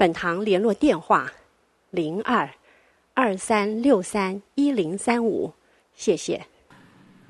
[0.00, 1.30] 本堂联络电话：
[1.90, 2.48] 零二
[3.12, 5.52] 二三六三一零三五，
[5.92, 6.40] 谢谢。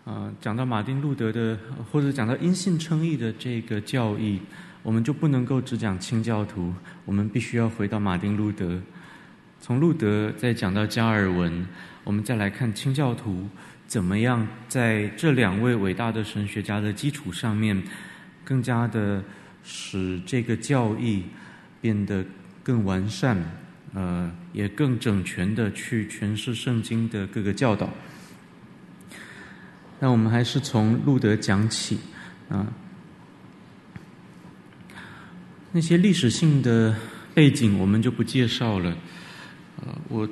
[0.04, 1.58] 啊、讲到马丁路德的，
[1.90, 4.40] 或者讲到因信称义的这个教义，
[4.84, 6.72] 我们就不能够只讲清教徒，
[7.04, 8.80] 我们必须要回到马丁路德。
[9.60, 11.66] 从路德再讲到加尔文，
[12.04, 13.48] 我们再来看清教徒
[13.88, 17.82] 怎么样在这两位伟大的神学家的基础上面，
[18.44, 19.20] 更加的
[19.64, 21.24] 使这个教义
[21.80, 22.24] 变得。
[22.62, 23.36] 更完善，
[23.94, 27.88] 呃，也更整全的去诠释圣经的各个教导。
[29.98, 31.98] 那我们还是从路德讲起
[32.48, 32.66] 啊，
[35.72, 36.96] 那些历史性的
[37.34, 38.96] 背景我们就不介绍了。
[39.82, 40.28] 呃，我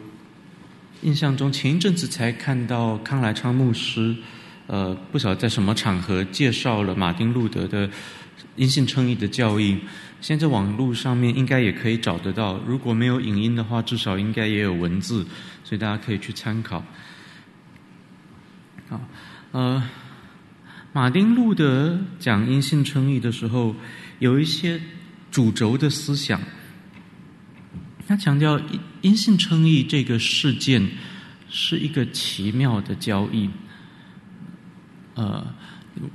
[1.03, 4.17] 印象中前一阵子才看到康来昌牧师，
[4.67, 7.89] 呃，不晓得在什么场合介绍了马丁路德的
[8.57, 9.79] 因信称义的教义。
[10.21, 15.25] 现在网络上面应该也可以找得到，如果没有影音的话，至少应该也有文字，
[15.63, 16.85] 所以大家可以去参考。
[18.89, 19.01] 好，
[19.53, 19.83] 呃，
[20.93, 23.77] 马丁路德讲因信称义的时候，
[24.19, 24.81] 有一些
[25.31, 26.41] 主轴的思想。
[28.09, 30.89] 他强调因因信称义这个事件
[31.51, 33.49] 是一个奇妙的交易，
[35.15, 35.47] 呃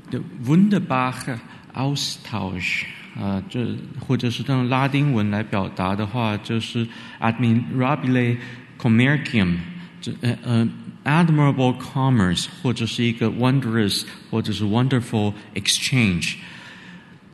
[0.09, 1.39] ，the wunderbare
[1.73, 2.83] Austausch。
[3.19, 3.67] 啊，这
[3.99, 6.87] 或者是用拉丁文来表达的话，就是
[7.19, 8.37] admirable
[8.79, 9.57] commercium，
[10.01, 10.67] 这呃呃
[11.03, 16.35] admirable commerce，或者是一个 wondrous，或者是 wonderful exchange。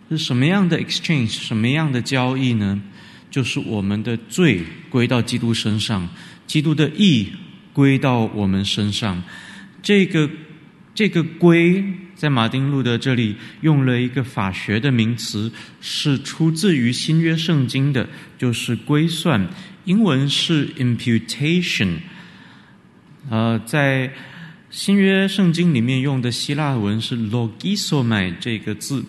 [0.09, 1.29] 是什么样的 exchange？
[1.29, 2.81] 什么样的交易呢？
[3.31, 6.09] 就是我们的罪归到基督身上，
[6.45, 7.31] 基督的义
[7.71, 9.23] 归到我们身上。
[9.81, 10.29] 这个
[10.93, 11.81] 这个归。
[12.19, 15.49] 在马丁路德这里用了一个法学的名词，
[15.79, 18.05] 是出自于新约圣经的，
[18.37, 19.47] 就是归算。
[19.85, 21.95] 英文是 imputation。
[23.29, 24.11] 呃，在
[24.69, 29.01] 新约圣经里面用的希腊文是 logisomai 这个字，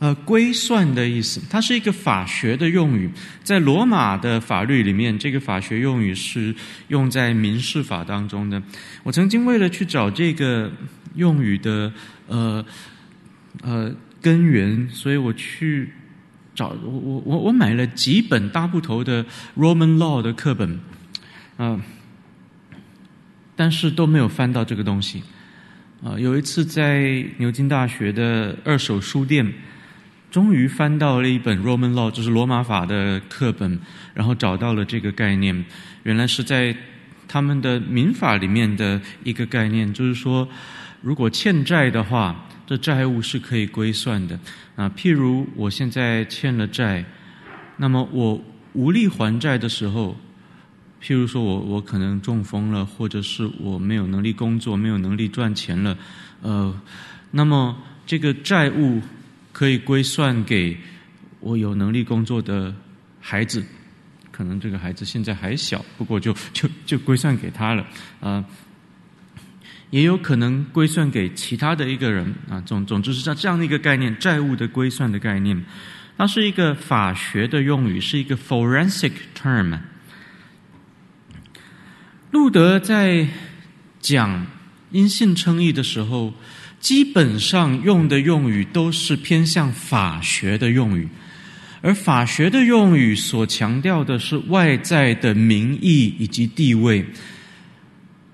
[0.00, 1.40] 呃，归算的意思。
[1.48, 3.08] 它是一个法学的用语，
[3.44, 6.52] 在罗马的法律里面，这个法学用语是
[6.88, 8.60] 用在民事法当中的。
[9.04, 10.72] 我曾经为了去找这个。
[11.14, 11.92] 用语的
[12.32, 12.64] 呃
[13.62, 15.92] 呃根源，所以我去
[16.54, 19.24] 找我我我我买了几本大部头的
[19.56, 20.80] Roman Law 的课本，
[21.58, 21.80] 嗯、呃，
[23.54, 25.22] 但是都没有翻到这个东西。
[26.02, 29.52] 啊、呃，有一次在牛津大学的二手书店，
[30.30, 33.78] 终于翻到了一本 Roman Law，就是罗马法的课本，
[34.14, 35.64] 然后找到了这个概念，
[36.04, 36.74] 原来是在
[37.28, 40.48] 他们的民法里面的一个概念，就是说。
[41.02, 44.38] 如果欠债的话，这债务是可以归算的
[44.76, 44.88] 啊。
[44.96, 47.04] 譬如我现在欠了债，
[47.76, 48.40] 那么我
[48.72, 50.16] 无力还债的时候，
[51.02, 55.98] 譬如说我我可能中风了，或者是我没有能力工作，没有能力赚钱了，
[56.40, 56.80] 呃，
[57.32, 57.76] 那么
[58.06, 59.02] 这个债务
[59.52, 60.78] 可以归算给
[61.40, 62.72] 我有能力工作的
[63.20, 63.64] 孩子，
[64.30, 67.82] 可能这个孩子现在还小，不过就就就归算给他了
[68.20, 68.38] 啊。
[68.38, 68.44] 呃
[69.92, 75.62] 也有可能归算给其他的一个人啊，总总之是这样的一个概念，债务的归算的概念，
[76.16, 79.78] 它是一个法学的用语，是一个 forensic term。
[82.30, 83.28] 路德在
[84.00, 84.46] 讲
[84.92, 86.32] 因信称义的时候，
[86.80, 91.06] 基本上用的用语都是偏向法学的用语，
[91.82, 97.04] 而法学的用语所强调的是外在的名义以及地位。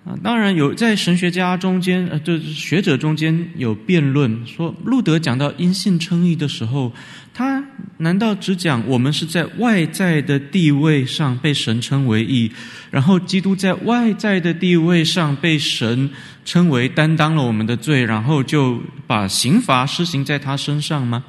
[0.09, 6.91] 啊，当然有在神学家中间，呃，就是学者中间有辩论，说路德讲到因信称义的时候，
[7.35, 7.63] 他
[7.99, 12.51] 难道只讲我们是在外在的地位上被神称为义，
[12.91, 16.09] 然后基督在外在的地位上被神
[16.43, 21.23] 称为担当了我们的罪，然后就把刑罚施行在他身上吗？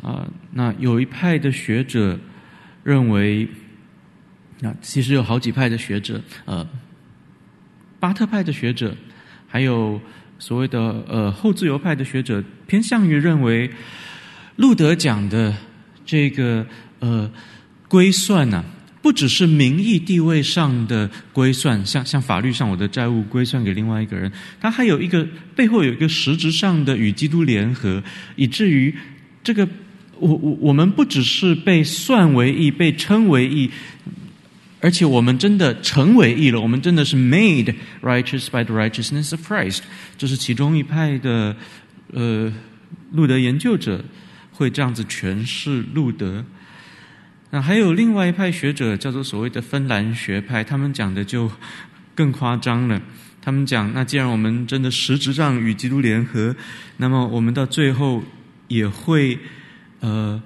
[0.00, 2.16] 啊，那有一派的学者
[2.84, 3.48] 认为，
[4.60, 6.64] 那其实有好几派的学者，呃。
[8.00, 8.96] 巴特派的学者，
[9.46, 10.00] 还有
[10.38, 13.70] 所谓的呃后自由派的学者，偏向于认为，
[14.56, 15.54] 路德讲的
[16.04, 16.66] 这个
[16.98, 17.30] 呃
[17.86, 18.64] 归算呢、
[19.02, 28.02] 不只是名义地位上的归算，像像法律上我的债务归算给另外一个人，他还有一个背后有一个实质上的与基督联合，
[28.36, 28.94] 以至于
[29.44, 29.68] 这个
[30.18, 33.70] 我我我们不只是被算为义，被称为义，
[34.80, 39.80] 而且我们真的成为义了，我们真的是 made righteous by the righteousness of Christ。
[40.16, 41.54] 这是其中一派的
[42.12, 42.52] 呃
[43.12, 44.02] 路德研究者
[44.52, 46.44] 会这样子诠释路德。
[47.50, 51.50] 那还有另外一派学者，叫做所谓的芬兰学派，他们讲的就
[52.14, 53.00] 更夸张了。
[53.42, 56.54] 他们讲，那既然我们真的实质上与基督联合，
[56.98, 58.22] 那么我们到最后
[58.68, 59.38] 也会
[60.00, 60.40] 呃，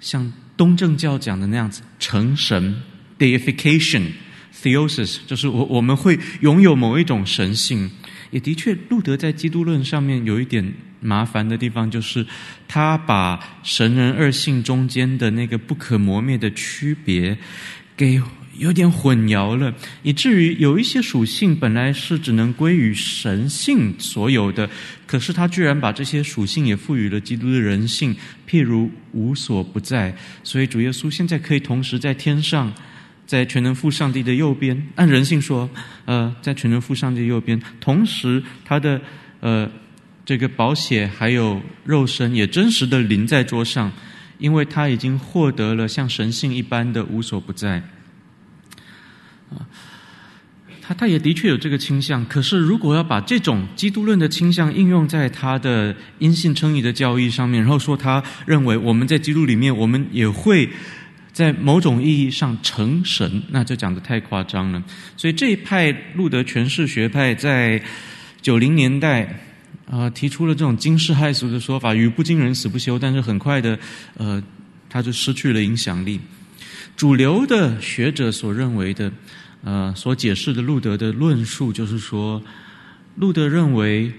[0.00, 2.74] 像东正教讲的那样子成神
[3.18, 7.90] （deification，theosis），就是我我们会拥有某一种神性。
[8.32, 12.26] 也的确，路德在基督论上面有一点麻烦的地方，就是
[12.66, 17.38] 他把神人二性中间的那个不可磨灭的区别
[17.96, 18.20] 给
[18.58, 19.72] 有点混淆了，
[20.02, 24.68] 以至于有一些属性本来是只能归于神性所有的，
[25.06, 28.14] 可是他居然把这些属性也赋予了基督的人性，
[28.50, 30.12] 譬如无所不在。
[30.42, 32.74] 所以主耶稣现在可以同时在天上。
[33.26, 35.68] 在全能父上帝的右边，按人性说，
[36.04, 39.00] 呃，在全能父上帝右边，同时他的
[39.40, 39.68] 呃
[40.24, 43.90] 这个宝血还有肉身也真实的临在桌上，
[44.38, 47.82] 因为他已经获得了像神性一般的无所不在。
[49.50, 49.66] 啊，
[50.80, 60.70] 他他也的确有这个倾向，可是如果要把这种基督论的倾向应用在他的因信称义的教义上面，然后说他认为我们在基督里面，我们也会。
[61.36, 64.82] 在某种意义上成神，那就讲得太夸张了。
[65.18, 67.78] 所以这一派路德诠释学派在
[68.40, 69.24] 九零年代
[69.84, 73.78] 啊、呃，提出了这种惊世骇俗的说法：“语不惊人死不休。”但是很快的，
[74.16, 74.42] 呃，
[74.88, 76.18] 他就失去了影响力。
[76.96, 79.12] 主流的学者所认为的，
[79.62, 82.42] 呃，所解释的路德的论述，就是说，
[83.16, 84.10] 路德认为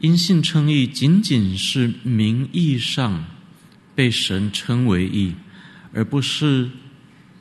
[0.00, 3.22] 因信称义仅仅是名义上
[3.94, 5.34] 被神称为义。
[5.94, 6.68] 而不是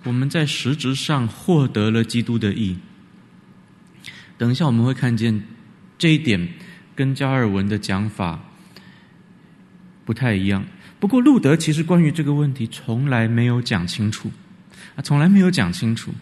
[0.03, 2.77] 我们在实质上获得了基督的义。
[4.37, 5.43] 等一下我们会看见
[5.97, 6.49] 这一点
[6.95, 8.39] 跟加尔文的讲法
[10.05, 10.63] 不太一样。
[10.99, 14.31] 不过路德其实关于这个问题从来没有讲清楚，
[14.95, 16.13] 啊，从来没有讲清楚。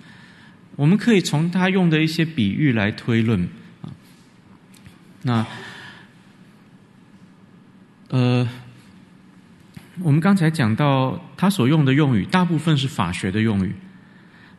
[0.76, 3.50] 我们可以从他用的一些比喻来推论
[3.82, 3.92] 啊。
[5.24, 5.46] 那
[8.10, 8.48] 呃。
[10.04, 13.74] 我们刚才讲到他所用的用语，大部分是法学的用语，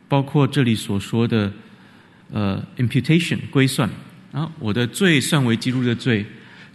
[0.07, 1.51] 包括这里所说的
[2.31, 3.89] 呃 imputation 归算
[4.31, 6.25] 啊，我的罪算为基督的罪，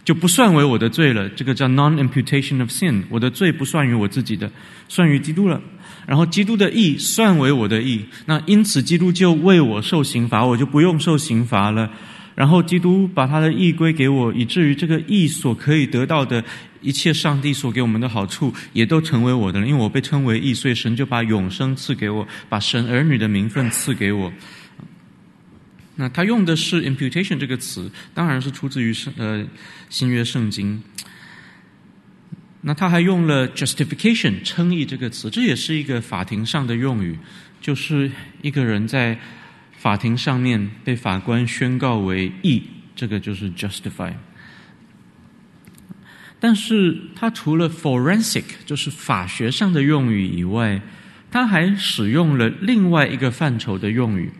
[0.03, 1.27] 就不算为我的罪了。
[1.29, 4.51] 这个叫 non-imputation of sin，我的罪不算于我自己的，
[4.87, 5.61] 算于基督了。
[6.05, 11.89] 然后基督的义算为我的义，那因此基督就为我受刑罚，我就不用受刑罚了。
[12.35, 16.41] 然后基督把他的义归给我，以至于这个义所可以得到的
[16.81, 19.67] 一切上帝所给我们的好处，也都成为我的了。
[19.67, 24.31] 因为我被称为义，所以神就把永生赐给我，把神儿女的名分赐给我。
[25.95, 29.45] 那他用的是 imputation 这个词，当然是出自于圣呃
[29.89, 30.81] 新约圣经。
[32.61, 37.17] 那他还用了 justification 称义这个词，这也是一个法庭上的用语，
[37.59, 38.11] 就是
[38.41, 39.19] 一个人在。
[39.79, 42.61] 法庭上面被法官宣告为义，
[42.97, 44.11] 这个就是 justify。
[46.39, 50.81] 但是他除了 forensic，就是法学上的用语以外，
[51.29, 54.31] 他还使用了另外一个范畴的用语。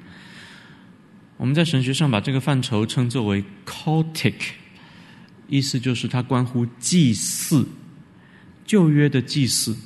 [1.38, 4.34] 我们在神学上把这个范畴称作为 cultic，
[5.48, 7.68] 意思就是它关乎祭祀，
[8.66, 9.78] 旧约的祭祀。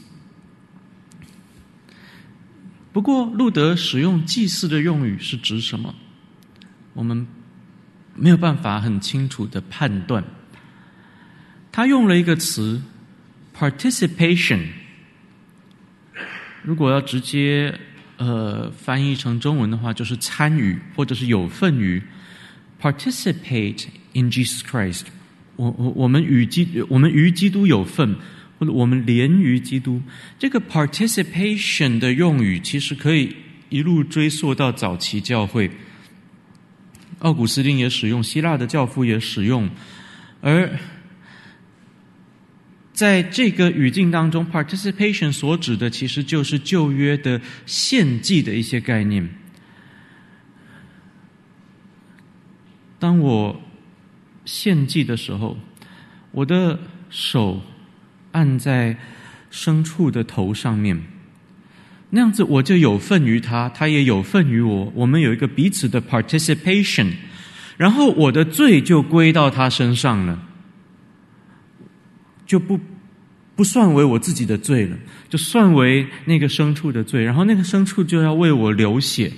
[2.91, 5.95] 不过，路德使用“祭祀”的用语是指什么？
[6.93, 7.25] 我们
[8.15, 10.23] 没有办法很清楚的判断。
[11.73, 12.81] 他用了一个词
[13.57, 14.61] “participation”，
[16.61, 17.77] 如果要直接
[18.17, 22.01] 呃翻译成中文的话，就是参与或者是有份于
[22.79, 25.01] “participate in Jesus Christ”。
[25.55, 28.15] 我我我们与基我们与基督有份。
[28.59, 29.99] 或者我们连于基督，
[30.37, 33.35] 这个 participation 的用语其实可以
[33.69, 35.69] 一路追溯到早期教会，
[37.19, 39.67] 奥古斯丁也使用，希腊的教父也使用，
[40.39, 40.69] 而
[43.03, 49.27] 在这个语境当中，participation 所指的其实就是旧约的献祭的一些概念。
[52.97, 53.61] 当我
[54.45, 55.57] 献祭的时候，
[56.31, 56.79] 我的
[57.09, 57.61] 手。
[58.31, 58.97] 按在
[59.51, 60.99] 牲畜的头上面，
[62.09, 67.11] 那样子我就有份于他，他也有份于我，我们有一个彼此的 participation，
[67.77, 70.41] 然后我的罪就归到他身上了，
[72.47, 72.79] 就不
[73.55, 74.97] 不算为我自己的罪了，
[75.29, 79.31] 就算为那个牲畜的罪，然后那个牲畜就要为我流血。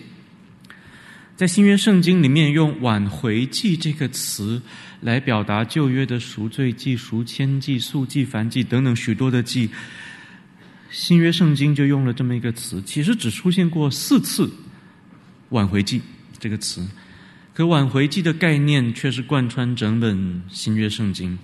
[1.36, 4.62] 在新约圣经里面，用挽回祭这个词
[5.02, 9.70] 来表达旧约的赎罪祭、赎愆祭、素祭、燔祭等等许多的祭。
[10.90, 14.50] 新约圣经就用了这么一个词，其实只出现过四次
[15.52, 16.02] “挽回祭”
[16.40, 16.88] 这个词，
[17.54, 21.38] 可“挽回祭”的概念却是贯穿整本新约圣经。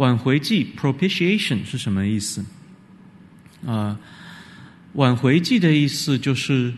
[0.00, 2.42] 挽回祭 （propitiation） 是什么意思？
[3.66, 3.98] 啊，
[4.94, 6.72] 挽回祭的意思就是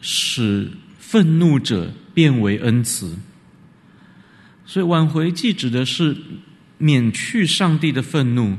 [0.00, 3.18] 使愤怒者变为恩慈，
[4.64, 6.16] 所以挽回祭指的是
[6.78, 8.56] 免去上帝的愤怒。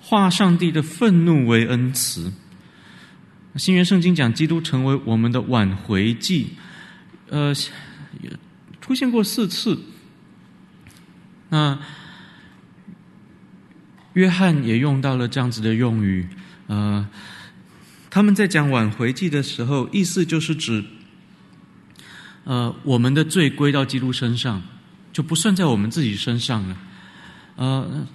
[0.00, 2.32] 化上帝的愤怒为恩慈。
[3.54, 6.54] 新约圣经讲基督成为我们的挽回祭，
[7.28, 7.54] 呃，
[8.80, 9.78] 出现过四次。
[11.50, 11.78] 那
[14.14, 16.26] 约翰也用到了这样子的用语，
[16.66, 17.08] 呃，
[18.10, 20.84] 他们在讲挽回祭的时候，意思就是指，
[22.44, 24.62] 呃，我们的罪归到基督身上，
[25.12, 26.76] 就不算在我们自己身上了，
[27.56, 28.06] 呃。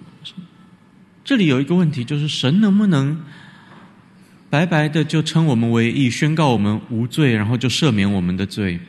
[1.24, 3.22] 这里有一个问题，就是神能不能
[4.50, 8.80] 白白的就称我们为义，宣告我们无罪，然后就赦免我们的罪？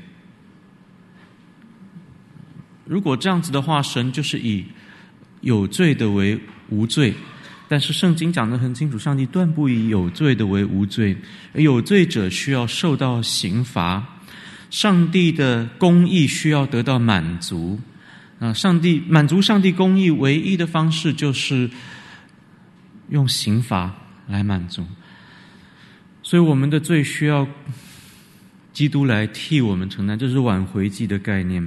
[2.85, 4.65] 如果这样子的话，神就是以
[5.41, 7.15] 有罪的为无罪。
[7.69, 11.17] 但是圣经讲得很清楚，上帝断不以有罪的为无罪，
[11.55, 14.21] 有罪者需要受到刑罚，
[14.71, 17.79] 上帝的公义需要得到满足。
[18.39, 21.71] 啊，上帝满足上帝公义唯一的方式就是。
[23.11, 23.91] 用刑罚
[24.27, 24.85] 来满足，
[26.23, 27.49] 所以我们的罪需要
[28.75, 31.67] 基督来替我们承担，这是挽回祭的概念。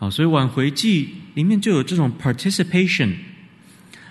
[0.00, 3.14] 啊，所以挽回祭里面就有这种 participation，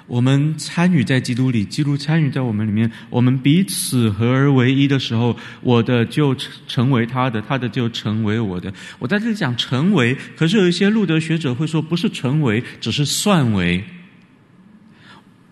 [0.09, 6.35] 我们参与在基督里，基督参与在我们里面，我们彼此合而为一的时候，我的就
[6.67, 8.73] 成为他的，他的就成为我的。
[8.97, 13.83] 我在这里讲成为，可是有一些路德学者会说，不是成为，只是算为。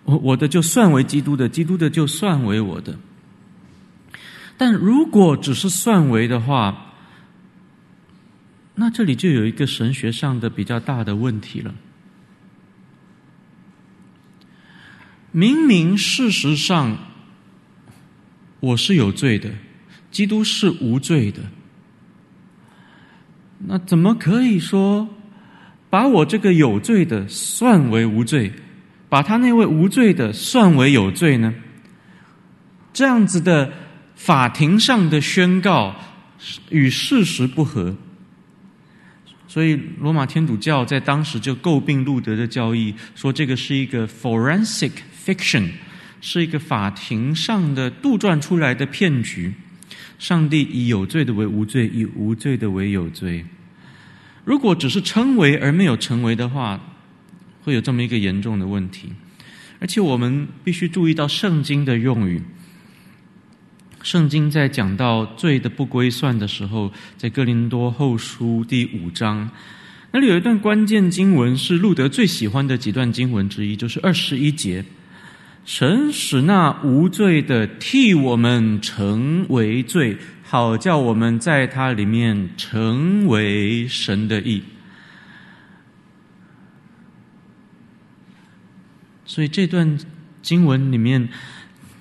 [0.05, 2.97] 我我的就算为基督的，基督的就算为我的。
[4.57, 6.95] 但如果只是算为的话，
[8.73, 11.75] 那这里就有一个神学上的比较大的问题了。
[15.37, 16.97] 明明事实上
[18.59, 19.51] 我是有罪的，
[20.09, 21.41] 基督是无罪的，
[23.59, 25.07] 那怎么可以说
[25.91, 28.51] 把我这个有罪的算为无罪？
[29.09, 31.53] 把他那位无罪的算为有罪呢？
[32.91, 33.71] 这样子的
[34.15, 35.95] 法庭上的宣告
[36.71, 37.95] 与事实不合，
[39.47, 44.93] 所以罗马天主教在当时就诟病路德的教义，说这个是一个 forensic
[45.27, 45.71] fiction，
[46.21, 49.53] 是一个法庭上的杜撰出来的骗局。
[50.17, 53.45] 上帝以有罪的为无罪，以无罪的为有罪。
[54.45, 56.79] 如果只是称为而没有成为的话，
[57.63, 59.09] 会有这么一个严重的问题，
[59.79, 62.41] 而且我们必须注意到圣经的用语。
[64.01, 69.51] 圣经在讲到罪的不归算的时候，在哥林多后书第五章，
[70.13, 74.83] 那里有一段关键经文，是路德最喜欢的几段经文之一，就是二十一节
[75.67, 84.63] ：“神使那无罪的替我们成为罪，好叫我们在他里面成为神的义。”
[89.25, 89.99] 所以这段
[90.41, 91.27] 经文里面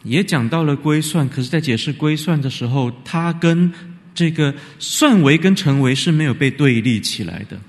[0.04, 3.72] 也讲到了归算，可是，在解释归算的时候，它跟
[4.14, 7.60] 这个算为跟成为是没有被对立起来的。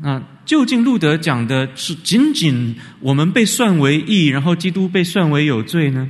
[0.00, 6.08] 那究竟路德讲的是仅仅我们被算为义，然后基督被算为有罪呢？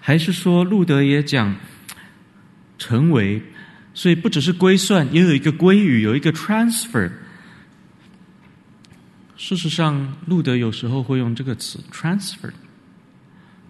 [0.00, 1.54] 还是说路德也讲
[2.78, 3.40] 成为？
[3.94, 7.12] 所以不只是归算，也有一个归与，有一个 transfer。
[9.36, 12.50] 事实上，路德有时候会用这个词 “transfer”，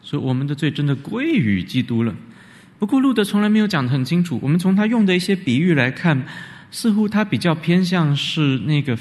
[0.00, 2.14] 所以我们的罪真的归于基督了。
[2.78, 4.40] 不过，路德从来没有讲得很清楚。
[4.42, 6.25] 我们从他用的一些比喻来看，
[6.70, 8.96] 似乎他比较偏向是那个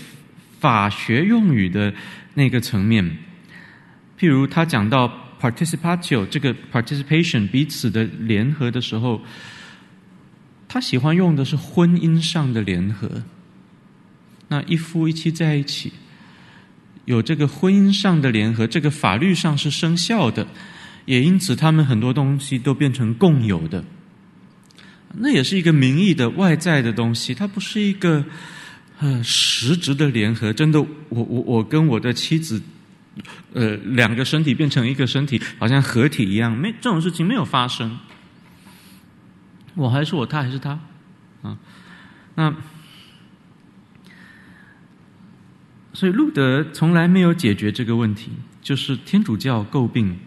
[0.65, 1.93] 法学用语的
[2.33, 3.05] 那个层面。
[4.19, 5.07] 譬如，他讲到
[5.39, 9.21] “participatio” 这个 “participation” 彼此的联合的时候，
[10.67, 13.21] 他喜欢用的是婚姻上的联合，
[14.47, 15.93] 那一夫一妻在一起。
[17.05, 20.47] 有这个婚姻上的联合，这个法律上是生效的，
[21.05, 23.85] 也因此他们很多东西都变成共有的。
[25.17, 28.25] 那也是一个名义的外在的东西，它不是一个
[28.99, 30.51] 呃实质的联合。
[30.53, 32.61] 真的，我我我跟我的妻子，
[33.53, 37.97] 呃，两个身体变成一个身体，好像合体一样，没这种事情没有发生。
[39.75, 40.79] 我还是我，他还是他，
[41.41, 41.57] 啊，
[42.35, 42.55] 那
[45.93, 50.17] 所以路德从来没有解决这个问题，就是天主教诟病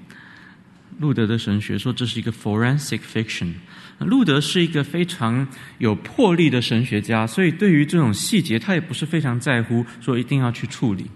[0.99, 3.55] 路德的神学，说这是一个 forensic fiction。
[4.07, 5.47] 路德是一个非常
[5.79, 11.07] 有魄力的神学家，所以对于这种细节，他也不是非常在乎，说一定要去处理。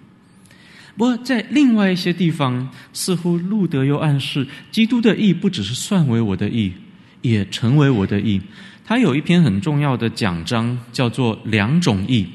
[0.97, 6.73] 不过在另外一些地方，似乎路德又暗示，基督的义不只是算为我的义，
[7.21, 8.43] 也成为我的义。
[8.85, 12.27] 他有一篇很重要的讲章，叫做“两种义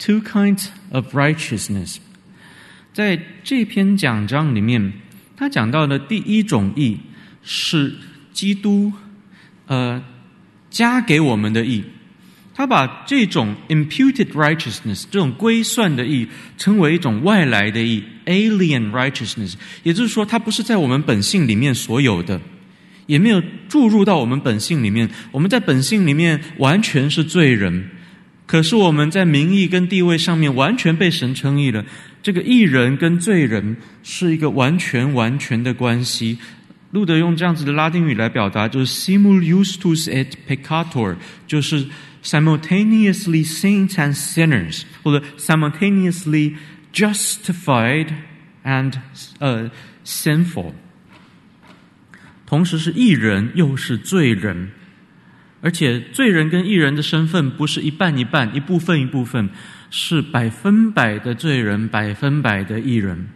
[0.00, 1.98] ”（Two Kinds of Righteousness）。
[2.92, 4.92] 在这篇讲章里面，
[5.36, 6.98] 他讲到的第一种义
[7.44, 7.94] 是
[8.32, 8.92] 基督。
[9.66, 10.02] 呃，
[10.70, 11.82] 加给我们的义，
[12.54, 22.40] 他把这种 imputed righteousness 这种归算的义称为一种外来的义 alien righteousness，也就是说，它不是在我们本性里面所有的，
[23.06, 25.08] 也没有注入到我们本性里面。
[25.30, 27.90] 我们在本性里面完全是罪人，
[28.46, 31.84] 可是我们在名义跟地位上面完全被神称义了。
[32.22, 36.38] 这个义人跟罪人是一个完全完全的关系。
[36.92, 41.16] 路德用这样子的拉丁语来表达，就是 simul justus et peccator，
[41.46, 41.86] 就是
[42.22, 46.54] simultaneously saints and sinners，或者 simultaneously
[46.92, 48.08] justified
[48.64, 48.94] and
[49.38, 49.70] 呃、uh,
[50.04, 50.72] sinful，
[52.46, 54.70] 同时是义人又是罪人，
[55.60, 59.50] 而且罪人跟义人的身份不是一半一半，一部分一部分，
[59.90, 63.28] 是百分百的罪人，百分百的义人。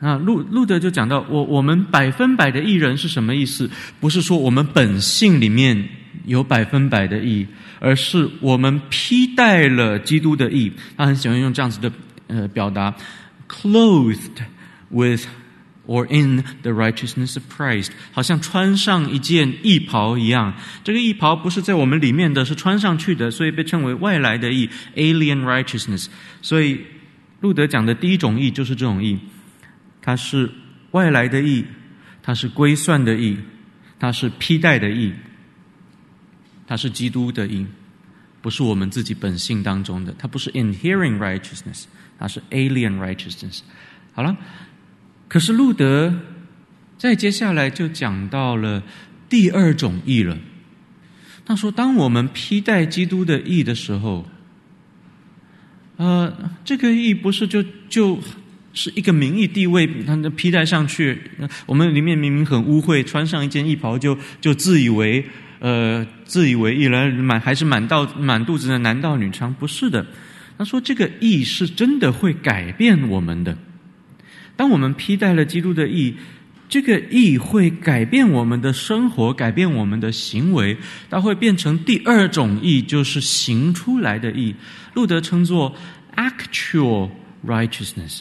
[0.00, 3.68] 啊，路路德就讲到，我我们百分百的义人是什么意思？
[3.98, 5.88] 不是说我们本性里面
[6.24, 7.44] 有百分百的义，
[7.80, 10.72] 而是我们披戴了基督的义。
[10.96, 11.90] 他很喜欢用这样子的
[12.28, 12.94] 呃表达
[13.48, 14.18] ，clothed
[14.88, 15.26] with
[15.88, 20.54] or in the righteousness of Christ，好像穿上一件义袍一样。
[20.84, 26.06] 这个义袍不是在我们里面的，是穿上去的，所以被称为外来的义 （alien righteousness）。
[26.40, 26.82] 所以
[27.40, 29.18] 路德讲的第一种义就是这种义。
[30.08, 30.50] 它是
[30.92, 31.62] 外来的义，
[32.22, 33.36] 它是归算的义，
[33.98, 35.12] 它是披戴的义，
[36.66, 37.66] 它是基督的义，
[38.40, 40.14] 不是我们自己本性当中的。
[40.18, 41.84] 它不是 inherent righteousness，
[42.18, 43.60] 它是 alien righteousness。
[44.14, 44.34] 好了，
[45.28, 46.18] 可是路德
[46.96, 48.82] 在接下来就讲到了
[49.28, 50.38] 第二种义了。
[51.44, 54.26] 他说，当我们披戴基督的义的时候，
[55.98, 58.18] 呃，这个义不是就就。
[58.78, 61.20] 是一个名义地位，他的披戴上去，
[61.66, 65.24] 我们里面明明很污秽，穿上一件义袍就就自以为
[65.58, 69.52] 呃自以为义了，满还是满到满肚子的男盗女娼？
[69.54, 70.06] 不是的，
[70.56, 73.58] 他说这个义是真的会改变我们的。
[74.54, 76.14] 当我们披戴了基督的义，
[76.68, 80.76] 这个义会改变我们的生活，改变我们的行为，
[81.10, 84.54] 它会变成第二种义，就是行出来的义。
[84.94, 85.74] 路德称作
[86.14, 87.10] actual
[87.44, 88.20] righteousness。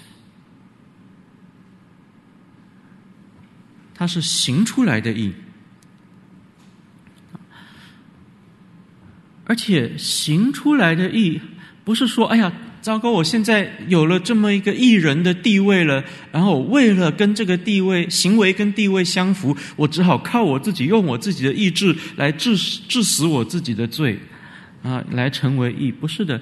[3.98, 5.34] 它是行出来的义，
[9.46, 11.42] 而且行出来的义
[11.84, 24.20] 不是说，哎呀，糟糕，我现在有了这么一个义人的地位了，然后为了跟这个地位行为跟地位相符，我只好靠我自己，用我自己的意志来治治死我自己的罪，
[24.84, 25.92] 啊，来成为义。
[25.92, 26.40] 不是的，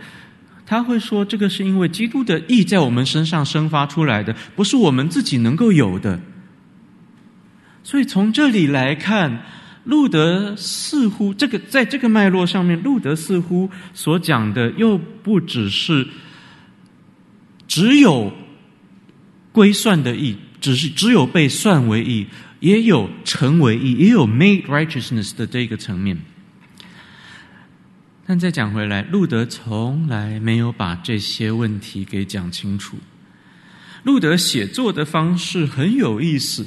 [0.66, 6.20] 他会说，这个是因为基督的义在我们身上生发出来的，不是我们自己能够有的。
[7.86, 9.46] 所以从这里来看，
[9.84, 16.08] 路德似乎这个在这个脉络上面，路德似乎所讲的又不只是
[17.68, 18.34] 只有
[19.52, 22.26] 归算的义，只是只有被算为义，
[22.60, 26.18] 也有成为义，也有 made righteousness 的这个层面。
[28.26, 32.98] 但再讲回来，路德从来没有把这些问题给讲清楚。
[34.02, 36.66] 路德写作的方式很有意思。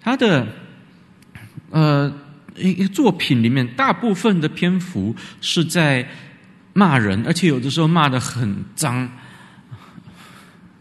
[0.00, 0.46] 他的
[1.70, 2.12] 呃
[2.56, 6.08] 一个作品里面，大部分的篇幅是在
[6.72, 9.08] 骂人，而且有的时候骂得很脏。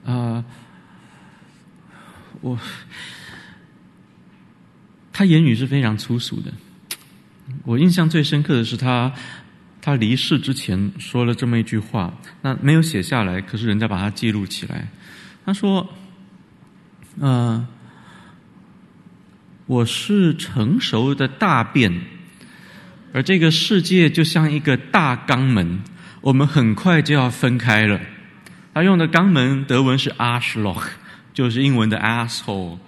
[0.03, 0.43] 呃，
[2.41, 2.57] 我
[5.11, 6.51] 他言语是非常粗俗的。
[7.63, 9.11] 我印象最深刻的是他
[9.81, 14.87] 他离世之前说了这么一句话，那没有写下来，可是人家把它记录起来。
[15.45, 15.87] 他说
[17.19, 17.67] ：“嗯、呃。”
[19.69, 21.93] 我是成熟的大便，
[23.13, 25.83] 而这个世界就像一个大肛门，
[26.21, 28.01] 我们很快就要分开了。
[28.73, 30.89] 他用的肛门德文是 a s h l o c h
[31.35, 32.79] 就是英文的 asshole。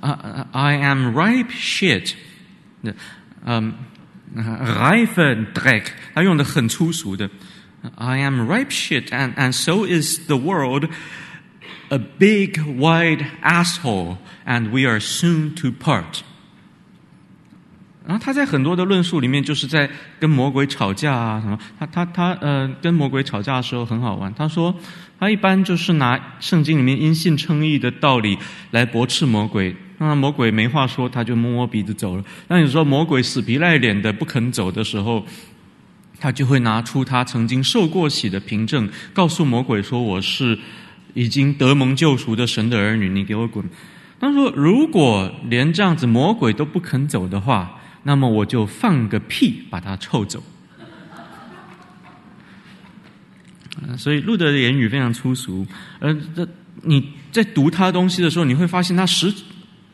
[0.00, 2.12] 啊，I am ripe shit。
[3.46, 3.72] 嗯
[4.36, 7.30] ，reife Dreck，他用的很粗俗的。
[7.96, 10.90] I am ripe shit, and and so is the world,
[11.92, 16.22] a big wide asshole, and we are soon to part.
[18.06, 21.58] 然后他在很多的论述里面，就是在跟魔鬼吵架啊什么。
[21.78, 24.32] 他他他呃，跟魔鬼吵架的时候很好玩。
[24.34, 24.74] 他说
[25.20, 28.38] 他一般就是拿圣经里面因信称义的道理
[28.70, 29.76] 来驳斥魔鬼。
[29.98, 32.24] 那魔鬼没话说，他就摸摸鼻子走了。
[32.48, 35.24] 那有时候魔鬼死皮赖脸的不肯走的时候。
[36.18, 40.56] 他就会拿出他曾经受过洗的凭证，告诉魔鬼说：“我是
[41.14, 43.64] 已经得蒙救赎的神的儿女，你给我滚。”
[44.20, 50.42] 他说：“如果连这样子魔鬼都不肯走的话，那么我就放个屁把他臭走。”
[53.98, 55.66] 所以路德的言语非常粗俗，
[55.98, 56.46] 而这
[56.82, 59.34] 你在读他东西的时候，你会发现他十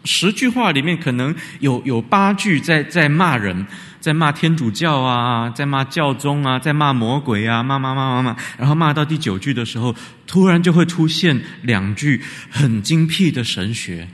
[0.05, 3.67] 十句话里面可能有有八句在在骂人。
[4.09, 9.95] 在骂天主教啊，在骂教宗啊，在骂魔鬼啊，骂骂骂骂骂，然后骂到第九句的时候，
[10.27, 14.09] 突然就会出现两句很精辟的神学。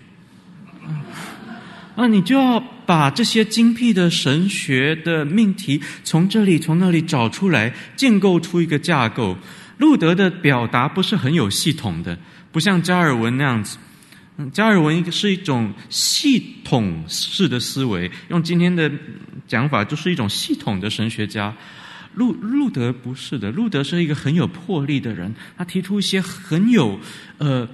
[1.94, 9.38] 啊，你就要把这些精辟的神学的命题从这里从那里找出来，建构出一个架构。
[9.78, 12.18] 路德的表达不是很有系统的，
[12.50, 13.78] 不像加尔文那样子。
[14.52, 18.90] 加尔文是一种系统式的思维，用今天的
[19.46, 21.54] 讲法，就是一种系统的神学家。
[22.14, 26.98] 路路德不是的，路德是一个很有魄力的人，他提出一些很有
[27.38, 27.68] 呃，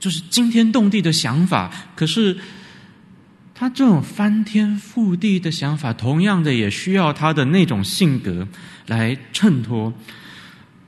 [0.00, 1.70] 就是惊天动地的想法。
[1.94, 2.36] 可是
[3.54, 8.48] 他这种翻天覆地的想法，同样的也需要他的那种性格
[8.86, 9.92] 来衬托。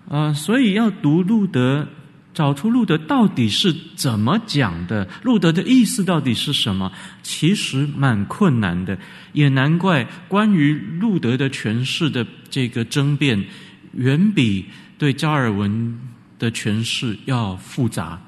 [0.09, 1.89] 呃，所以要读路德。
[2.35, 6.91] 找出路德到底是怎么讲的，路德的意思到底是什么？
[7.23, 8.99] 其实蛮困难的，
[9.35, 13.45] 也难怪关于路德的诠释的这个争辩，
[13.93, 14.65] 远比
[14.97, 15.99] 对加尔文
[16.39, 18.23] 的诠释要复杂。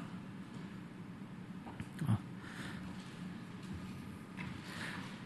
[2.05, 2.19] 啊，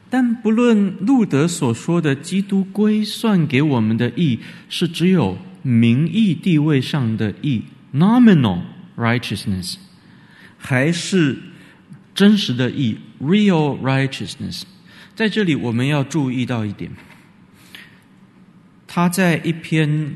[0.10, 4.40] 但不论路德所说的基督归算给我们的义，
[4.70, 7.62] 是只有名义地位上的义。
[7.94, 8.62] Nominal
[8.96, 9.76] righteousness，
[10.58, 11.38] 还是
[12.14, 14.64] 真实的义 （real righteousness）？
[15.16, 16.92] 在这里，我们要注意到一点：
[18.88, 20.16] 他在一篇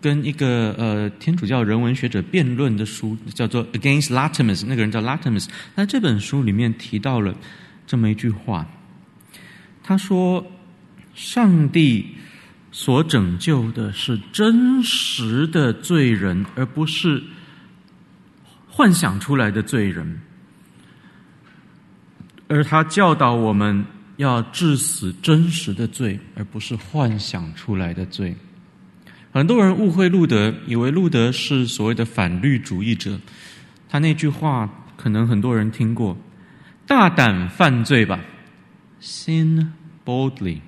[0.00, 5.46] 跟一个呃天主教人文学者辩论的书，叫做《Against Latimus》，那个人叫 Latimus。
[5.74, 7.34] 那这本书里面提到了
[7.86, 8.66] 这么一句话，
[9.82, 10.46] 他说
[11.14, 12.15] ：“上帝。”
[12.78, 17.22] 所拯救的是真实的罪人，而不是
[18.68, 20.20] 幻想出来的罪人。
[22.48, 23.82] 而他教导我们
[24.18, 28.36] 要致死真实的罪，而不是幻想出来的罪。
[29.32, 33.18] 很多人误会路德，以为路德是所谓的反律主义者。
[33.88, 36.14] 他那句话可能很多人听过
[36.86, 38.20] ：“大胆犯罪吧
[39.00, 39.68] ，sin
[40.04, 40.58] boldly。”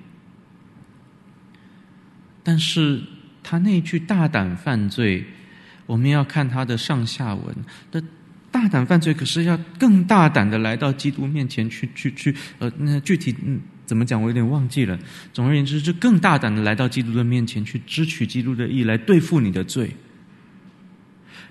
[2.49, 2.99] 但是
[3.43, 5.23] 他那句“大胆犯罪”，
[5.85, 7.55] 我们要看他的上下文。
[7.91, 8.03] 的
[8.49, 14.97] “大胆犯罪”可是要更大胆的来到基督面前去去去，呃，那具体嗯怎么讲，我有点忘记了。
[15.31, 19.91] 总而言之，就更大胆的来到基督的面前去支取基督的义来对付你的罪。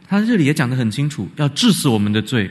[0.09, 2.51] 他这里也讲得很清楚，要治死我们的罪。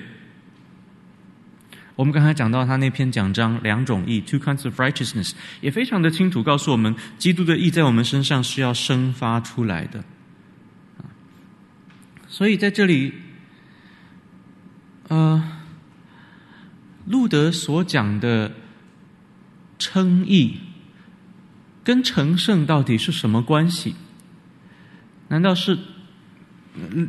[1.98, 5.32] 我们刚才讲到他那篇讲章，两种义 （two kinds of righteousness）
[5.62, 10.04] 也非常的清楚告诉我们，基督的义在我们身上是要生发出来的。
[12.30, 13.16] 所以在这里，
[15.08, 15.44] 呃，
[17.08, 18.52] 路德所讲的
[19.80, 20.60] 称义
[21.84, 23.96] 跟成圣到底是什么关系？
[25.30, 25.80] 难道是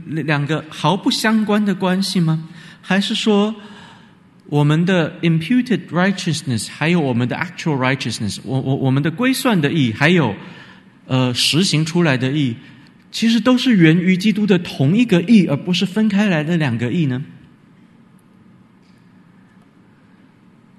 [0.06, 2.48] 两个毫不相关的关系吗？
[2.80, 3.54] 还是说，
[4.50, 10.34] 我们的 imputed righteousness，还有我们的 actual righteousness，我我我们的归算的义，还有
[11.04, 12.56] 呃实行出来的义，
[13.10, 17.22] 其实都是源于基督的同一个义，而不是分开来的两个义呢？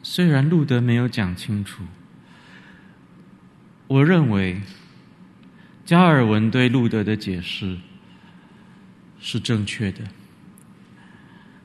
[0.01, 1.83] 虽然路德没有讲清楚，
[3.85, 4.59] 我认为
[5.85, 7.77] 加尔文对路德的解释
[9.19, 9.99] 是正确的，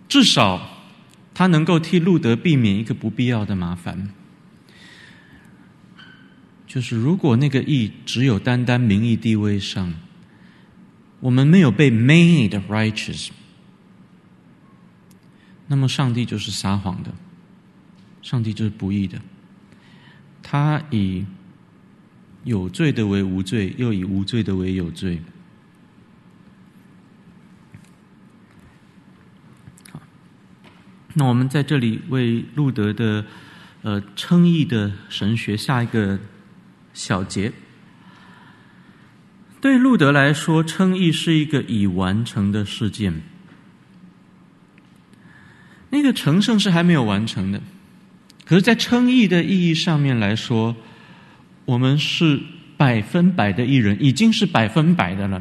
[0.07, 0.73] 至少。
[1.35, 4.11] 他能够替路德避免一个不必要的麻烦，
[6.66, 9.92] 就是如果那个义只有单单名义地位上，
[11.18, 13.31] 我们没有被 made righteous，
[15.66, 17.12] 那么上帝就是撒谎的，
[18.23, 19.20] 上帝就是不义的，
[20.42, 21.27] 他以
[22.44, 25.20] 有罪的为无罪，又以无罪的为有罪。
[31.14, 33.24] 那我们在这里为路德的
[33.83, 36.18] 呃称义的神学下一个
[36.92, 37.53] 小结。
[39.61, 43.22] 对路德来说，称义是一个已完成的事件。
[45.90, 47.61] 那个成圣是还没有完成的，
[48.44, 50.74] 可是，在称义的意义上面来说，
[51.64, 52.40] 我们是
[52.77, 55.40] 百分百的义人，已经是百分百的了。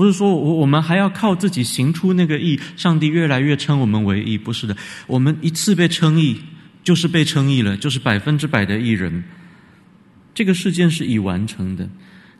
[0.00, 4.74] 不是说我我们还要靠自己行出那个义，上帝越来越称我们为义，不是的。
[5.06, 6.40] 我们一次被称义，
[6.82, 9.22] 就是被称义了，就是百分之百的义人。
[10.32, 11.86] 这个事件是已完成的。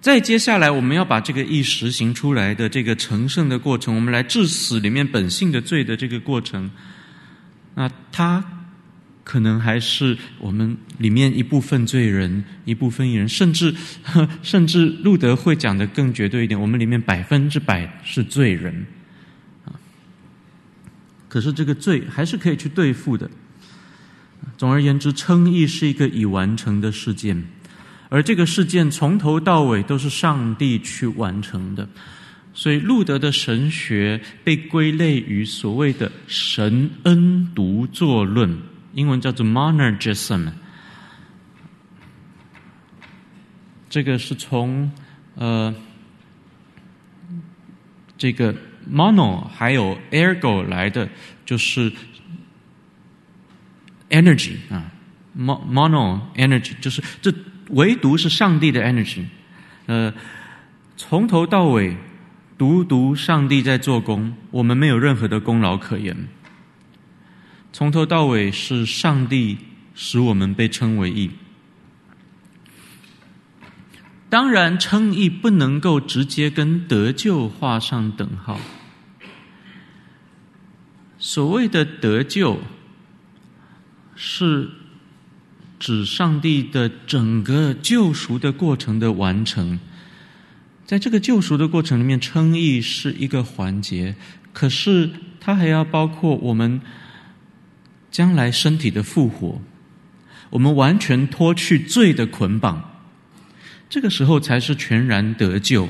[0.01, 6.71] 再接下来，我们要把这个义实行出来的这个成圣的过程，我们来治死里面本性的罪的这个过程，
[7.75, 8.43] 那他。
[9.31, 13.73] 可能还是我们里面一部分罪人，一部分人，甚至
[14.43, 18.85] 甚至路德会讲得更绝对一点，我们里面百分之百是罪人
[19.65, 19.71] 啊。
[21.29, 23.31] 可是这个罪还是可以去对付的。
[24.59, 27.41] 总而言之，称义是一个已完成的事件，
[28.09, 31.89] 而这个事件从头到尾都是上帝去完成的，
[32.53, 38.59] 所以路德的神学被归类于所谓的神恩独作论。
[38.93, 40.51] 英文叫做 Monergism，
[43.89, 44.91] 这个是从
[45.35, 45.75] 呃
[48.19, 48.55] 这个
[48.91, 51.09] mono 还有 ergo 来的，
[51.45, 51.93] 就是
[54.11, 54.91] energy 啊
[55.39, 57.33] ，mono energy 就是这
[57.69, 59.25] 唯独是上帝的 energy，
[59.87, 60.13] 呃，
[60.97, 61.97] 从头到尾
[62.59, 66.17] 独独上帝在做工，我们没有任何的功劳可言。
[67.73, 69.57] 从头到尾是上帝
[69.95, 71.31] 使我们被称为义。
[74.29, 78.61] 当然，称义不能够直接跟得救画上等号。
[81.19, 82.61] 所谓的得救，
[84.15, 84.71] 是
[85.79, 89.79] 指上帝的整个救赎的过程的完成。
[90.85, 94.17] 在这个救赎的过程里面，称义是一个环节，
[94.53, 96.81] 可是它还要包括我们。
[98.11, 99.61] 将来身体的复活，
[100.51, 103.01] 我们完全脱去罪的捆绑，
[103.89, 105.89] 这个时候才是全然得救。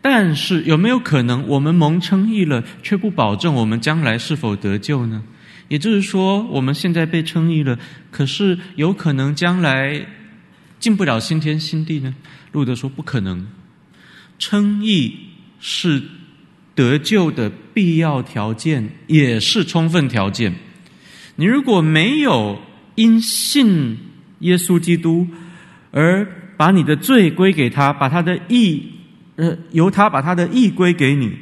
[0.00, 5.22] 但是有没有可能，我们蒙称义了，却不保证我们将来是否得救呢？
[5.68, 7.78] 也就是说，我们现在被称义了，
[8.10, 10.06] 可是有可能将来
[10.78, 12.14] 进不了新天新地呢？
[12.52, 13.46] 路德说不可能，
[14.38, 15.16] 称义
[15.60, 16.02] 是。
[16.74, 20.54] 得救的必要条件也是充分条件。
[21.36, 22.60] 你如果没有
[22.94, 23.98] 因信
[24.40, 25.26] 耶稣基督
[25.90, 28.82] 而把你的罪归给他，把他的义
[29.36, 31.32] 呃由他把他的义归给你，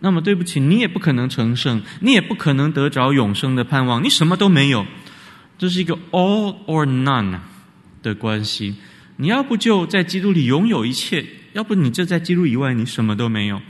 [0.00, 4.86] 那么对不起，你也不可能成圣，你也不可能得着永生的盼望，你什么都没有。
[5.58, 7.38] 这是一个 all or none
[8.02, 8.74] 的关系。
[9.16, 13.60] 你要不就在基督里拥有一切，要不你就在基督以外，你什么都没有。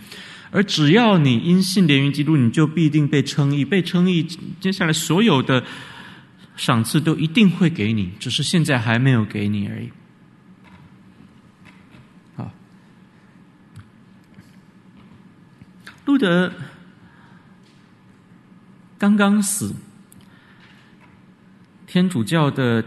[0.53, 3.65] 而只要你因信连于基督，你就必定被称义。
[3.65, 4.27] 被称义，
[4.61, 5.65] 接下来所有的
[6.57, 9.91] 赏赐都一定会给你，只是现在还没有给你而已。
[12.35, 12.53] 好，
[16.05, 16.53] 路德
[18.99, 19.73] 刚刚死，
[21.87, 22.85] 天主教的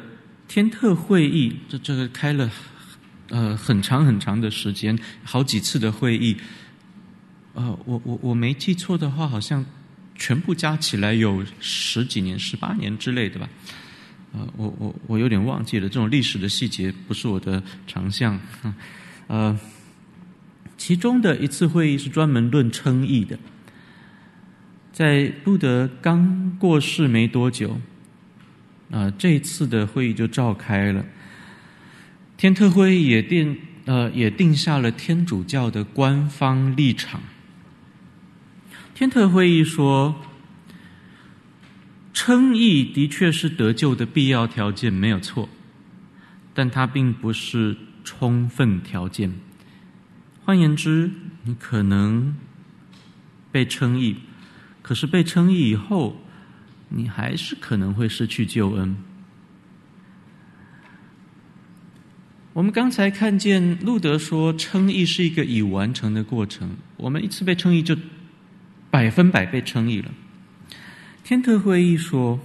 [0.50, 2.52] 天特会议，这这个开了
[3.30, 6.36] 呃很长很长的时间，好几次的会议。
[7.54, 9.64] 呃，我我我没记错的话，好像
[10.16, 13.48] 全部加起来有十几年、十八年之类的吧。
[14.34, 18.40] 呃，我我我有点忘记了，这种历史的细节不是我的长项。
[19.28, 19.60] 呃，
[20.78, 23.38] 其中的一次会议是专门论称义的，
[24.92, 27.80] 在路德刚过世没多久，
[28.90, 31.06] 啊、呃，这一次的会议就召开了。
[32.36, 37.22] 天特会也定呃也定下了天主教的官方立场。
[38.94, 40.16] 天特会议说，
[42.14, 45.50] 称义的确是得救的必要条件，没有错，
[46.54, 49.34] 但它并不是充分条件。
[50.46, 51.10] 换言之，
[51.44, 52.36] 你可能
[53.52, 54.18] 被称义，
[54.84, 56.22] 可是被称义以后，
[56.90, 58.96] 你还是可能会失去救恩。
[62.54, 66.78] 我们刚才看见路德说，称义是一个已完成的过程。
[66.98, 67.98] 我们一次被称义，就
[68.93, 70.11] 百分百被称义了。
[71.25, 72.41] 天特会议说，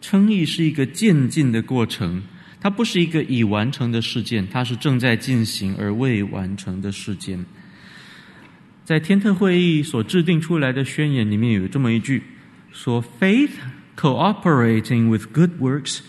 [0.00, 2.22] 称义是一个渐进的过程，
[2.60, 7.44] 它不是一个已完成的事件，它是正在进行而未完成的事件。
[8.84, 12.22] 在天特会议所制定出来的宣言里面有这么一句，
[12.72, 13.52] 说：“Faith
[13.96, 16.00] cooperating with good works。”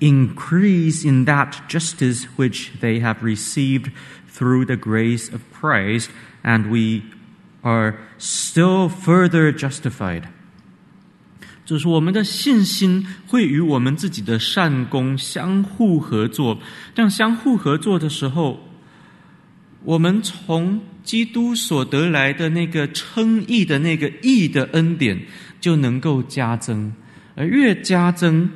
[0.00, 3.90] increase in that justice which they have received
[4.32, 6.06] through the grace of Christ,
[6.44, 7.02] and we
[7.63, 10.23] are still further justified.
[11.65, 16.59] 就是我们的信心会与我们自己的善功相互合作，
[16.93, 18.59] 这样相互合作的时候，
[19.83, 25.25] 我们从基督所得来的那个称义的那个义的恩典
[25.61, 26.93] 就能够加增，
[27.35, 28.49] 而越加增。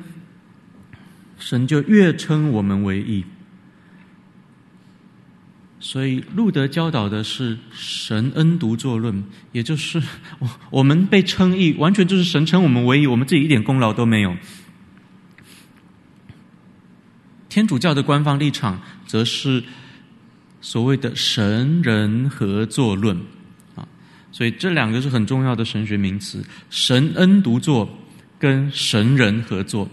[1.38, 3.24] 神就越称我们为义，
[5.90, 9.98] 所以路德教导的是神恩独作论，也就是
[10.38, 14.36] 我我们被称义，完全就是神称我们为义，我们自己一点功劳都没有。
[17.48, 19.64] 天主教的官方立场则是
[20.60, 23.16] 所谓的神人合作论
[23.74, 23.88] 啊，
[24.30, 27.88] 所以这两个是很重要的神学名词：神恩独作
[28.38, 29.88] 跟神人合作。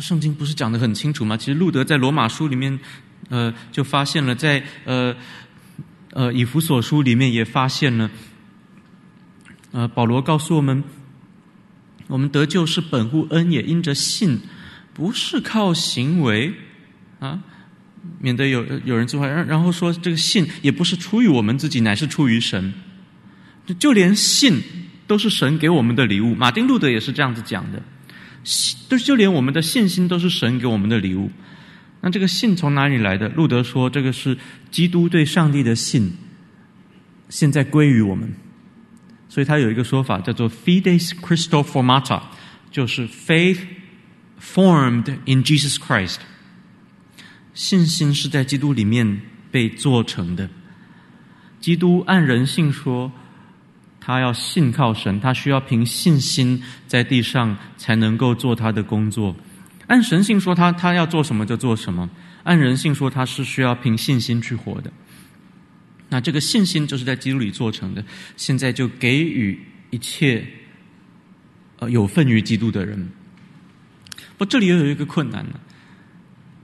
[0.00, 1.36] 圣经不是讲得很清楚吗？
[1.36, 2.78] 其实路德在罗马书里面，
[3.28, 5.14] 呃，就发现了在，呃
[6.12, 8.10] 呃以弗所书里面也发现了，
[9.72, 10.82] 呃，保罗告诉我们，
[12.06, 14.40] 我们得救是本乎恩，也因着信，
[14.92, 16.52] 不是靠行为
[17.18, 17.40] 啊，
[18.18, 22.72] 免得有有人自怀，然后说这个信也不是出于我们自己，乃是出于神，
[23.66, 24.62] 就就连信
[25.06, 26.34] 都是神给我们的礼物。
[26.34, 27.82] 马丁路德也是这样子讲的。
[28.90, 31.30] 就就连我们的信心都是神给我们的礼物。
[32.04, 33.30] 那这个信从哪里来的？
[33.30, 34.36] 路德说，这个是
[34.70, 36.12] 基督对上帝的信，
[37.30, 38.30] 现在归于我们。
[39.30, 42.20] 所以他有一个说法叫做 “fides Christo formata”，
[42.70, 43.60] 就是 “faith
[44.38, 46.18] formed in Jesus Christ”。
[47.54, 50.50] 信心是在基督里面被做成的。
[51.58, 53.10] 基督按人性说。
[54.06, 59.34] 他要信靠神，他需要凭信心在地上才能够做他的工作。
[59.86, 62.08] 按神性说他，他要做什么就做什么；
[62.42, 64.92] 按人性说，他是需要凭信心去活的。
[66.08, 68.04] 那这个信心就是在基督里做成的。
[68.36, 69.58] 现在就给予
[69.90, 70.46] 一切
[71.78, 73.08] 呃有份于基督的人。
[74.36, 75.60] 不，这里又有一个困难了。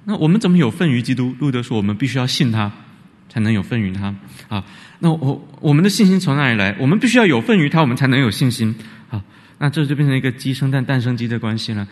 [0.04, 1.34] 那我们怎么有份于基督？
[1.38, 2.72] 路德说，我们必须要信他。
[3.32, 4.12] 才能有份于他
[4.48, 4.64] 啊！
[4.98, 6.74] 那我我们的信心从哪里来？
[6.80, 8.74] 我们必须要有份于他，我们才能有信心。
[9.06, 9.22] 好，
[9.58, 11.86] 那这就变成一个鸡生蛋，蛋生鸡的关系了。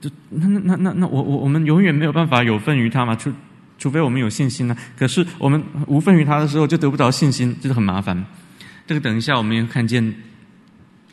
[0.00, 3.16] 就那那那那那我我我们永远没有办法有份于他嘛？
[3.16, 3.32] 除
[3.78, 4.76] 除非我们有信心呢？
[4.96, 8.24] 可是我们无份于他的时候，就得不着信心，这个很麻烦。
[8.86, 10.14] 这个等一下我们要看见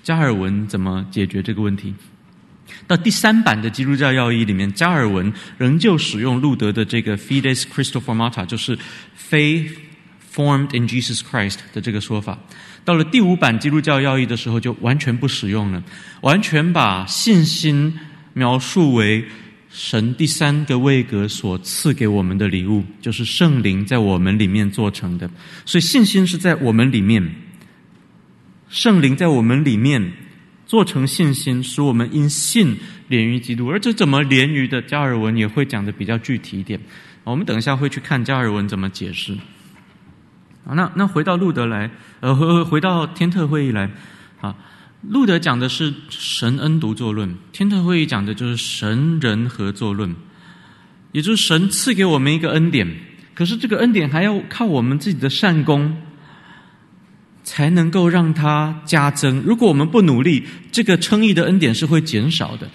[0.01, 1.93] 加尔文怎么解决这个问题。
[2.87, 8.77] 到第三版的基督教要义里面，加尔文仍旧使用路德的这个 “fides Christo formata”，就是
[9.29, 9.71] “faith
[10.33, 12.37] formed in Jesus Christ” 的这个说法。
[12.83, 15.83] 到了第五版基督教要义的时候，就完全不使用了，
[16.21, 17.99] 完全把信心
[18.35, 19.25] 描述为
[19.69, 25.27] 神第三个位格所赐给我们的礼物，就是圣灵在我们里面做成的。
[25.65, 27.35] 所以信心是在我们里面，
[28.69, 30.13] 圣灵在我们里面。
[30.67, 32.75] 做成信心，使我们因信
[33.07, 33.67] 连于基督。
[33.67, 34.81] 而这怎么连于的？
[34.81, 36.79] 加尔文也会讲的比较具体一点。
[37.23, 39.37] 我们等一下会去看加尔文怎么解释。
[40.63, 43.91] 那那回到路德来，呃，回回到天特会议来。
[44.41, 44.55] 啊，
[45.09, 50.15] 路德讲的是神恩独作论，天特会议讲的就是神人合作论，
[51.11, 52.87] 也就是神赐给我们一个恩典，
[53.33, 56.01] 可是这个恩典还要靠我们自己的善功。
[57.47, 59.39] 才能够让它加增。
[59.45, 62.67] 如果我们不努力，这个称义的恩典是会减少的。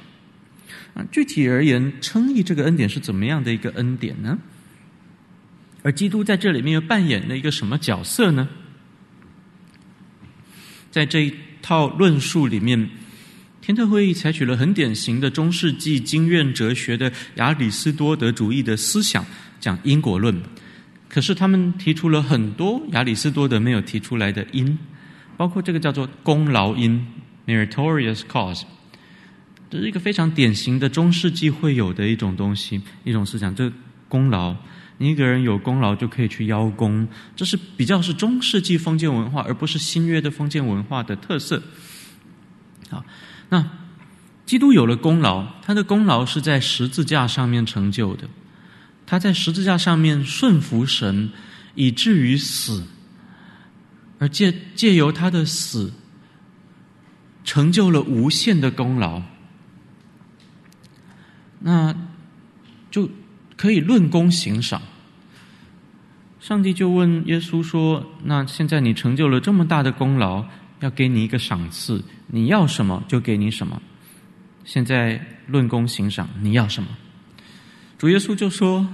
[0.94, 4.38] 啊，具体而言，称义这个恩典是怎么样的一个恩典呢？
[5.82, 8.48] 而基督在这里面又扮演了一个什么角色呢？
[10.92, 12.88] 在这一套论述里面，
[13.60, 19.24] 天特会议采取了很典型的中世纪经验哲学的亚里斯多德主义的思想，
[19.60, 20.40] 讲因果论。
[21.08, 24.78] 可是他们提出了很多亚里士多德没有提出来的因，
[25.36, 27.04] 包括这个叫做功劳因
[27.46, 28.62] （meritorious cause），
[29.68, 33.52] 这是一个非常典型的中世纪会有的一种东西，一种思想。
[33.54, 33.72] 这
[34.08, 34.54] 功劳，
[35.02, 41.62] 你一个人有功劳就可以去邀功，这是比较是中世纪封建文化，而不是新约的封建文化的特色。
[42.90, 43.02] 好，
[43.48, 43.66] 那
[44.44, 48.28] 基督有了功劳，他的功劳是在十字架上面成就的。
[49.06, 51.30] 他在十字架上面顺服神，
[51.74, 52.86] 以至于死，
[54.18, 55.94] 而借借由他的死，
[57.42, 59.22] 成就了无限的功劳。
[61.60, 61.96] 那
[62.90, 63.08] 就
[63.60, 64.80] 可以论功行赏。
[66.40, 70.46] 上帝就问耶稣说：“那现在你成就了这么大的功劳，
[70.80, 73.82] 要给你一个赏赐，你要什么就给你什么。
[74.64, 76.88] 现在论功行赏，你要什么？”
[77.98, 78.88] 主耶稣就说：“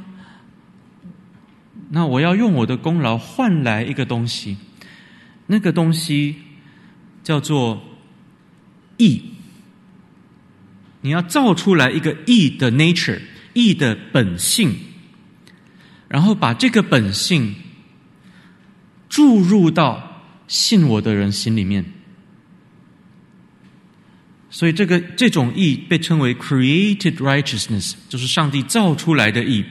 [1.91, 4.57] 那我要用我的功劳换来一个东西，
[5.47, 6.35] 那个东西
[7.23, 7.81] 叫做
[8.97, 9.23] 义。
[11.03, 13.21] 你要造出来一个义的 nature，
[13.57, 14.77] 义的本性。”
[16.09, 17.57] 然后把这个本性
[19.09, 21.85] 注入到信我的人心里面，
[24.49, 29.65] 所以这个这种义被称为 created righteousness，就是上帝造出来的义，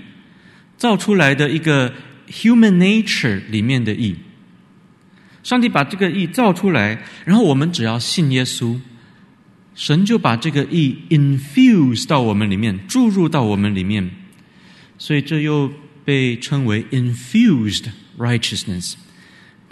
[0.78, 1.94] 造出来的一个
[2.28, 4.18] human nature 里面的义。
[5.42, 8.78] 上帝把这个义造出来，然后我们只要信耶稣，
[9.76, 14.10] 神就把这个意 infuse 到我们里面，注入到我们里面，
[14.98, 15.72] 所以这又。
[16.06, 18.94] 被称为 infused righteousness,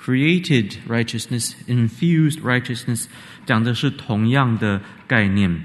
[0.04, 3.06] created righteousness, infused righteousness，
[3.46, 5.64] 讲的是同样的概念。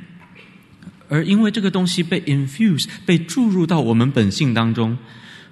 [1.08, 4.98] 而因为这个东西被 infuse，被注入到我们本性当中，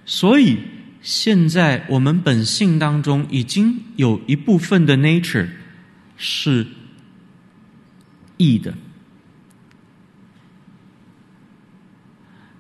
[0.05, 0.59] 所以
[1.01, 5.49] 现在我们本性当中已经有一部分的 nature
[6.19, 6.67] 是
[8.37, 8.75] 义的。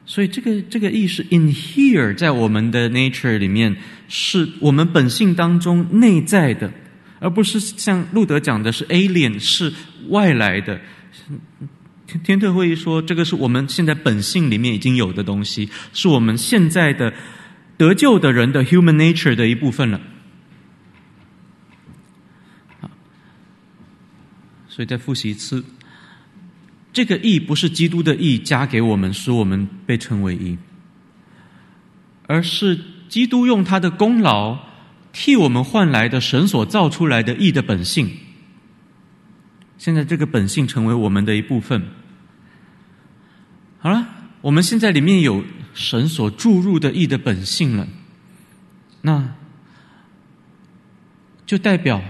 [0.08, 3.76] 所以这个这个义是 in here，在我们的 nature 里面，
[4.08, 6.72] 是我们本性当中内在的，
[7.18, 9.72] 而不是像路德讲的是 alien，是
[10.08, 10.80] 外来的。
[12.22, 17.12] 天特会议说，这个是我们现在本性里面已经有的东西，是我们现在的
[17.76, 20.00] 得救的人的 human nature 的一部分了。
[24.76, 25.64] 所以再复习一次。
[26.92, 30.58] 这个义不是基督的义加给我们，使我们被称为义，
[32.26, 34.58] 而是基督用他的功劳
[35.14, 38.10] 替我们换来的神所造出来的义的本性。
[39.78, 41.82] 现在这个本性成为我们的一部分。
[43.78, 44.06] 好了，
[44.42, 47.88] 我们现在里面有神所注入的义的本性了，
[49.00, 49.34] 那
[51.46, 52.02] 就代表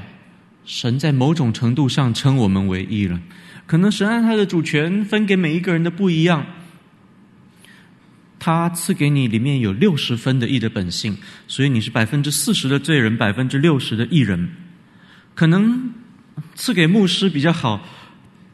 [0.66, 3.18] 神在某种程度上称我们为义了。
[3.66, 6.44] 可能神按他的主权分给每一个人的不一样，
[8.38, 11.16] 他赐给你里面有六十分的义的本性，
[11.48, 14.48] 所以你是百分之四十的罪人，百分之六十的义人。
[15.34, 15.92] 可能
[16.54, 17.84] 赐给牧师比较好，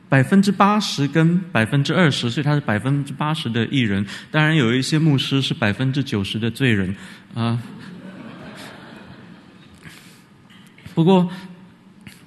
[0.08, 4.06] 百分之八十跟百分之二十，所以他是百分之八十的义人。
[4.30, 6.94] 当然有一些牧师是百分之九十的罪人
[7.34, 7.62] 啊。
[10.94, 11.30] 不过。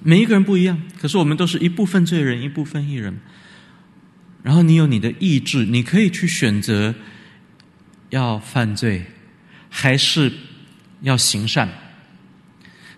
[0.08, 3.18] 每一个人不一样，可是我们都是一部分罪人，一部分义人。
[4.44, 6.94] 然后你有你的意志，你可以去选择
[8.10, 9.04] 要犯罪，
[9.68, 10.30] 还是
[11.00, 11.68] 要行善。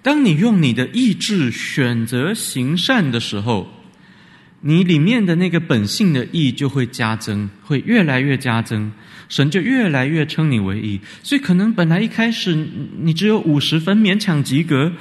[0.02, 3.72] 当你用你的意志选择行善的时候，
[4.60, 8.92] 你里面的那个本性的义就会加增，会越来越加增，
[9.30, 11.00] 神就越来越称你为义。
[11.22, 12.54] 所以可能本来一开始
[13.00, 14.92] 你只有五十分，勉强及格，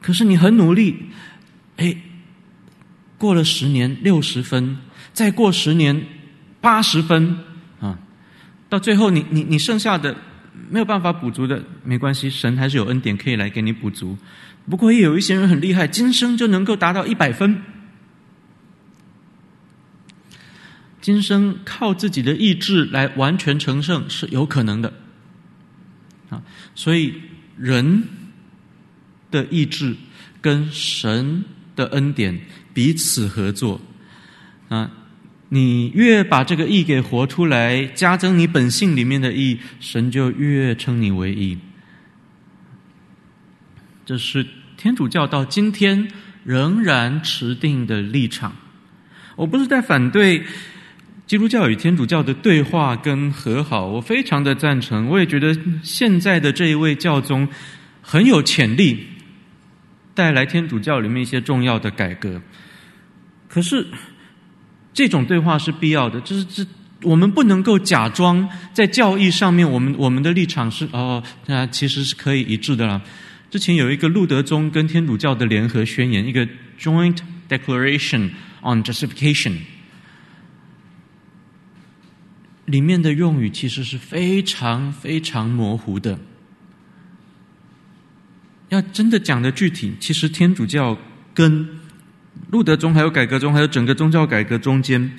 [0.00, 0.94] 可是你很努力。
[1.78, 1.96] 哎，
[3.16, 4.78] 过了十年六十分，
[5.12, 6.06] 再过十年
[6.60, 7.38] 八十分
[7.80, 7.96] 啊，
[8.68, 10.16] 到最后你你你剩下的
[10.68, 14.18] 没有办法补足的，没关系，神还是有恩典可以来给你补足。
[14.68, 17.62] 不过也有一些人很厉害，今生就能够达到一百分，
[21.00, 24.92] 今生靠自己的意志来完全成圣是有可能的
[26.28, 26.42] 啊。
[26.74, 27.14] 所以
[27.56, 28.02] 人
[29.30, 29.94] 的意志
[30.40, 31.44] 跟神。
[31.78, 32.36] 的恩典
[32.74, 33.80] 彼此合作
[34.68, 34.90] 啊！
[35.50, 41.56] 你越把这个义给活出来，加增你本性里面的义，神就越称你为义。
[44.04, 46.08] 这是天主教到今天
[46.44, 48.54] 仍然持定的立场。
[49.36, 50.44] 我不是在反对
[51.26, 55.08] 基督教与天主教的对话跟和好，我非常的赞成。
[55.08, 57.48] 我也觉得现在的这一位教宗
[58.02, 59.06] 很有潜力。
[60.18, 62.42] 带来天主教里面一些重要的改革，
[63.46, 63.86] 可是
[64.92, 66.66] 这种对话是必要的，就是这
[67.02, 73.00] 我们不能够假装在教义上面，我们我们的立场是哦，那其实是可以一致的啦。
[73.48, 76.44] 之前有一个路德宗跟天主教的联合宣言，一个
[76.80, 78.30] Joint Declaration
[78.62, 79.58] on justification，
[82.64, 86.18] 里面的用语其实是非常非常模糊的。
[88.68, 90.96] 要真的讲的具体，其实天主教
[91.32, 91.68] 跟
[92.50, 95.10] 路德宗还有改革宗还有整个宗教改革中间，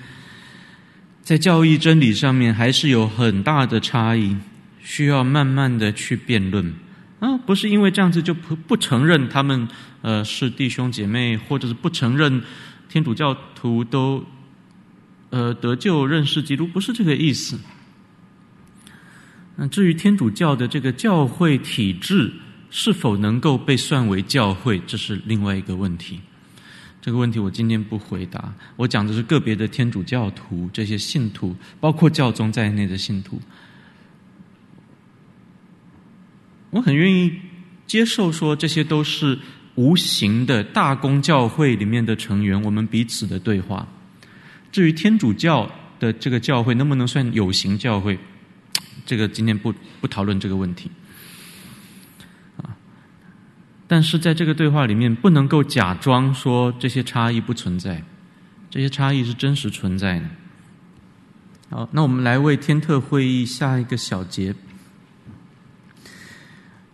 [1.21, 4.35] 在教义真理上面还是有很大的差异，
[4.81, 6.73] 需要慢慢的去辩论。
[7.19, 9.67] 啊，不是因为这样子就不不承认他们
[10.01, 12.41] 呃是弟兄姐妹，或者是不承认
[12.87, 14.23] 天主教徒都
[15.29, 17.59] 呃得救认识基督，不是这个意思。
[19.57, 22.31] 那至于天主教的这个教会体制
[22.69, 26.19] 是否能够被算为教会，这是另外一个问题。
[27.01, 33.41] 这个问题我今天不回答，我讲的是个别的天主教徒这些信徒，包括教宗在内的信徒。
[36.71, 37.31] 我很愿意
[37.87, 39.39] 接受说，这些都是
[39.75, 43.87] 无形的大公教会里面的成员，我们彼此的对话。
[44.71, 48.19] 至于天主教的这个教会能不能算有形教会，
[49.05, 50.91] 这个今天不不讨论这个问题。
[53.89, 58.03] 但是在这个对话里面，不能够假装说这些差异不存在，
[58.69, 60.25] 这些差异是真实存在的。
[61.71, 64.53] 好，那我们来为天特会议下一个小结。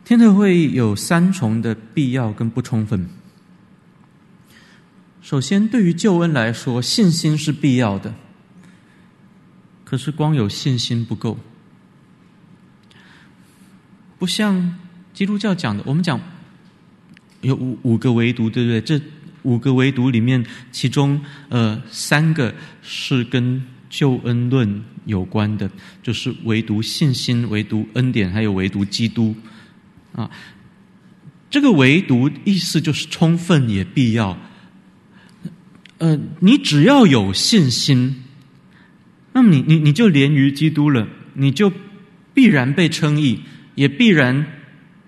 [0.05, 3.09] 天特会议有三重的必要跟不充分。
[5.21, 8.15] 首先，对于救恩来说，信心是必要的。
[9.83, 11.37] 可是，光有信心不够。
[14.17, 14.77] 不像
[15.13, 16.21] 基督教讲的，我们讲
[17.45, 18.81] 有五五个唯独，对不对？
[18.81, 18.99] 这
[19.43, 25.69] 五个唯独里面，其中呃三个是跟救恩论有关的，
[26.01, 29.35] 就是唯独信心、唯独恩典，还有唯独基督。
[30.13, 30.31] 啊，
[31.49, 34.37] 这个唯独意思就是充分也必要。
[35.99, 38.23] 呃，你只要有信心，
[39.33, 41.71] 那么你你你就连于基督了，你就
[42.33, 43.41] 必然被称义，
[43.75, 44.45] 也必然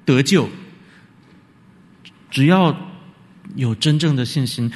[0.06, 0.50] 得救。
[2.38, 2.78] 只要
[3.56, 4.72] 有真正的信心，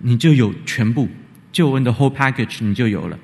[0.00, 1.08] 你就有全部
[1.50, 3.18] 救恩的 whole package，你就有了。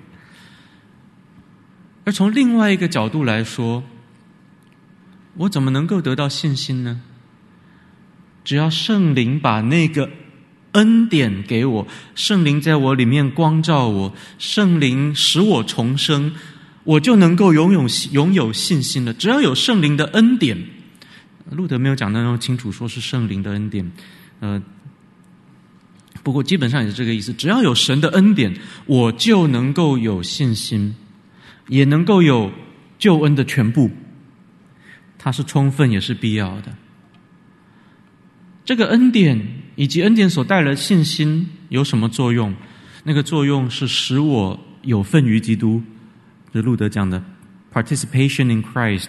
[2.02, 3.84] 而从另外一个角度来说，
[5.36, 7.00] 我怎么能够得到信心呢？
[8.42, 10.10] 只要圣灵把那个
[10.72, 16.34] 恩典给我，圣灵在我里面光照我，圣灵使我重生，
[16.82, 19.14] 我就能够拥有拥有信心了。
[19.14, 20.58] 只要有圣灵的恩典，
[21.50, 23.90] 路德没有讲得那么清楚，说是圣灵的恩典。
[24.40, 24.60] 呃，
[26.22, 27.32] 不过基本上也是这个意思。
[27.32, 28.54] 只要有神的恩典，
[28.86, 30.94] 我就能够有信心，
[31.68, 32.50] 也能够有
[32.98, 33.90] 救恩的全部。
[35.18, 36.74] 它是充分也是必要的。
[38.64, 39.40] 这个恩典
[39.76, 42.54] 以及恩典所带来的信心有什么作用？
[43.04, 45.80] 那个作用是使我有份于基督，
[46.52, 47.22] 这路德讲的
[47.72, 49.06] participation in Christ，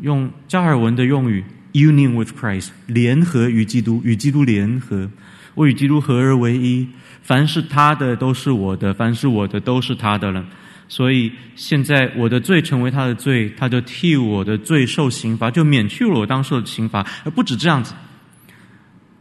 [0.00, 5.10] 用加尔文的用语 union with Christ，联合与基督，与基督联合，
[5.54, 6.88] 我与基督合而为一。
[7.22, 10.44] 凡是他的都是我的，凡是我的都是他的了。
[10.88, 17.06] 所以现在我的罪成为他的罪，他就替我的罪受刑罚，就免去了我当受的刑罚。
[17.24, 17.94] 而不止这样子，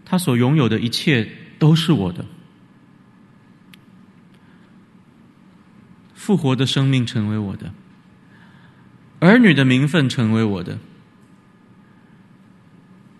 [0.05, 2.25] 他所拥有的一切都是我的，
[6.15, 7.71] 复活的生命成为我的，
[9.19, 10.77] 儿女的名分成为我的，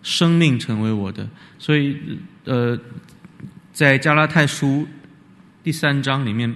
[0.01, 1.29] 生命成为我的。
[1.57, 1.97] 所以，
[2.45, 2.79] 呃，
[3.73, 4.87] 在加拉太书
[5.63, 6.55] 第三章里面，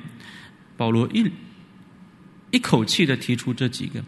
[0.78, 1.30] 保罗一。
[2.52, 4.00] 一口气的提出这几个，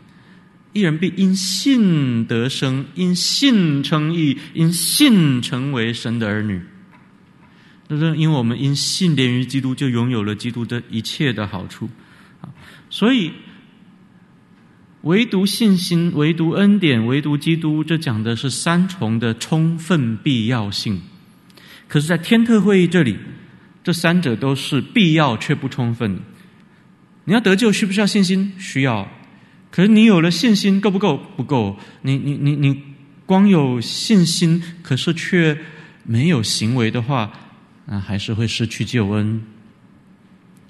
[0.71, 6.61] 一人必因信得生，因信称义，因信成为神的儿女。
[7.89, 11.89] 就是因为我们因信连于基督，就拥有了基督的一切的好处。
[12.91, 13.33] 所以
[15.05, 20.99] 唯独信心，唯独恩典，唯独基督，这讲的是三重的充分必要性。
[21.87, 23.15] 可是，在天特会议这里，
[23.83, 26.19] 这三者都是必要却不充分。
[27.25, 28.53] 你要得救，需不需要信心？
[28.57, 29.07] 需要。
[29.69, 31.17] 可是你有了信心，够不够？
[31.37, 31.77] 不够。
[32.01, 32.81] 你你你你
[33.27, 35.55] 光有信心，可是却
[36.03, 37.31] 没有行为的话，
[37.85, 39.43] 那还是会失去救恩。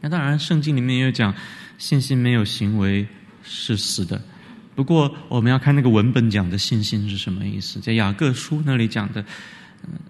[0.01, 1.33] 那当然，圣经里面也有讲，
[1.77, 3.07] 信心没有行为
[3.45, 4.21] 是死的。
[4.75, 7.79] 不过，我们要看那个文本讲的信心是什么意思。
[7.79, 9.23] 在雅各书那里讲的，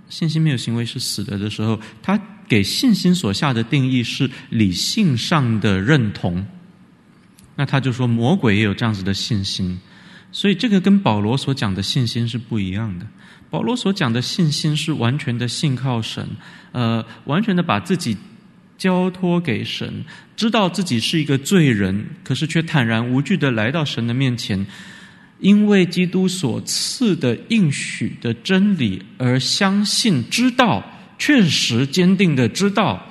[0.10, 2.20] 信心没有行为是死的的时候，他。
[2.48, 6.46] 给信心所下的定义是理性上的认同，
[7.56, 9.80] 那他就说魔鬼也有这样子的信心，
[10.32, 13.08] 所以这个跟保罗所讲的信心是不一样的。
[13.50, 16.24] 保罗所讲的信心是完全的信靠神，
[16.72, 18.16] 呃，完全的把自己
[18.78, 20.04] 交托给神，
[20.36, 24.66] 知道自己是一个罪人，可是却坦然无惧的来到神的面前，
[25.40, 30.84] 因为基督所赐的应许的真理而相信，知道，
[31.18, 33.08] 确实坚定的知道，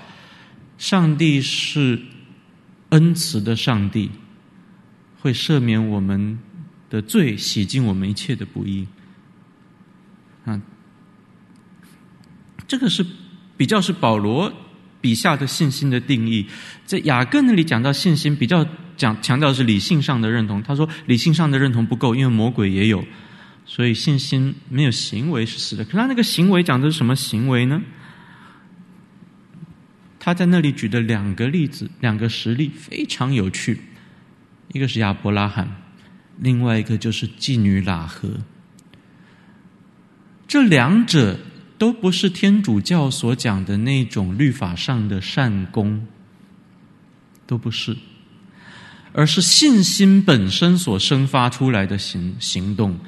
[0.77, 2.01] 上帝是
[2.91, 4.11] 恩慈的上帝，
[5.21, 6.39] 会赦免我们
[6.91, 8.87] 的罪，洗净我们一切的不义。
[10.45, 10.61] 啊，
[12.69, 13.05] 这个是
[13.57, 14.53] 比较是保罗
[15.05, 16.47] 笔下的信心的定义，
[16.87, 20.63] 在雅各那里讲到信心，比较讲强调是理性上的认同。
[20.63, 23.05] 他说理性上的认同不够，因为魔鬼也有，
[23.67, 25.85] 所以信心没有行为是死的。
[25.85, 27.83] 可他那个行为讲的是什么行为呢？
[30.19, 33.79] 他在那里举的两个例子，两个实例非常有趣，
[34.73, 35.69] 一个是亚伯拉罕，
[36.39, 38.31] 另外一个就是妓女喇合。
[40.49, 41.39] 这两者。
[41.77, 46.07] 都不是天主教所讲的那种律法上的善功，
[47.47, 47.97] 都不是，
[49.13, 52.99] 而是信心本身所生发出来的行行动。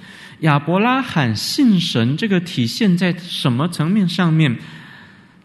[0.41, 4.59] 亚伯拉罕信神，这个体现在什么层面上面？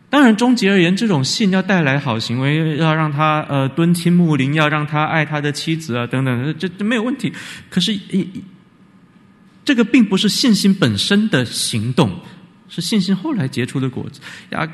[0.09, 7.31] 当然，终极而言，这种信要带来好行为，要让他呃敦亲睦邻，要让他爱他的妻子啊，等等，这这没有问题。
[7.69, 7.97] 可是，
[9.63, 12.19] 这个并不是信心本身的行动。
[12.73, 14.21] 是信心后来结出的果子。
[14.51, 14.65] 亚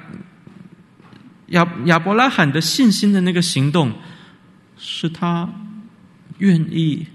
[1.47, 3.91] 亚亚伯拉罕的信心的那个行动，
[4.77, 5.49] 是他
[6.37, 7.07] 愿意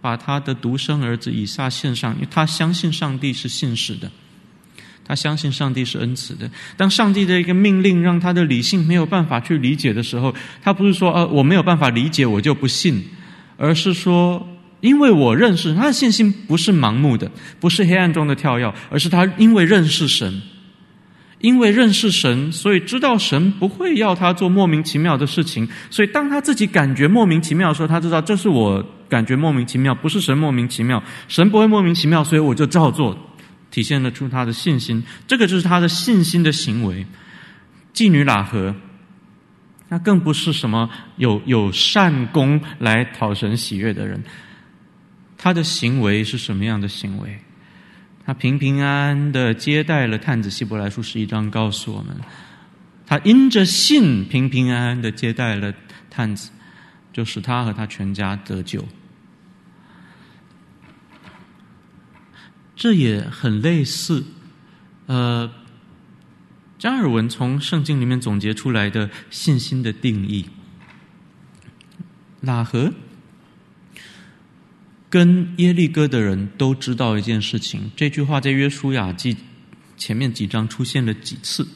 [0.00, 4.08] 把他的独生儿子以撒献上，因为他相信上帝是信实的，
[5.04, 6.48] 他相信上帝是恩慈的。
[6.76, 13.04] 当上帝的一个命令让他的理性没有办法去理解的时候，他不是说呃我没有办法理解，我就不信，
[13.56, 14.46] 而是说。
[14.82, 20.42] 因为我认识他的信心不是盲目的，不是黑暗中的跳跃，而是他因为认识神，
[21.38, 25.66] 因为认识神，所以知道神不会要他做莫名其妙的事情。
[25.88, 33.16] 所以当他自己感觉莫名其妙的时候，他知道这是我感觉莫名其妙，不是神莫名其妙，神不会莫名其妙，所以我就照做，
[33.70, 35.02] 体现了出他的信心。
[35.28, 37.06] 这个就是他的信心的行为。
[37.94, 38.74] 妓女喇合，
[39.88, 44.20] 那更不是什么有有善功来讨神喜悦的人。
[45.42, 47.36] 他的行为是什么样的行为？
[48.24, 50.48] 他平平安安的接待了探子。
[50.48, 52.16] 希伯来书十一章告诉我们，
[53.04, 55.74] 他因着信平平安安的接待了
[56.08, 56.52] 探子，
[57.12, 58.86] 就使他和他全家得救。
[62.76, 64.24] 这也很类似，
[65.06, 65.52] 呃，
[66.78, 70.48] 加尔文从圣经里面总结出来的信心的定义。
[72.44, 72.92] 喇合？
[75.12, 79.36] 跟耶利哥的人都知道一件事情，这句话在约书亚记
[79.98, 81.68] 前面几章出现了几次，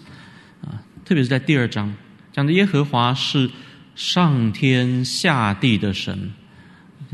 [0.63, 1.95] 啊，特别是在第二章
[2.33, 3.51] 讲的耶和华是
[3.95, 6.33] 上天下地的神，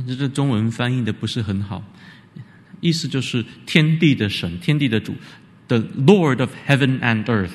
[0.07, 1.83] 这这中文翻译的不是很好，
[2.81, 5.17] 意思就是天地的神，天地的主
[5.67, 7.51] ，the Lord of heaven and earth。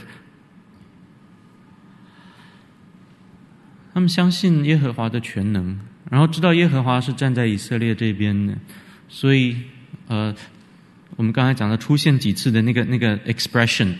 [3.94, 5.80] 他们相信耶和华的全能。
[6.10, 8.58] 然后知道耶和华是站在以色列这边的，
[9.10, 9.56] 所以
[10.08, 10.34] 呃，
[11.16, 13.94] 我们刚才讲的出现几次的那个那个 expression，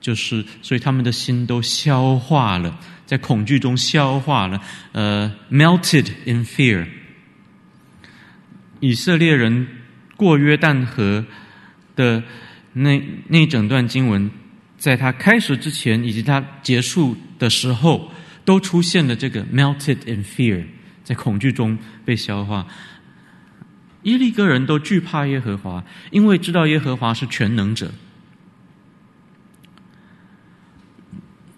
[0.00, 4.60] 就是所以他们的心都消化了，在恐惧中消化了，
[4.92, 6.86] 呃，melted in fear。
[8.80, 9.66] 以色列人
[10.16, 11.24] 过约旦河
[11.96, 12.22] 的
[12.72, 14.30] 那那一整段经文，
[14.78, 18.10] 在他开始之前以及他结束的时候，
[18.44, 20.64] 都出现了这个 melted in fear。
[21.08, 22.66] 在恐惧中被消化，
[24.02, 27.90] 耶利哥人都惧怕耶和华，因为知道耶和华是全能者。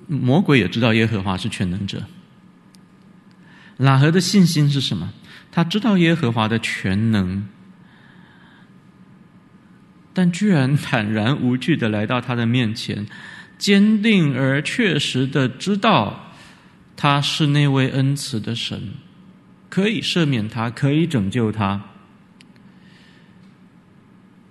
[0.06, 2.04] 魔鬼也知道耶和华是全能者。
[3.80, 5.12] 喇合的信心是什么？
[5.50, 7.48] 他知道耶和华的全能，
[10.12, 13.04] 但居然坦然无惧的来到他的面前，
[13.58, 16.34] 坚定而确实的知道
[16.94, 18.80] 他是那位恩慈的神。
[19.70, 21.80] 可以赦免他，可以拯救他。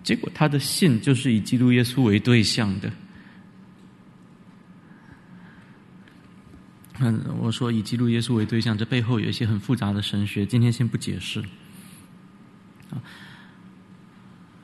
[0.01, 2.91] 结果他的信就是以基督耶稣为对象的。
[6.99, 11.41] 嗯，我说以基督耶稣为对象，这背后有一些很复杂的神学，今天先不解释。
[12.89, 12.97] 啊，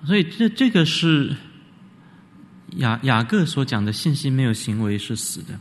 [0.06, 1.36] 所以这这个是
[2.78, 5.60] 雅雅各所讲的信心没有行为是死的。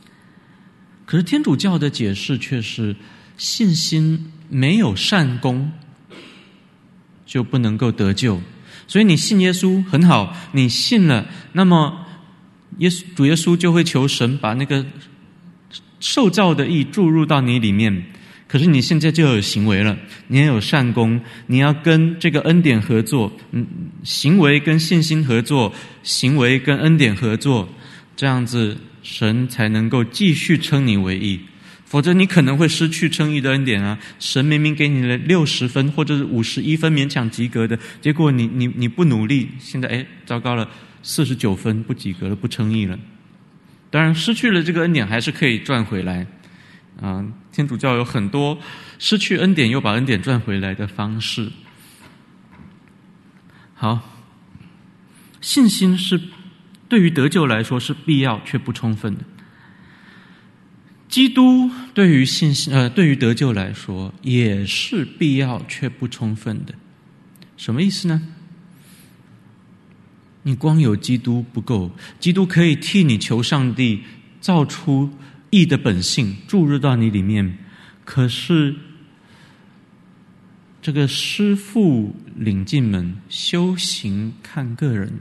[1.05, 2.95] 可是天主教的解释却是
[3.37, 4.31] 信心。
[4.55, 5.73] 没有善功，
[7.27, 8.41] 就不能够得救。
[8.87, 12.07] 所以你信耶稣很好，你信了，那么
[12.79, 14.87] 耶稣主耶稣就会求神把那个
[15.99, 18.05] 受造的义注入到你里面，
[18.47, 19.99] 可是你现在就有行为了，
[20.29, 23.67] 你也有善功，你要跟这个恩典合作，嗯，
[24.05, 25.73] 行为跟信心合作，
[26.05, 27.69] 行为跟恩典合作，
[28.15, 31.41] 这样子神才能够继续称你为义。
[31.85, 33.99] 否则你可能会失去称义的恩典啊！
[34.19, 40.69] 神明明给你了六十分或者是五十一分勉强及格的，结果你你你不努力，现在哎糟糕了，
[41.03, 42.99] 四十九分不及格了，不称义了。
[43.91, 46.27] 当然失去了这个恩典还是可以赚回来
[47.01, 47.25] 啊！
[47.53, 48.59] 天主教有很多
[48.99, 51.53] 失去恩典又把恩典赚回来的方式。
[53.75, 54.01] 好，
[55.41, 56.21] 信心是
[56.89, 59.21] 对于得救来说是必要却不充分的。
[61.15, 66.75] 基督对于信心，呃，对于得救来说也是必要却不充分的。
[67.57, 68.21] 什么意思呢？
[70.43, 74.03] 你光有基督不够，基督可以替你求上帝
[74.41, 75.09] 造出
[75.51, 77.59] 义的本性注入到你里面，
[78.05, 78.75] 可是
[80.83, 85.21] 这个师傅领进门，修行看个人。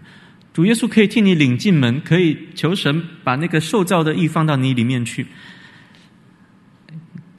[0.51, 5.27] 主耶稣可以替你领进门，可以求神把那个受造的义放到你里面去。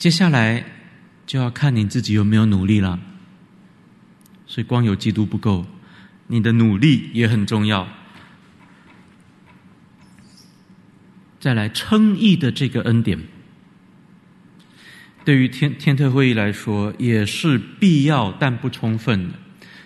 [0.05, 0.62] 接下来
[1.24, 3.00] 就要看你自己有没有努力了，
[4.46, 5.64] 所以光有基督不够，
[6.26, 7.88] 你的努力也很重要。
[11.40, 13.18] 再来称义的这个恩典，
[15.24, 19.38] 对于天天特会议来说也是必要但不充分的，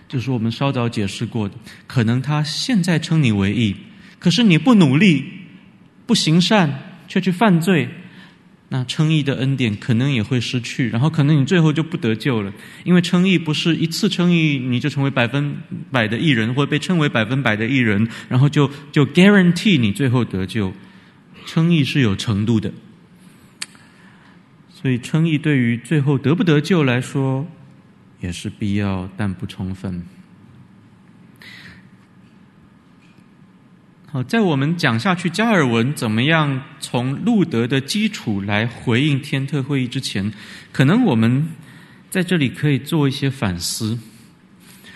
[0.09, 1.55] 就是我们稍早解释过的，
[1.87, 3.77] 可能他现在称你为义，
[4.19, 5.25] 可是你不努力、
[6.07, 7.89] 不行善，却去犯罪。
[8.71, 12.53] 那称义的恩典可能也会失去，然后可能你最后就不得救了，
[12.85, 15.57] 因为称义不是一次称义你就成为百分
[15.91, 20.73] 百的义人，或被称为百分百的义人，然后就就 guarantee 你最后得救。
[21.47, 22.71] 称义是有程度的，
[24.71, 27.47] 所以称义对于最后得不得救来说
[28.21, 30.05] 也是必要，但不充分。
[34.11, 40.33] 好，在我们讲下去加尔文怎么样从路德的基础来回应天特会议之前，
[40.73, 41.47] 可能我们
[42.09, 43.99] 在这里可以做一些反思。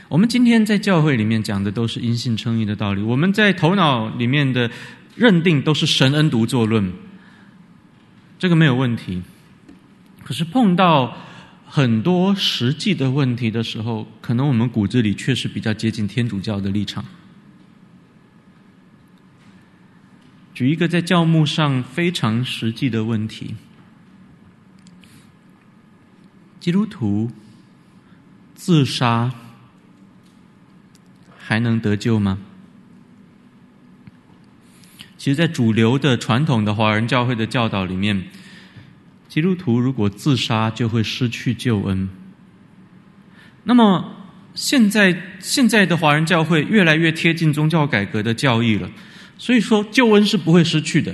[0.08, 4.70] 我们今天在教会里面讲的都是因信称义的道理，我们在头脑里面的
[5.14, 6.90] 认定都是神恩独作论，
[8.38, 9.20] 这个没有问题。
[10.24, 11.14] 可是碰到
[11.66, 17.04] 很多实际的问题的时候，可能我们骨子里确实比较接近天主教的立场。
[20.54, 23.54] 举一个在教牧上非常实际的问题：
[26.60, 27.30] 基督徒
[28.54, 29.32] 自杀
[31.38, 32.38] 还能得救吗？
[35.16, 38.24] 其实，在主流的传统的华人教会的教导里面，
[39.28, 42.08] 基督徒如果自杀就会失去救恩。
[43.64, 44.16] 那么，
[44.54, 48.90] 现在现在的华人教会越来越贴近宗教改革的教义了。
[49.42, 51.12] 所以说，救恩是不会失去的，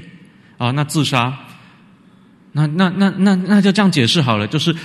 [0.58, 1.34] 啊，那自杀，
[2.52, 4.46] 那那那那那就这样解释好了。
[4.46, 4.76] 就是，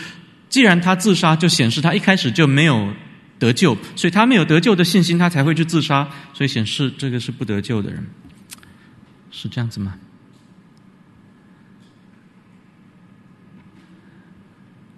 [0.48, 2.94] 既然他自杀，就显示他一开始就没有
[3.38, 8.08] 得救，所以他没有得救的信心，他才会去自杀，所以显示这个是不得救的人，
[9.30, 9.96] 是这样子吗？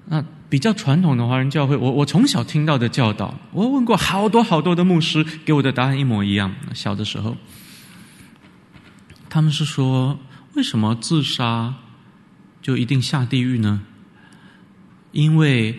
[0.06, 6.54] 那比较传统的华人教会，我我从小听到的教导，我问过好多好多的牧师，给我的答案一模一样。
[6.76, 7.36] 小的时候。
[9.36, 10.18] 他们是说，
[10.54, 11.74] 为什么自杀
[12.62, 13.82] 就一定下地狱呢？
[15.12, 15.78] 因为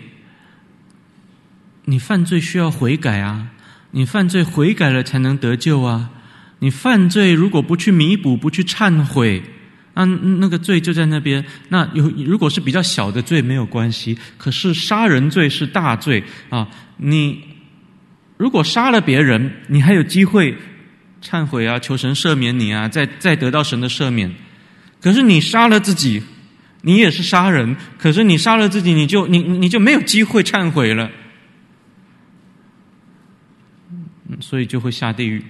[1.85, 3.47] 你犯罪需要悔改啊，
[3.89, 6.11] 你犯罪悔改了才能得救啊。
[6.59, 9.41] 你犯罪如果不去弥补、不去忏悔，
[9.95, 11.43] 那那个罪就在那边。
[11.69, 16.69] 那有如果是比较小的罪没有关系，可是杀人罪是大罪啊。
[16.97, 17.43] 你
[18.37, 20.55] 如果杀了别人，你还有机会。
[21.27, 24.33] 忏悔啊，求神赦免你啊，再再得到神的赦免。
[25.01, 26.23] 可是你杀了自己，
[26.83, 27.75] 你也是杀人。
[27.97, 31.11] 可是你杀了自己，你就你你就没有机会忏悔了，
[34.39, 35.43] 所以就会下地狱。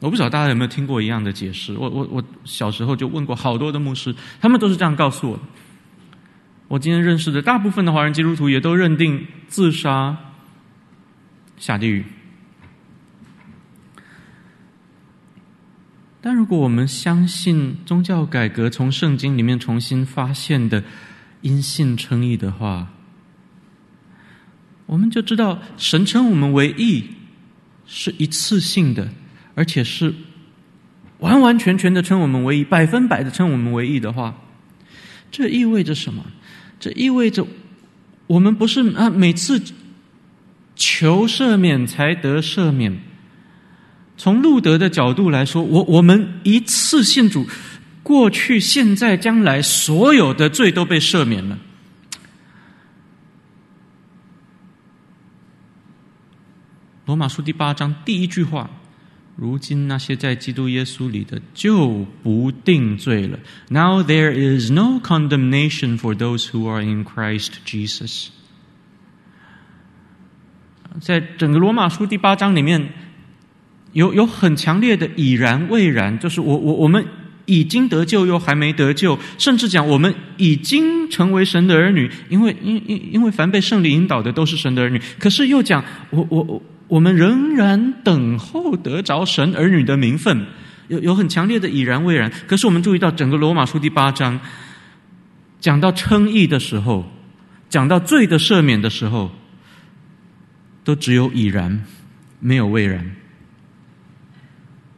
[0.00, 1.74] 我不知道大家有没有听过一样的解释。
[1.74, 5.42] 我我我小时候就问过好多的牧师，他们都是这样告诉我的。
[6.68, 10.16] 我今天认识的大部分的华人基督徒也都认定自杀
[11.58, 12.04] 下地狱。
[16.26, 20.82] 但如果我们相信宗教改革从圣经里面重新发现的
[21.40, 22.88] 因信称义的话，
[24.86, 27.04] 我们就知道神称我们为义
[27.86, 29.08] 是一次性的，
[29.54, 30.12] 而且是
[31.20, 34.34] 完完全全的称我们为义，百分百的称我们为义的话，
[35.30, 36.26] 这意味着什么？
[36.80, 37.46] 这意味着
[38.26, 39.62] 我们不是啊，每次
[40.74, 43.05] 求赦免才得赦免。
[44.16, 47.46] 从路德的角度来说，我我们一次信主，
[48.02, 51.58] 过去、现在、将来所有的罪都被赦免了。
[57.04, 58.68] 罗马书第八章第一句话：
[59.36, 63.38] 如今那些在基督耶稣里的就不定罪了。
[63.68, 68.28] Now there is no condemnation for those who are in Christ Jesus。
[71.00, 72.92] 在整个罗马书第八章里面，
[73.96, 77.02] 有有很强烈的已然未然，就是我我我们
[77.46, 85.00] 已经得救又还没得救，甚至讲我们已经成为神的儿女，因为因因因为凡被圣灵引导的都是神的儿女。
[85.18, 86.62] 可是又讲我我我。
[86.88, 90.46] 我们仍然等候得着神儿女的名分，
[90.86, 92.30] 有有很强烈的已然未然。
[92.46, 94.38] 可是我们注意到，整个罗马书第八章
[95.58, 97.04] 讲到称义的时候，
[97.68, 99.32] 讲到罪的赦免的时候，
[100.84, 101.82] 都只有已然，
[102.38, 103.04] 没有未然。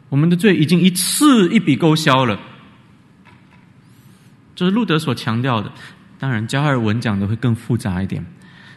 [0.08, 2.38] 我们的罪已经一次一笔勾销了，
[4.56, 5.70] 这是路德所强调的。
[6.18, 8.24] 当然，加尔文讲的会更复杂一点。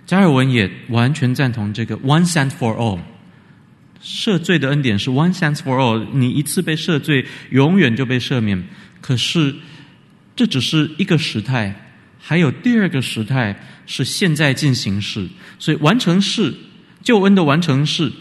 [0.06, 3.00] 加尔文也完全赞同这个 “once and for all”，
[4.04, 8.62] 赦罪的恩典是 “once and for all”，你一次被赦罪，永远就被赦免。
[9.00, 9.56] 可是
[10.36, 11.74] 这只是一个时态，
[12.20, 15.28] 还有第二个时态是现在进行式。
[15.58, 16.54] 所以完成式，
[17.02, 18.12] 救恩的完成式，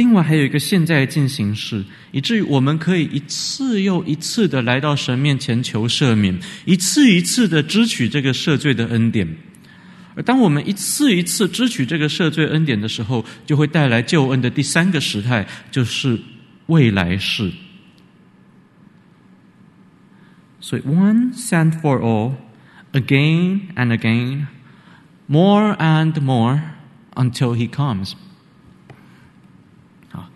[0.00, 6.34] 另外还有一个现在进行式，以至于我们可以一次又一次的来到神面前求赦免，
[6.64, 9.28] 一次一次的支取这个赦罪的恩典。
[10.16, 16.18] 而当我们一次一次支取这个赦罪恩典的时候，就会带来救恩的第三个时态，就是
[16.68, 17.52] 未来式。
[20.60, 22.36] 所以，once and for all,
[22.92, 24.46] again and again,
[25.26, 26.58] more and more,
[27.16, 28.14] until he comes。
[30.12, 30.28] 好，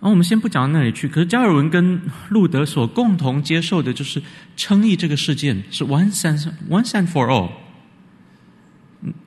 [0.00, 1.06] 那我们先不讲到那里去。
[1.06, 4.22] 可是加尔文跟路德所共同接受的就是
[4.56, 7.50] 称义这个事件是 once and once and for all。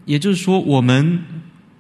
[0.06, 1.24] 也就是说，我们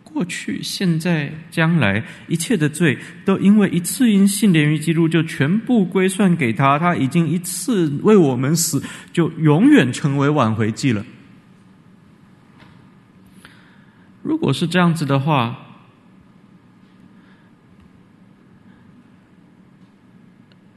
[0.04, 6.78] 过去、现在、将来一切的罪，都因为一次因信连于基督，就全部归算给他。
[6.78, 8.82] 他已经一次为我们死，
[9.12, 11.04] 就永远成为挽回祭了。
[14.22, 15.58] 如果是这样子的话，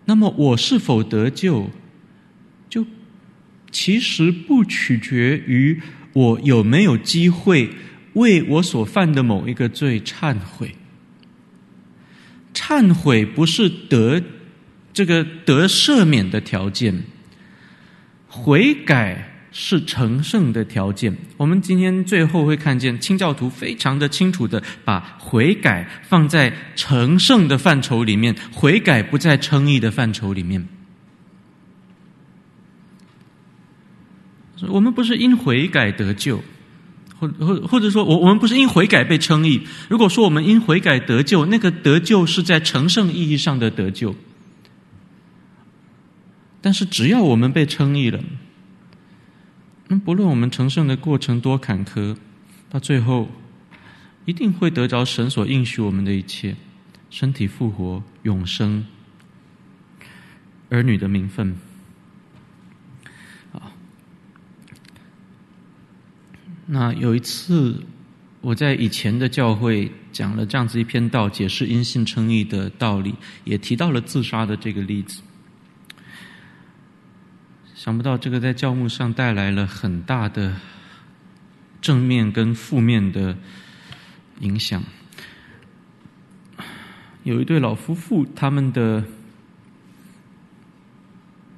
[0.07, 1.71] 那么我是否得救，
[2.69, 2.87] 就
[3.71, 5.81] 其实不取决于。
[6.13, 7.69] 我有没有机会
[8.15, 10.75] 为我所犯的某一个罪忏悔？
[12.55, 14.23] 忏悔不是得
[14.95, 17.03] 这个得赦免的条件，
[18.27, 21.17] 悔改是成圣的条件。
[21.39, 30.69] 我们今天最后会看见清教徒非常的清楚的把悔改放在成圣的范畴里面，悔改不在称义的范畴里面。
[34.69, 36.43] 我们不是因悔改得救，
[37.19, 39.67] 或或或者说，我我们不是因悔改被称义。
[39.89, 44.15] 如果说我们因悔改得救，那个得救是在成圣意义上的得救。
[46.61, 48.23] 但是只要我们被称义了，
[49.89, 52.17] 那不论我们成圣的过程多坎坷，
[52.69, 53.29] 到最后
[54.25, 56.57] 一定会得着神所应许我们的一切：
[57.09, 58.85] 身体复活、永生、
[60.71, 61.57] 儿女的名分。
[66.69, 67.81] 那有一次，
[68.41, 73.15] 我在以前的教会讲了这样子一篇道，解释因信称义的道理，
[73.45, 75.23] 也提到了自杀的这个例子。
[77.87, 80.57] 想不到这个在教牧上带来了很大的
[81.81, 83.39] 正面跟负面的
[84.41, 84.83] 影响。
[87.23, 89.05] 有一对老夫妇，他们的。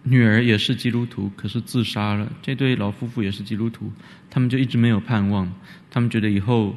[0.03, 2.31] 女儿也是基督徒，可是自杀了。
[2.43, 3.91] 这对老夫妇也是基督徒，
[4.31, 5.51] 他们就一直没有盼望。
[5.91, 6.75] 他们觉得以后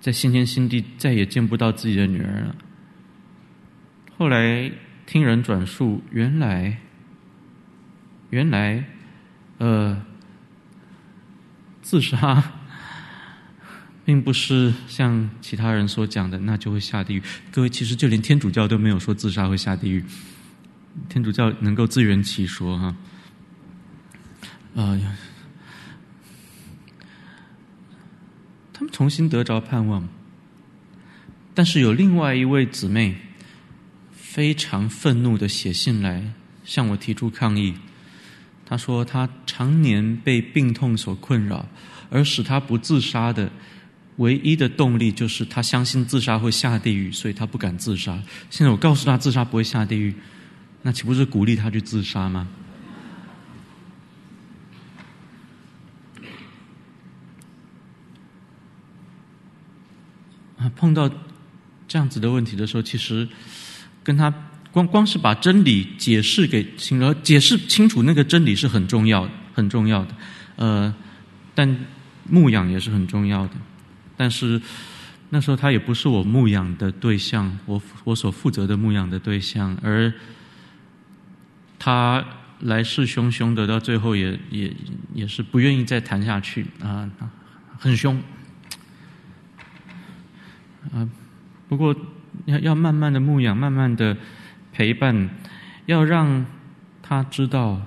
[0.00, 2.56] 在新天新地再也见不到自己的女儿了。
[4.16, 4.70] 后来
[5.06, 6.78] 听人转述，原来
[8.30, 8.84] 原来
[9.58, 10.02] 呃，
[11.82, 12.42] 自杀
[14.04, 17.22] 并不是像其他人所讲的，那就会下地狱。
[17.52, 20.04] 各位，其实就连天主教都没有说自杀会下地狱。
[21.08, 22.96] 天主教能够自圆其说哈，
[24.74, 24.98] 啊，
[28.72, 30.08] 他们重新得着盼望，
[31.54, 33.16] 但是有另外一位姊妹
[34.10, 36.32] 非常愤怒的写信来
[36.64, 37.74] 向我提出抗议，
[38.70, 41.66] 他说他常年被病痛所困扰，
[42.08, 43.50] 而使他不自杀的
[44.18, 48.16] 唯一的动力就是他相信自杀会下地狱，所以他不敢自杀。
[48.48, 50.14] 现在我告诉他自杀不会下地狱，
[50.82, 52.46] 那岂不是鼓励他去自杀吗？
[60.58, 61.10] 啊，碰到
[61.88, 63.28] 这样子的问题的时候，其实
[64.04, 64.32] 跟他
[64.72, 70.14] 光光是把真理解释给清楚，解释清楚那个真理是很重要，很重要的。
[70.56, 70.94] 呃，
[71.54, 71.76] 但
[72.28, 73.54] 牧养也是很重要的。
[74.16, 74.60] 但是
[75.30, 80.12] 那时候他也不是我牧养的对象，我我所负责的牧养的对象，而
[81.78, 82.24] 他
[82.60, 84.72] 来势汹汹的，到最后也也
[85.14, 87.10] 也是不愿意再谈下去啊，
[87.78, 88.22] 很凶。
[90.92, 91.08] 啊，
[91.68, 91.96] 不过
[92.44, 94.16] 要要慢慢的牧养，慢慢的
[94.80, 95.28] 陪伴，
[95.84, 96.46] 要让
[97.02, 97.82] 他知道，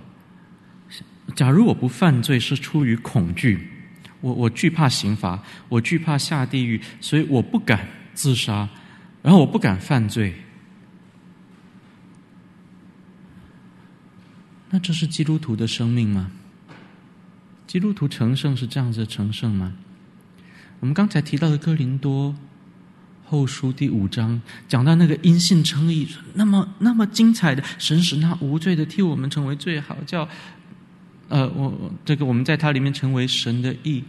[1.34, 3.68] 假如我不犯罪是出于恐惧，
[4.22, 8.70] 我我惧怕刑罚，我惧怕下地狱，所以我不敢自杀，
[9.24, 10.36] 然后我不敢犯罪。
[14.70, 16.30] 那这是基督徒的生命吗？
[17.66, 19.74] 基督徒成圣是这样子的成圣吗？
[20.80, 22.36] 我们刚才提到的哥林多。
[23.34, 30.30] 后书第五章讲到那个因信称义，那么那么精彩的，神使他无罪的替我们成为最，好叫
[31.30, 34.04] 呃，我这个我们在他里面成为神的义。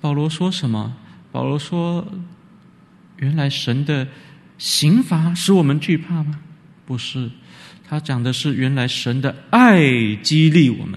[0.00, 0.94] 保罗说什么？
[1.32, 2.06] 保罗说，
[3.16, 4.06] 原来神的
[4.56, 6.38] 刑罚使我们惧怕吗？
[6.86, 7.28] 不是，
[7.88, 10.96] 他讲的是原来神的爱激励我们。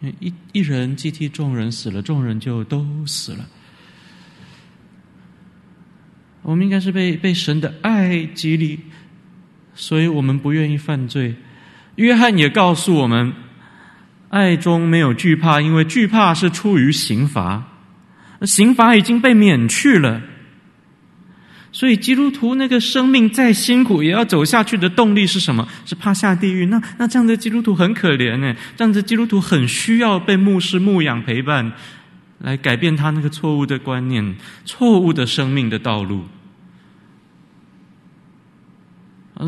[0.00, 3.46] 一一人既替众人死了，众人就都死了。
[6.42, 8.80] 我们应该是被被神的爱激励，
[9.74, 11.34] 所以我们不愿意犯罪。
[11.96, 13.34] 约翰也告诉我们，
[14.30, 17.62] 爱中没有惧怕，因为惧怕是出于刑罚，
[18.42, 20.22] 刑罚已经被免去了。
[21.80, 25.66] 所以，基督徒那个生命再辛苦，也要走下去的动力是什么？
[25.86, 26.66] 是怕下地狱。
[26.66, 28.54] 那那这样的基督徒很可怜呢。
[28.76, 31.72] 这样的基督徒很需要被牧师牧养陪伴，
[32.40, 36.26] 来改变他那个错误的观念、错误的生命的道路。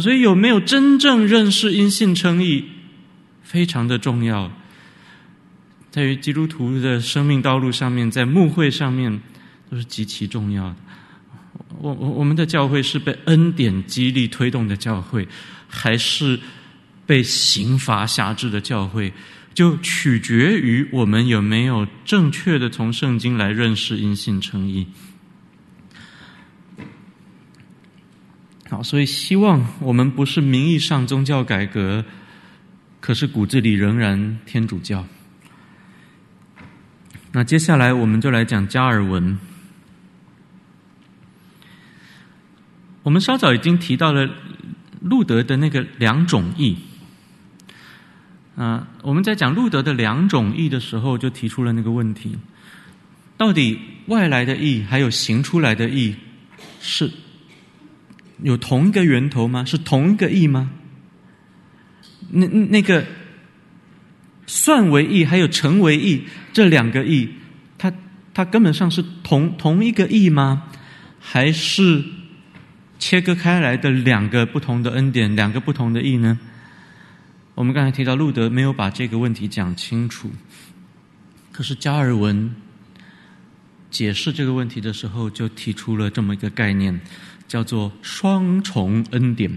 [0.01, 2.65] 所以有没有真正认识因信称义，
[3.43, 4.51] 非常的重要，
[5.91, 9.21] 在于基督徒的生命道路上面，在牧会上面
[9.71, 10.77] 都是极其重要的。
[11.81, 15.27] 我我我们的教会是被恩典激励推动的教会，
[15.69, 16.39] 还是
[17.07, 19.13] 被刑罚辖制的教会，
[19.55, 24.87] 就取决于我们有没有正确的从圣经来认识因信称义。
[28.69, 32.05] 好，所以希望我们不是名义上宗教改革，
[33.01, 35.05] 可是骨子里仍然天主教。
[37.33, 39.39] 那接下来我们就来讲加尔文。
[43.03, 44.31] 我们稍早已经提到了
[45.01, 46.77] 路德的那个两种义，
[48.55, 52.39] 啊，我们在讲路德的两种义的时候，就提出了那个问题：
[53.37, 53.77] 到底
[54.07, 56.15] 外来的义还有行出来的义，
[56.81, 57.11] 是
[58.41, 59.65] 有同一个源头吗？
[59.65, 60.71] 是同一个义吗？
[62.31, 63.05] 那那个
[64.47, 66.23] 算为义还有成为义
[66.53, 67.31] 这两个义，
[67.77, 67.93] 它
[68.33, 70.71] 它根本上是同同一个义吗？
[71.19, 72.05] 还是？
[73.03, 76.39] 切割开来的两个不同的恩典，两个不同的义呢？
[77.57, 80.31] 我们刚才提到路德没有把这个问题讲清楚，
[81.51, 82.55] 可是加尔文
[83.91, 87.01] 解释这个问题的时候，就提出了这么一个概念，
[87.49, 89.51] 叫做双重恩典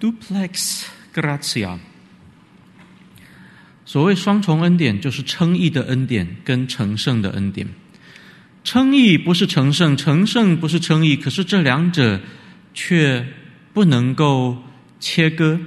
[0.00, 1.78] （duplex gratia）。
[3.84, 7.68] 所谓双重恩典，就是称义的恩典跟成圣的恩典。
[8.64, 12.18] 称义不是成圣，成圣不是称义，可是这两者。
[12.76, 13.26] 却
[13.72, 14.62] 不能够
[15.00, 15.58] 切割，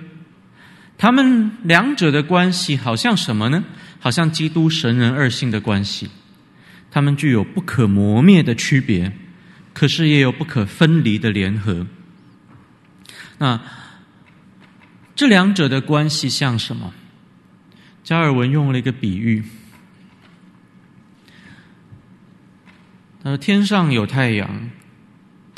[0.95, 3.63] 他们两者的关系好像什么呢？
[3.99, 6.07] 好像基督神人二性的关系，
[6.91, 9.11] 他们具有不可磨灭的区别，
[9.73, 11.87] 可是也有不可分离的联合。
[13.39, 13.59] 那
[15.15, 16.93] 这两者的关系像什么？
[18.03, 19.43] 加尔文用了一个比喻，
[23.23, 24.69] 他说：“天上有太阳。”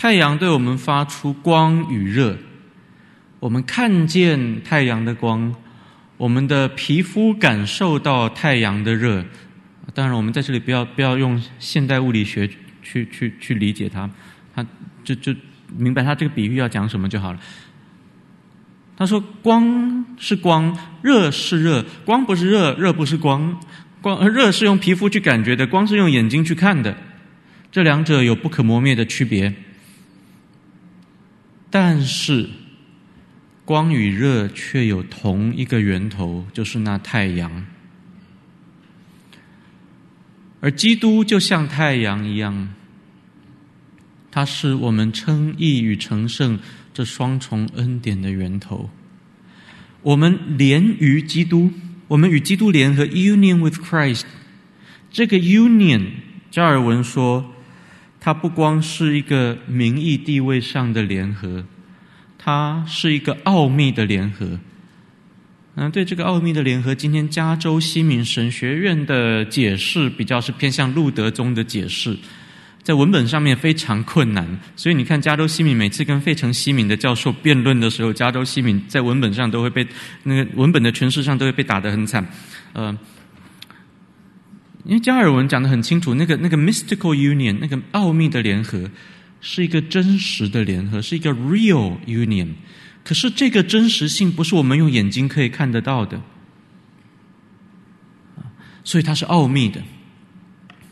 [0.02, 2.36] 太阳对我们发出光与热，
[3.40, 5.54] 我们看见太阳的光，
[6.18, 9.24] 我们的皮肤感受到太阳的热。
[9.94, 12.50] 当然，我们在这里不要不要用现代物理学
[12.82, 14.10] 去去去理解它，
[14.56, 14.66] 它
[15.04, 15.36] 就就
[15.78, 17.40] 明白它这个比喻要讲什么就好了。
[18.98, 23.56] 他说：“光是光，热是热，光不是热，热不是光。
[24.02, 26.98] 光热是用皮肤去感觉的，光是用眼睛去看的。
[27.72, 29.54] 这两者有不可磨灭的区别。
[31.72, 32.48] 但是，
[33.66, 37.66] 光与热却有同一个源头，就是那太阳。
[40.60, 42.70] 而基督就像太阳一样，
[44.30, 46.60] 它是我们称义与成圣。”
[46.94, 48.90] 这双重恩典的源头，
[50.02, 51.72] 我们连于基督，
[52.10, 54.24] 我们与基督联合，union with Christ。
[55.10, 56.08] 这个 union，
[56.52, 57.51] 加尔文说，
[58.24, 61.66] 它不光是一个名义地位上的联合，
[62.38, 64.60] 它是一个奥秘的联合。
[65.74, 72.16] 嗯，对这个奥秘的联合，今天加州西敏神学院的解释比较是偏向路德宗的解释。
[72.84, 79.88] 在文本上面非常困难，所以你看加州西敏每次跟费城西敏的教授辩论的时候，加州西敏在文本上都会被
[80.24, 82.28] 那个文本的诠释上都会被打得很惨。
[82.74, 82.96] 呃，
[84.86, 88.90] 因为加尔文讲的很清楚，那个那个 mystical union 那个奥秘的联合
[89.40, 92.50] 是一个真实的联合，是一个 real union。
[93.04, 96.22] 可是这个真实性不是我们用眼睛可以看得到的，
[98.84, 99.82] 所以它是奥秘的。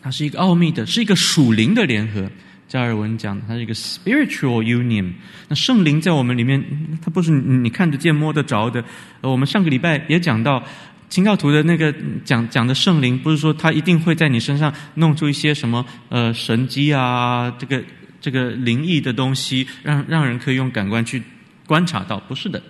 [0.02, 2.32] 它是一个奥秘的，是一个属灵的联合。
[2.70, 5.12] 加尔文讲，它是一个 spiritual union。
[5.50, 6.64] 那圣灵在我们里面，
[7.02, 8.84] 它不是你看得见、摸得着的。
[9.22, 10.64] 我们上个礼拜也讲到，
[11.10, 11.94] 清教徒的那个
[12.24, 17.84] 讲讲的圣灵，不是说他一定会在你身上弄出一些什么呃神迹啊，这个
[18.22, 21.22] 这个灵异的东西，让让人可以用感官去
[21.66, 22.62] 观察到，不是的。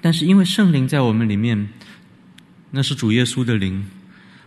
[0.00, 1.68] 但是因为圣灵在我们里面，
[2.70, 3.84] 那是主耶稣的灵。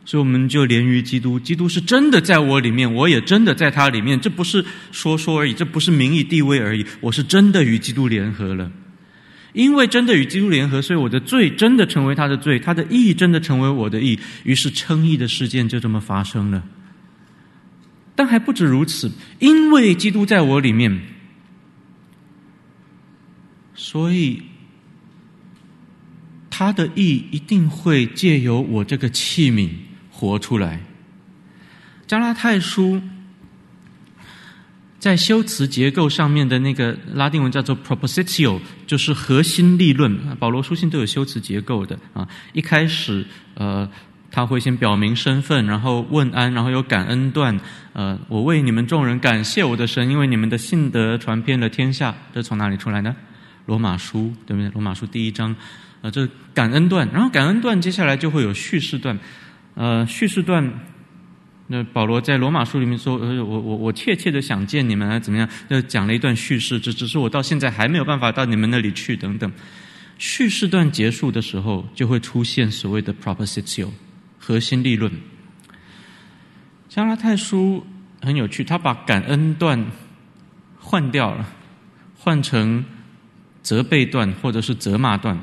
[0.03, 4.19] 所以我们就连于基督，基督是真的在我里面，我也真的在他里面。
[4.19, 8.71] 这不是说说而已，这不是名义地位而已，我是真的与基督联合了。
[9.53, 14.19] 因为真的与基督联合，所以我的罪真的成为他的罪，他的义真的成为我的义。
[14.43, 16.63] 于是称义的事件就这么发生了。
[18.15, 21.01] 但还不止如此，因为基督在我里面，
[23.73, 24.43] 所以。
[26.53, 29.67] 他的义一定会借由我这个器皿
[30.11, 30.79] 活出来。
[32.05, 33.01] 加拉太书
[35.01, 40.15] 在修辞结构上面的那个拉丁文叫做 propositio，就是核心立论。
[40.37, 42.27] 保罗书信都有修辞结构的啊。
[42.53, 43.25] 一开始，
[43.55, 43.89] 呃，
[44.29, 47.59] 他会先表明身份，然后问安，然后有感恩段。
[47.93, 52.15] 呃，我为你们众人感谢我的神，因为你们的信德传遍了天下。
[52.31, 53.15] 这从哪里出来呢？
[53.65, 54.69] 罗马书，对不对？
[54.69, 55.55] 罗马书第一章。
[56.03, 59.17] 啊，这感恩段，然后感恩段接下来就会有叙事段，
[59.73, 60.71] 呃，叙事段，
[61.71, 65.47] 那保罗在罗马书里面说，呃，我我我切切的想见你们啊，怎么样？
[65.69, 69.49] 就讲了一段叙事，只只是我到现在还没有办法到你们那里去，等等。
[70.17, 73.87] 叙事段结束的时候，就会出现所谓的 propositio
[74.37, 75.09] 核心立论。
[76.89, 77.87] 加拉太书
[78.21, 79.81] 很有趣，他把感恩段
[80.77, 81.47] 换掉了，
[82.17, 82.83] 换成
[83.63, 85.39] 责备段或者是责骂段。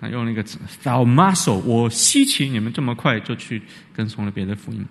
[0.00, 3.60] 他用那个词 “thaumazo”，我稀奇你们这么快就去
[3.92, 4.86] 跟从了别的福音。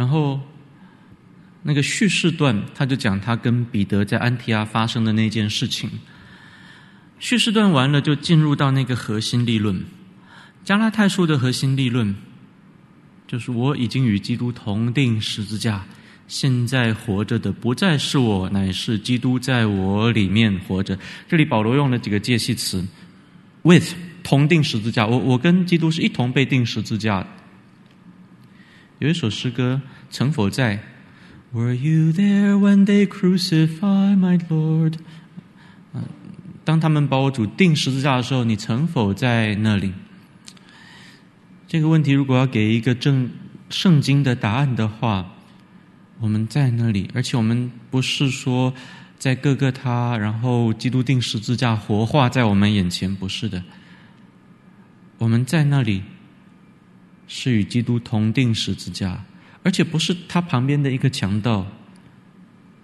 [0.00, 0.40] 然后
[1.62, 5.90] 那个叙事段，他就讲他跟彼得在安提阿发生的那件事情。
[7.18, 9.84] 叙事段完了，就进入到那个核心立论。
[10.64, 12.16] 加拉太书的核心立论，
[13.26, 15.84] 就是我已经与基督同钉十字架。
[16.26, 20.98] 现在活着的不再是我，乃是基督在我里面活着。
[21.28, 22.82] 这里保罗用了几个介系词
[23.64, 27.26] ：with 同钉十字架，我我跟基督是一同被钉十字架。
[29.00, 30.78] 有一首诗歌，曾否在
[31.52, 34.94] ？Were you there when they crucify my Lord？
[36.64, 39.94] 当他们把我主钉十字架的时候，你曾否在那里？
[41.66, 43.30] 这个问题如果要给一个正
[43.68, 45.32] 圣经的答案的话。
[46.22, 48.74] 我们在那里，而且我们不是说
[49.18, 53.64] 在各个他，然后基督钉十字架活化在我们眼前，不是的。
[55.16, 56.02] 我们在那里
[57.32, 59.24] 是与基督同钉十字架，
[59.62, 61.64] 而且不是他旁边的一个强盗，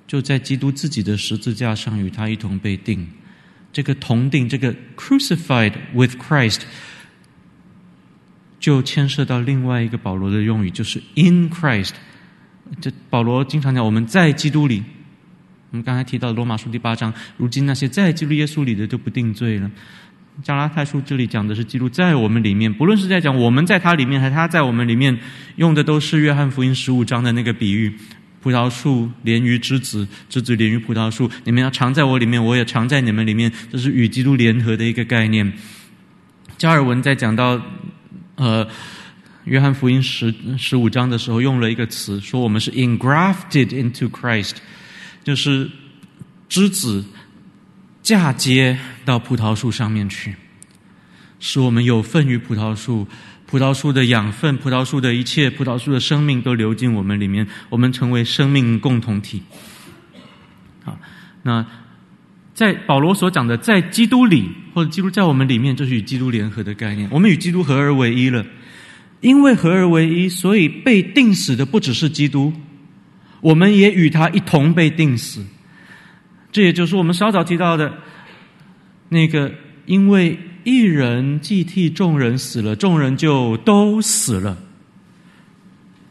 [0.06, 3.09] 就在基督自己的十字架上与他一同被钉。
[3.73, 6.60] 这个同钉，这个 crucified with Christ，
[8.60, 11.94] 就牵涉到另外一个保罗的用语，就是 in Christ。
[12.81, 14.85] 这保罗经常讲，我们在基督里。
[15.73, 19.68] 我们刚才提到罗马书第八章，如今那些在基督耶稣里的就不定罪了。
[20.42, 25.18] 加拉太书这里讲的是基督在我们里面，不论是在讲我们在他里面，还是他在我们里面，
[25.56, 27.92] 用的都是约翰福音十五章的那个比喻，
[28.42, 31.30] 葡萄树连于枝子，枝子连于葡萄树。
[31.44, 33.50] 你们要常在我里面，我也常在你们里面。
[33.72, 35.50] 这是与基督联合的一个概念。
[36.58, 37.60] 加尔文在讲到
[38.34, 38.66] 呃
[39.44, 44.56] 约翰福音十十五章的时候，用了一个词，说我们是 engrafted into Christ，
[45.24, 45.70] 就是
[46.48, 47.04] 枝子
[48.06, 50.36] 嫁接到葡萄树上面去，
[51.40, 53.08] 使我们有份于葡萄树。
[53.46, 59.42] 葡萄树的养分，葡萄树的一切，葡萄树的生命都流进我们里面，我们成为生命共同体。
[60.84, 60.96] 好，
[61.42, 61.66] 那
[62.54, 67.08] 在保罗所讲的，在基督里或者基督在我们里面，就是与基督联合的概念。
[67.10, 68.46] 我们与基督合而为一了，
[69.20, 72.52] 因为合而为一，所以被定死的不只是基督，
[73.40, 75.44] 我们也与他一同被定死。
[76.56, 77.92] 这也就是我们稍早提到的
[79.10, 79.52] 那个，
[79.84, 80.38] 因为。
[80.66, 84.58] 一人既替众人死了，众人就都死了。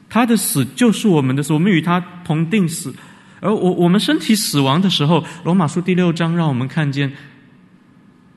[0.08, 2.96] 他的死就是我们的死，我们与他同定死。
[3.42, 7.12] 而我我们身体死亡的时候，《罗马书》第六章让我们看见，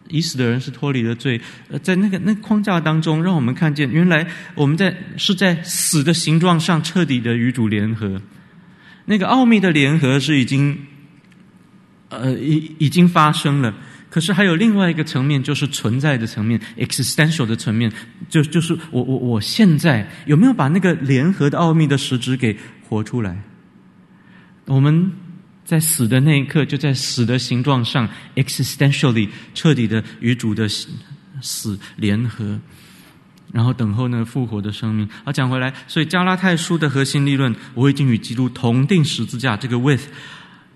[0.09, 1.41] 已死的人是脱离了罪。
[1.71, 4.27] 呃，在那个那框架当中，让我们看见，原来
[4.57, 8.21] 我们在是在死的形状上彻底的与主联合。
[9.05, 10.77] 那个奥秘的联合是已经，
[12.09, 13.75] 呃，已已经发生了。
[14.11, 17.93] 可是还有另外一个层面，就是存在的层面，existential 的层面，
[18.31, 22.57] 就就是我我我现在有没有把那个联合的奥秘的实质给
[22.89, 23.37] 活出来？
[24.65, 25.13] 我们
[25.63, 30.67] 在死的那一刻，就在死的形状上，existentially 彻底的与主的
[31.43, 32.59] 死联合，
[33.53, 35.07] 然后等候那复活的生命。
[35.25, 40.07] 啊，讲回来，所以加拉太书的核心理论，我已经与基督同钉十字架，这个 with。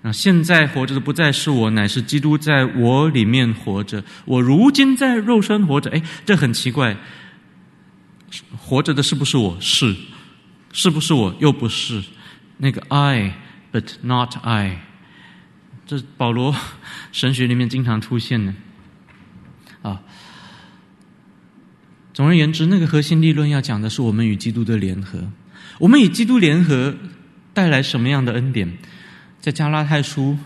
[0.04, 4.02] 那现在活着的不再是我，乃是基督在我里面活着。
[4.24, 6.96] 我如今在肉身活着，哎，这很奇怪。
[8.58, 9.56] 活着的是不是我？
[9.60, 9.94] 是，
[10.72, 11.32] 是不是我？
[11.38, 12.02] 又不是。
[12.56, 14.82] 那个 I，but not I，
[15.86, 16.54] 这保罗
[17.12, 18.54] 神学里面经常出现的。
[19.82, 20.00] 啊，
[22.12, 25.30] 总而言之，那个核心立论要讲的是我们与基督的联合。
[25.78, 26.94] 我们与基督联合
[27.54, 28.78] 带来什么样的恩典？
[29.42, 30.38] 在加拉太书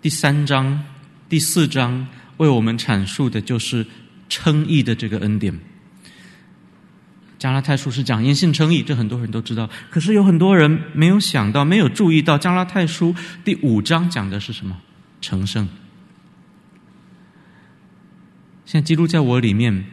[0.00, 0.84] 第三章、
[1.28, 2.06] 第四章
[2.36, 3.84] 为我们阐述的就是
[4.28, 5.58] 称义的这个恩典。
[7.40, 9.68] 加拉太书是讲因信称义，这很多人都知道。
[9.90, 13.12] 可是有很多人没有想到、没有注意到，加拉太书
[13.44, 14.80] 第五章讲的是什么？
[15.20, 15.68] 成圣。
[18.64, 19.84] 现在基督在我里面，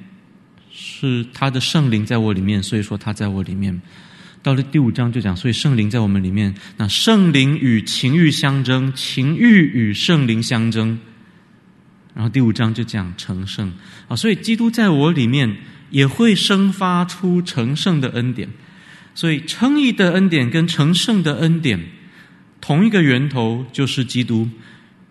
[0.71, 3.81] 是他的圣灵在我里面，所以说他在我里面。
[4.45, 6.53] 到了第五章就讲，所以圣灵在我们里面。
[6.77, 10.99] 那圣灵与情欲相争，情欲与圣灵相争。
[12.13, 13.73] 然后第五章就讲成圣
[14.07, 15.57] 啊，所以基督在我里面
[15.89, 18.47] 也会生发出成圣的恩典。
[19.15, 21.83] 所以称义的恩典跟成圣的恩典，
[22.61, 24.47] 同一个源头就是基督，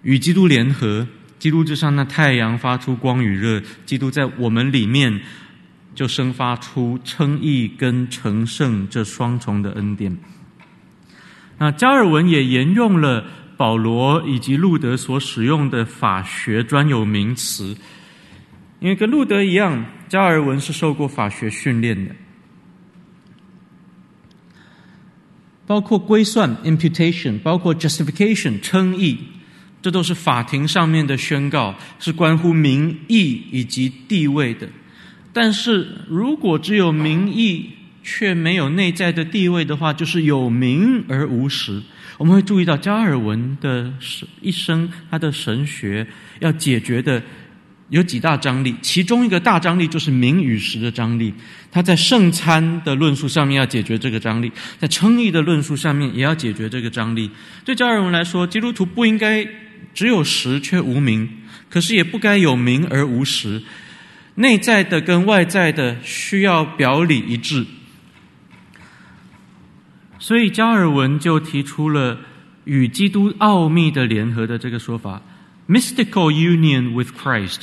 [0.02, 1.04] 与基督联合。
[1.40, 5.20] 基督就像那太阳发出光与热，基督在我们里面。
[5.94, 10.16] 就生发出称义跟成圣这双重的恩典。
[11.58, 13.24] 那加尔文也沿用了
[13.56, 17.76] 保罗以及路德所使用的法学专有名词，
[18.80, 22.14] 因为跟路德一样，加尔文是受过法学训练的，
[25.66, 29.18] 包括归算 （imputation），包括 justification（ 称义），
[29.80, 34.68] 这都是法庭上面的宣告，是关乎名义以及地位的。
[35.34, 37.68] 但是如果只有名义
[38.02, 41.82] 却没有内在的地位的话，就是有名而无实。
[42.16, 43.92] 我们会注意到加尔文的
[44.40, 46.06] 一生，他的神学
[46.38, 47.20] 要解决的
[47.88, 51.34] 有几大张力，其中一个大张力就是名与实的张力。
[51.72, 57.28] 他在圣餐的论述上面要解决这个张力，在称义的论述上面也要解决这个张力。
[57.64, 59.44] 对加尔文来说，基督徒不应该
[59.92, 61.28] 只有实却无名，
[61.68, 63.60] 可是也不该有名而无实。
[64.36, 67.64] 内在的跟外在的需要表里一致，
[70.18, 72.18] 所以加尔文就提出了
[72.64, 75.22] 与基督奥秘的联合的这个说法
[75.68, 77.60] ，mystical union with Christ。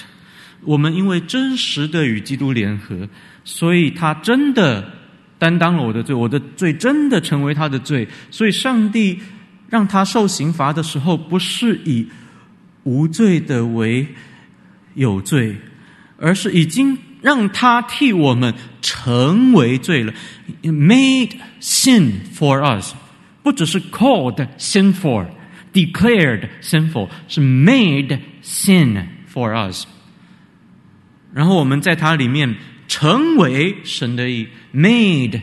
[0.64, 3.10] 我们因为真实的与基督联合，
[3.44, 4.94] 所以他真的
[5.40, 8.08] 担当了我的罪，我的罪真的成为他的罪。
[8.30, 9.20] 所以上帝
[9.68, 12.08] 让他受刑罚的时候，不是以
[12.84, 14.08] 无罪的为
[14.94, 15.58] 有罪。
[16.22, 20.14] 而是已经让他替我们成为罪了
[20.62, 22.94] ，made sin for us，
[23.42, 29.04] 不只是 called sinful，declared sinful，是 made sin
[29.34, 29.86] for us。
[31.34, 32.56] 然后我们在他里面
[32.88, 35.42] 成为神的义，made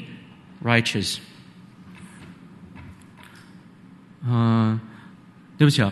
[0.62, 1.18] righteous。
[4.24, 4.78] 嗯、
[5.56, 5.90] 对不起啊，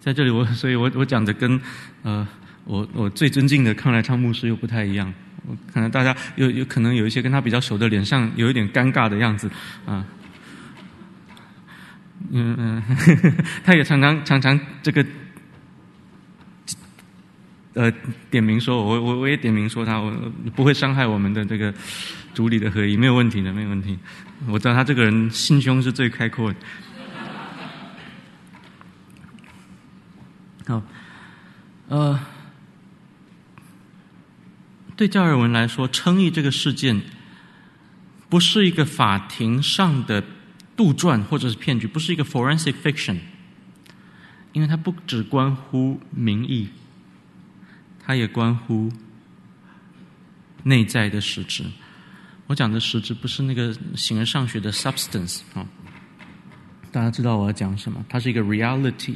[0.00, 1.60] 在这里我，所以我我讲的跟
[2.02, 2.26] 呃
[2.64, 5.12] 我我最尊敬的康来昌牧师又不太一样。
[5.72, 9.50] 可能大家有有可能有一些跟他比较熟的脸上有一点尴尬的样子
[9.86, 10.04] 啊。
[12.30, 12.82] 嗯嗯，
[13.64, 15.04] 他也常常常常这个。
[17.72, 17.90] 呃，
[18.28, 20.12] 点名说，我我我也点名说他，我
[20.56, 21.72] 不会伤害我们的这个
[22.34, 23.96] 主里的合一，没有问题的，没有问题。
[24.48, 26.58] 我知道他这个人心胸是最开阔的。
[30.66, 30.82] 好，
[31.88, 32.20] 呃，
[35.00, 37.00] 对加尔文来说，称义这个事件
[38.28, 40.22] 不是一个法庭上的
[40.76, 43.16] 杜撰或者是骗局，不是一个 forensic fiction，
[44.52, 46.68] 因为它不只关乎名义。
[48.04, 48.92] 它也关乎
[50.64, 51.64] 内在的实质。
[52.46, 55.66] 我讲的实质不是那个形而上学的 substance 啊，
[56.92, 58.04] 大家知道我要讲什么？
[58.06, 59.14] 它是一个 reality。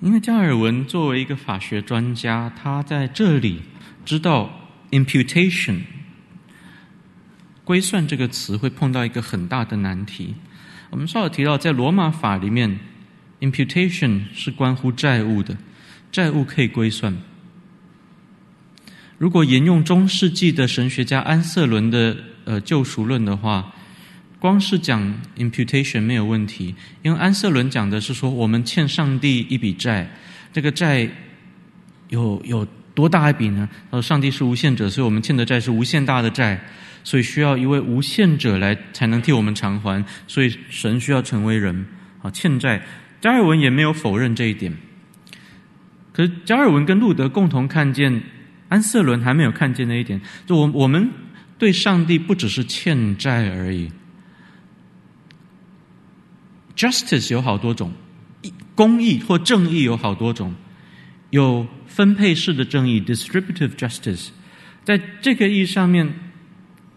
[0.00, 3.62] 因为加尔文作为一个法学专家，他在这里
[4.04, 4.50] 知道
[4.90, 5.80] imputation
[7.64, 10.34] 归算这个词会碰到一个很大的难题。
[10.90, 12.78] 我们稍有提到，在罗马法里面。
[13.40, 15.56] Imputation 是关乎债务的，
[16.10, 17.16] 债务可以归算。
[19.16, 23.72] 如果沿用中世纪的神学家安瑟伦的呃救赎论的话，
[24.38, 25.02] 光是讲
[25.36, 30.08] imputation 没有问题，因为安瑟伦讲的是说，我们欠上帝一笔债，
[30.52, 31.08] 这个债
[32.08, 33.68] 有有多大一笔呢？
[33.90, 36.60] 他说，上帝是无限者，所以我们欠的债是无限大的债，
[37.02, 41.86] 所以需要一位无限者来才能替我们偿还，所以神需要成为人，
[42.22, 42.80] 啊，欠债。
[43.20, 44.72] 加尔文也没有否认这一点，
[46.12, 48.22] 可是加尔文跟路德共同看见
[48.68, 51.10] 安瑟伦还没有看见那一点，就我我们
[51.58, 53.90] 对上帝不只是欠债而已。
[56.78, 57.92] Justice 有好多种，
[58.76, 60.54] 公义或正义有好多种，
[61.30, 64.28] 有分配式的正义 （distributive justice），
[64.84, 66.14] 在这个意义上面，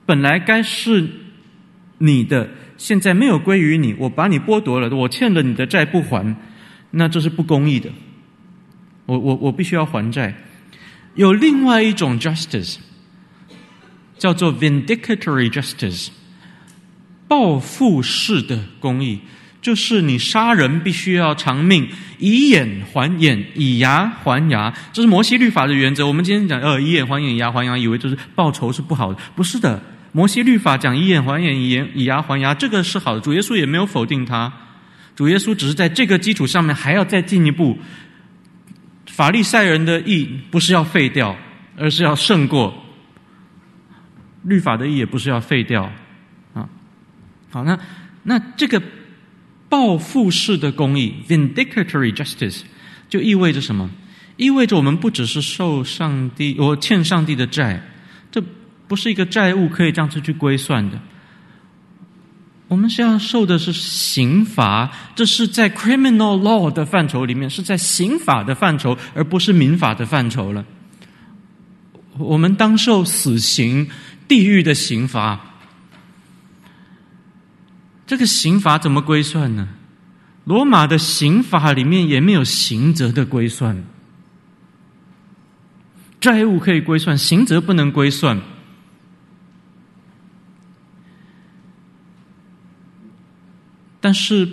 [0.06, 1.10] 本来该是
[1.98, 2.48] 你的。
[2.78, 6.36] 现在没有归于你，我把你剥夺了，我欠了你的债不还，
[6.92, 7.92] 那这是不公义的。
[9.06, 10.36] 我我我必须要还债。
[11.14, 12.78] 有另外一种 justice，
[14.18, 16.10] 叫做 vindicatory justice，
[17.28, 19.20] 报复式的公义，
[19.62, 26.06] 就是你杀人必须要偿命，以眼还眼，以牙还牙，这是摩西律法的原则。
[26.08, 29.82] 我们今天讲呃以眼还眼，以牙还牙，以为就是报仇是不好的，不是的。
[30.14, 33.22] 摩西律法讲以眼还眼，以眼以牙还牙，这个是好的。
[33.22, 34.52] 主耶稣也没有否定他，
[35.16, 37.78] 主耶稣只是在这个基础上面还要再进一步。
[39.08, 41.38] 法利赛人的义不是要废掉，
[41.78, 42.74] 而是要胜过
[44.44, 45.90] 律法的义，也不是要废掉
[46.54, 46.68] 啊。
[47.50, 47.78] 好，那
[48.24, 48.82] 那这个
[49.72, 52.62] 报复式的公义 （Vindictory justice）
[53.08, 53.90] 就意味着什么？
[54.36, 57.82] 意味着我们不只是受上帝，我欠上帝的债，
[58.30, 58.44] 这。
[58.88, 61.00] 不是一个债务可以这样子去归算的。
[62.68, 70.66] 我们是要受的是刑罚，这是在 criminal law 的范畴里面，是在刑法的范畴，而不是民法的范畴了。
[72.18, 73.90] 我们当受死刑、
[74.28, 75.51] 地狱的刑罚。
[78.12, 79.70] 这个刑罚怎么归算呢？
[80.44, 83.86] 罗马的刑法里面也没有刑责的归算，
[86.20, 88.42] 债务可以归算，刑责不能归算。
[94.02, 94.46] 但是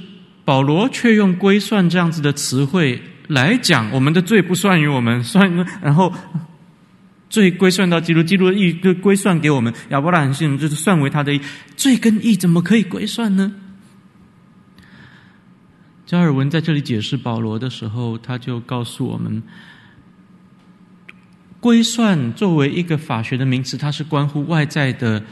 [0.44, 5.52] 保罗却用“归算”这样子的词汇来讲，我们的罪不算于我们，算
[5.82, 6.14] 然后
[7.38, 9.72] 罪归算到基督，基督的义就归算给我们。
[9.90, 11.40] 亚伯拉罕信就是算为他的义，
[11.76, 13.54] 罪跟义怎么可以归算呢？
[16.04, 19.40] 加尔文在这里解释保罗的时候，他就告诉我们，
[21.60, 25.22] 归算作为一个法学的名词，它是关乎外在的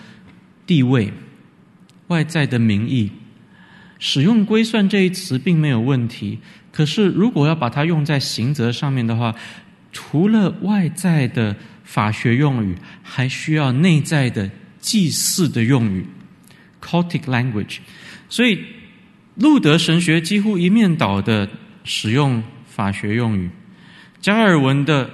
[0.65, 1.13] 地位、
[2.07, 3.11] 外在的名义。
[3.99, 6.39] 使用“归算”这一词并没有问题，
[6.71, 9.35] 可是如果要把它用在刑责上面的话，
[9.91, 11.57] 除了外在的
[11.87, 14.51] 法学用语，还需要内在的
[14.81, 16.05] 祭祀的用语
[16.83, 17.79] （cultic language）。
[18.29, 18.59] 所以，
[19.37, 21.49] 路德神学几乎一面倒的
[21.85, 23.49] 使用法学用语，
[24.21, 25.09] 加尔文的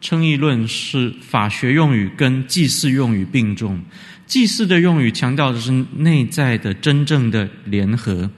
[0.00, 3.80] 称义论是法学用语跟祭祀用语并重。
[4.26, 8.30] 祭祀的用语强调的是内在的真正的联合，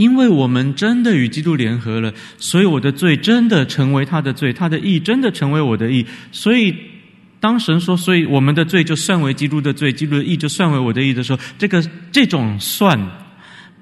[0.00, 6.74] 因为我们真的与基督联合了，所以我的罪真的成为他的罪，他的义真的成为我的义，所以
[7.38, 12.98] 当神说，所以我们的罪就算为基督的罪，基督的义就算为我的义的时候，这个这种算，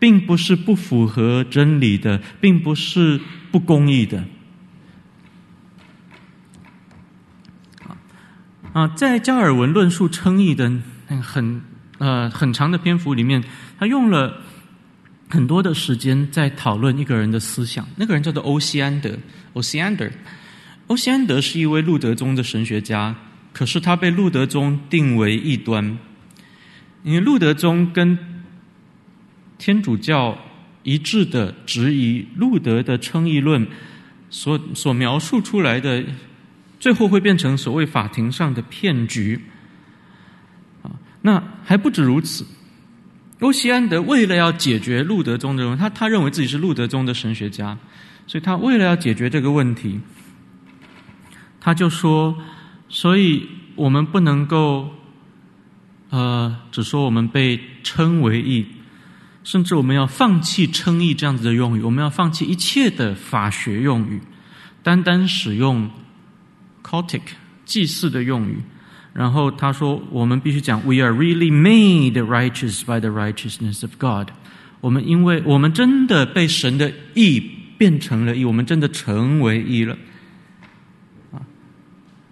[0.01, 3.21] 并不是不符合真理的，并不是
[3.53, 4.25] 不公义的。
[8.73, 10.73] 啊，在加尔文论述称义的
[11.23, 11.63] 很
[11.99, 13.45] 呃很长的篇幅里面，
[13.79, 14.43] 他用了
[15.29, 17.87] 很多的时间在讨论一个人的思想。
[17.97, 19.17] 那个人叫做欧西安德，
[19.53, 20.11] 欧西安德，
[20.87, 23.15] 欧西安德是一位路德宗的神学家。
[23.53, 25.99] 可是他被路德宗定为异端，
[27.03, 28.17] 因为路德宗跟
[29.57, 30.39] 天主教
[30.85, 33.67] 一致的质疑路德的称义论
[34.31, 36.05] 所所描述出来的，
[36.79, 39.41] 最后会变成所谓法庭上的骗局。
[40.83, 40.93] 啊，
[41.23, 42.47] 那还不止如此，
[43.41, 47.79] 欧西安德为了要解决路德宗的问题，他他认为自己是路德宗的神学家，
[48.27, 50.01] 所以他为了要解决这个问题，
[51.61, 52.37] 他就说。
[52.91, 54.89] 所以，我们不能够，
[56.09, 58.65] 呃，只说我们被称为义，
[59.45, 64.23] 甚至我们要放弃称义这样子的用语，我们要放弃一切的法学用语，
[64.83, 65.91] 单单使用
[66.83, 67.21] cultic
[67.67, 68.57] 祭祀的用语。
[69.13, 74.29] 然后他说，我们必须讲，We are really made righteous by the righteousness of God。
[74.81, 77.43] 我们因为我们真的被神的义
[77.77, 79.97] 变成了义，我们真的成为义了。
[81.33, 81.43] 啊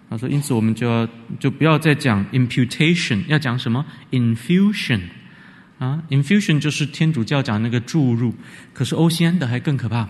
[0.09, 1.05] 他说：“因此，我们就要
[1.37, 5.01] 就不要再讲 imputation，要讲什么 infusion
[5.79, 8.33] 啊？infusion 就是天主教讲那个注入。
[8.73, 10.07] 可是欧西安德还更可怕，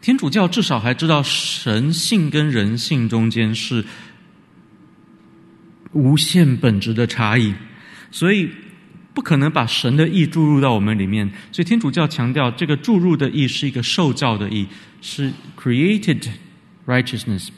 [0.00, 3.84] 天主教至少还知道神性跟人性中间是
[5.92, 7.54] 无限本质的差异，
[8.10, 8.48] 所以
[9.14, 11.30] 不可能把神的意注入到我们里面。
[11.50, 14.66] 所以天主教强调，这个注入的意是一个受造的意，
[15.00, 16.26] 是 created
[16.86, 17.48] righteousness。”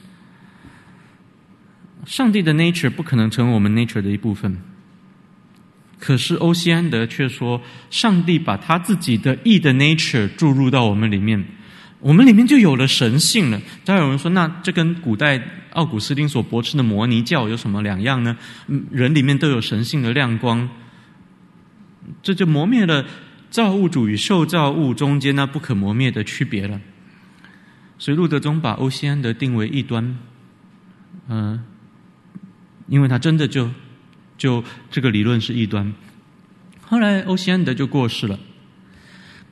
[2.04, 4.58] 上帝的 nature 不可能成为我们 nature 的一部分，
[5.98, 11.42] 可是欧西安德却说，上帝把他自己的意的 nature 注入到我们里面，
[12.04, 13.58] 我们里面就有了神性了。
[13.82, 18.36] 当然有人说，那这跟古代奥古斯丁所驳斥的摩尼教有什么两样呢？
[18.90, 20.68] 人里面都有神性的亮光，
[22.22, 23.06] 这就磨灭了
[23.48, 26.78] 造物主与受造物中间那不可磨灭的区别了。
[27.96, 30.18] 所以路德宗把欧西安德定为异端，
[31.28, 31.64] 嗯、
[32.86, 33.70] 因为他真的就
[34.36, 35.90] 就这个理论是异端，
[36.82, 38.38] 后来欧西安德就过世了，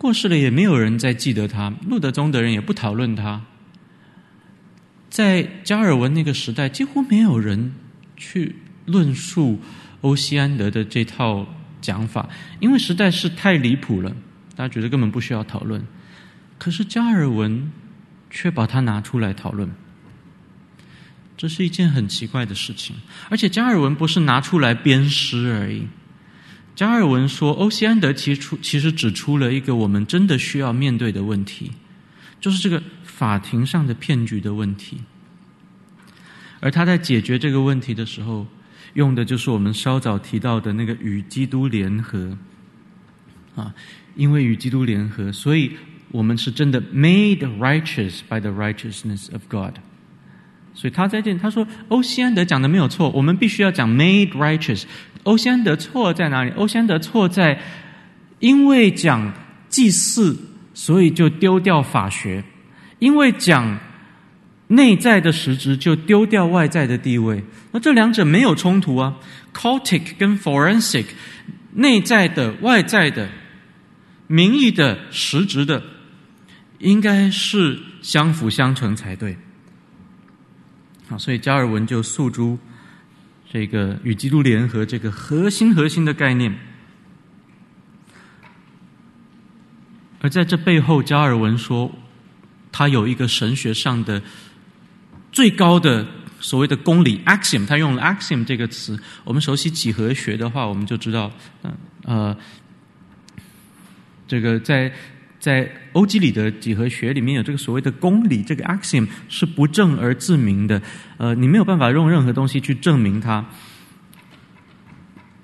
[0.02, 3.42] 过世了也没有人再记得他，路德宗的人也不讨论他，
[5.08, 7.72] 在加尔文那个时代，几乎没有人
[8.16, 9.60] 去论述
[10.00, 11.46] 欧西安德的这套
[11.80, 14.10] 讲法，因为实在是太离谱了，
[14.56, 15.80] 大家觉得根本不需要讨论，
[16.58, 17.70] 可是加尔文
[18.28, 19.70] 却把它拿出来讨论。
[21.36, 22.96] 这是一件很奇怪的事情，
[23.28, 25.86] 而且加尔文不是拿出来鞭尸而已。
[26.82, 31.70] 加尔文说，欧西安德其实其实指出了一个我们真的需要面对的问题，
[32.40, 34.98] 就是这个法庭上的骗局的问题。
[36.58, 38.48] 而他在解决这个问题的时候，
[38.94, 42.36] 用的就是我们稍早提到的那个与基督联合
[43.54, 43.72] 啊，
[44.16, 45.70] 因为与基督联合，所以
[46.10, 49.74] 我们是真的 made righteous by the righteousness of God。
[50.74, 54.82] 所以他在这，他说欧西安德讲的没有错，我们必须要讲 made righteous。
[55.24, 56.50] 欧先德错在哪里？
[56.56, 57.60] 欧先德错在
[58.40, 59.32] 因为讲
[59.68, 60.36] 祭祀，
[60.74, 62.42] 所以就丢掉法学；
[62.98, 63.78] 因为讲
[64.68, 67.44] 内在的实质，就丢掉外在的地位。
[67.70, 69.14] 那这两者没有冲突啊
[69.54, 71.06] ，cultic 跟 forensic，
[71.74, 73.28] 内在的、外在的、
[74.26, 75.82] 名义的、实质的，
[76.78, 79.36] 应该是相辅相成才对。
[81.18, 82.58] 所以加尔文就诉诸
[83.52, 86.58] 这个与基督联合这个核心核心的概念，
[90.22, 91.94] 而在这背后，加尔文说
[92.72, 94.22] 他有一个神学上的
[95.30, 96.06] 最高的
[96.40, 98.98] 所谓的公理 axiom，他用了 axiom 这个词。
[99.22, 101.30] 我们熟悉几何学的话，我们就知道，
[101.62, 102.36] 嗯呃，
[104.26, 104.90] 这个在。
[105.42, 110.80] 在欧几里得几何学里面有这个所谓的公理，这个 axiom 是不证而自明的。
[111.16, 113.44] 呃，你没有办法用任何东西去证明它。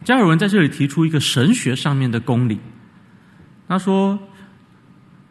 [0.04, 2.60] 加尔文在这里提出一个神学上面的公理，
[3.66, 4.16] 他说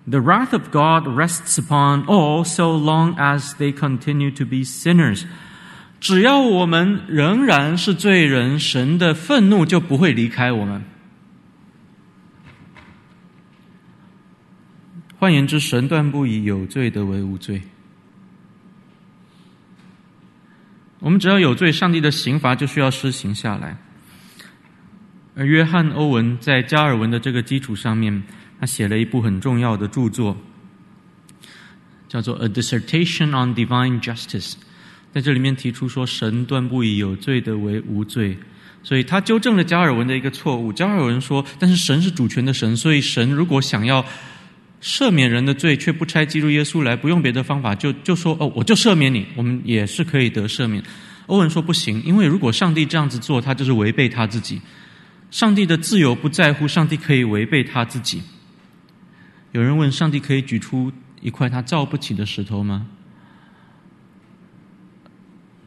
[0.06, 5.24] ：“The wrath of God rests upon all so long as they continue to be sinners。”
[6.02, 10.84] 只要我们仍然是罪人，神的愤怒就不会离开我们。
[15.20, 17.62] 换言之，神断不以有罪的为无罪。
[21.00, 23.78] 我们只要有罪，上帝的刑罚就需要施行下来。
[25.36, 28.24] 而约翰·欧文在加尔文的这个基础上面，
[28.60, 30.38] 他写了一部很重要的著作，
[32.08, 34.52] 叫做《A Dissertation on Divine Justice》。
[35.14, 38.38] 在这里面提出说，神断不以有罪的为无罪，
[38.84, 40.74] 所以他纠正了加尔文的一个错误。
[40.74, 44.04] 加尔文说，但是神是主权的神，所以神如果想要
[44.82, 50.84] 赦免人的罪，却不差基督耶稣来，不用别的方法，就就说哦，我就赦免你，我们也是可以得赦免。
[51.26, 54.62] 欧文说不行，因为如果上帝这样子做，他就是违背他自己。
[55.30, 58.22] 上帝的自由不在乎上帝可以违背他自己。
[59.52, 60.92] 有人问：上帝可以举出
[61.22, 62.88] 一块他造不起的石头吗？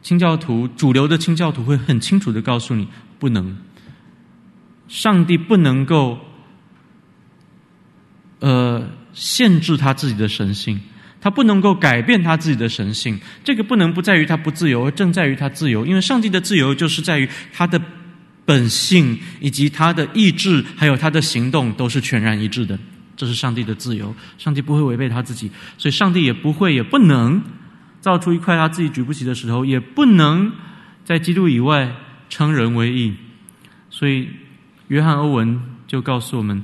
[0.01, 2.87] 清教徒，主流的清教徒会很清楚的告诉你，
[3.19, 3.55] 不能。
[4.87, 6.17] 上帝不能够，
[8.39, 10.79] 呃，限制他自己的神性，
[11.19, 13.19] 他不能够改变他自己的神性。
[13.43, 15.85] 这个不能不在于他不自由，而正在于他自由。
[15.85, 17.81] 因为上帝的自由就是在于他的
[18.45, 22.77] 本性以及他的意志，还有他的行动都是全然一致的。
[23.15, 27.41] 这是上帝的自由，上帝不会违背他自己，所以上帝也不会，也不能。
[28.01, 30.51] 造出一块他自己举不起的石头，也不能
[31.05, 31.87] 在基督以外
[32.29, 33.13] 称人为义。
[33.91, 34.27] 所以，
[34.87, 36.63] 约翰·欧文就告诉我们，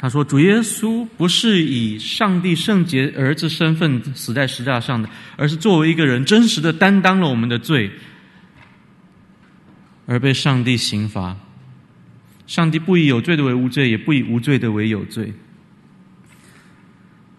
[0.00, 5.06] 他说：“主耶稣不是以上帝圣洁儿子身份死在十字架上的，
[5.36, 7.90] 而是作为一个人真实的担当了我们的罪，
[10.06, 11.36] 而被上帝刑罚。
[12.46, 15.34] 上帝不以有罪的为无罪，也不以无罪的为有罪。”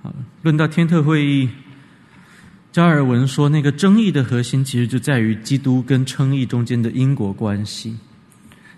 [0.04, 0.14] 好，
[0.44, 1.50] 论到天特会议。
[2.72, 7.98] 加尔文说，那个争议的核心其实就在于基督跟称义中间的因果关系。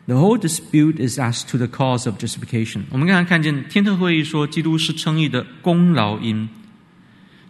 [0.06, 2.84] The whole dispute is as to the cause of justification。
[2.90, 6.48] 我们刚才看见天特会议说，基督是称义的功劳因。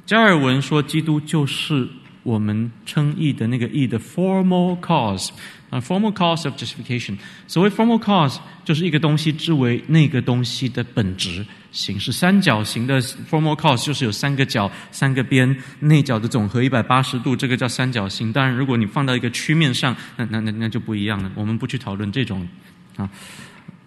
[0.04, 1.88] 加尔文说，基督就是
[2.23, 5.29] 我们称义的那个义的 formal cause。
[5.69, 7.17] 啊，formal cause of justification。
[7.47, 11.43] 所谓 formal cause，就是一个东西之为那个东西的本质。
[11.71, 18.31] 形式三角形的 formal cause，就是有三个角、三个边，内角的总和一百八十度，这个叫三角形。
[18.31, 21.31] 当然，如果你放到一个曲面上，那那那那就不一样了。
[21.33, 22.47] 我们不去讨论这种
[22.95, 23.09] 啊。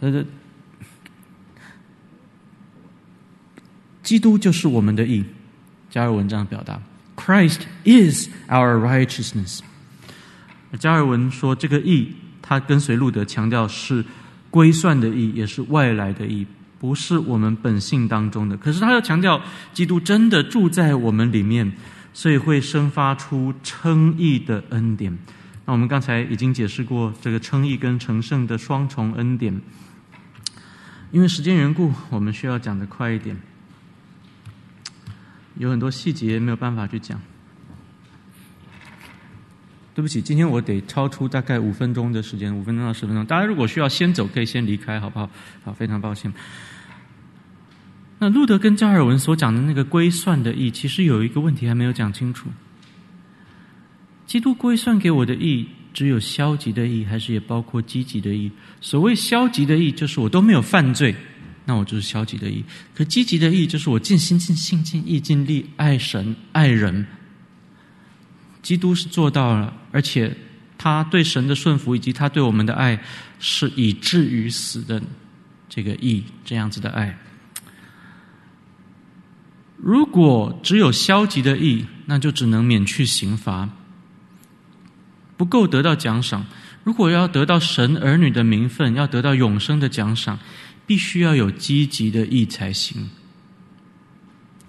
[0.00, 0.26] 那这，
[4.02, 5.24] 基督就是我们的义，
[5.88, 6.82] 加尔文这样表达
[7.16, 9.60] ：Christ is our righteousness。
[10.78, 14.04] 加尔文说，这个义，他跟随路德强调是
[14.50, 16.46] 归算的义，也是外来的义。
[16.78, 19.40] 不是我们本性当中的，可是他又强调，
[19.72, 21.72] 基督真的住在我们里面，
[22.12, 25.16] 所以会生发出称义的恩典。
[25.64, 29.58] 那我们刚才已经解释过这个称义跟成圣的双重恩典。
[31.10, 33.34] 因为时间缘故，我们需要讲得快一点，
[35.58, 37.20] 有很多细节没有办法去讲。
[39.94, 43.24] 对不起，今天我得超出大概五分钟的时间，五分钟到十分钟。
[43.24, 45.30] 大家如果需要先走，可以先离开，好不好？
[45.64, 46.30] 好，非常抱歉。
[48.18, 52.50] 那路德跟加尔文所讲的那个归算的义，其实有一个问题还没有讲清楚：
[54.26, 58.52] 基督归算给我的义，只有消极的义，还是也包括积极的义？
[58.82, 61.14] 所谓消极的义，就是我都没有犯罪，
[61.66, 62.62] 那我就是消极的义；
[62.94, 67.06] 可积极的义，就是我尽心、尽性、尽意、尽力爱神、爱人。
[68.62, 70.34] 基督是做到了，而且
[70.78, 72.98] 他对神的顺服以及他对我们的爱，
[73.38, 75.02] 是以至于死的
[75.68, 77.18] 这个义，这样子的爱。
[79.76, 83.68] 如果只有消极的义，那就只能免去刑罚，
[85.36, 86.46] 不够得到奖赏。
[86.82, 90.38] 如果要得到神儿女的名分，要得到永生的奖赏，
[90.86, 93.10] 必须要有积极的义才行。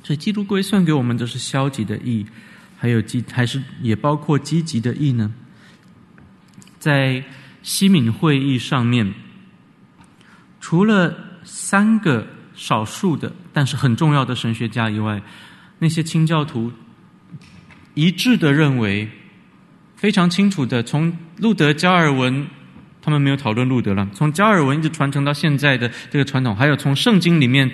[0.03, 2.26] 所以，基督归算给我们的是消极的义。
[2.80, 5.34] 还有积，还是也包括积极的义呢？
[6.77, 7.23] 在
[7.64, 9.14] 西敏会议上面，
[10.61, 15.19] 除了三个少数的但是很重要的神学家以外，
[15.80, 16.72] 那些清教徒
[17.95, 19.10] 一致的认为，
[19.95, 22.48] 非常清楚的，从路德、加尔文，
[23.07, 27.71] 他们没有讨论路德了，从加尔文一直传承到现在的这个传统，还有从圣经里面。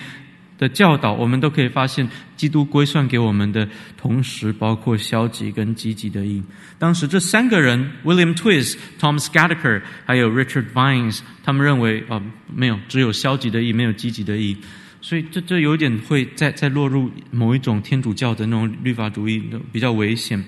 [0.56, 2.08] 的教导，我们都可以发现，
[2.38, 6.42] 基督归算给我们的同时，包括消极跟积极的义。
[6.78, 12.24] 当时这三个人，William Twiss、Thomas Goederke 还有 Richard Vines，他们认为啊、呃，
[12.56, 14.56] 没有，只有消极的义，没有积极的义。
[15.02, 20.42] 所以这这有点会再再落入某一种天主教的那种律法主义，比较危险。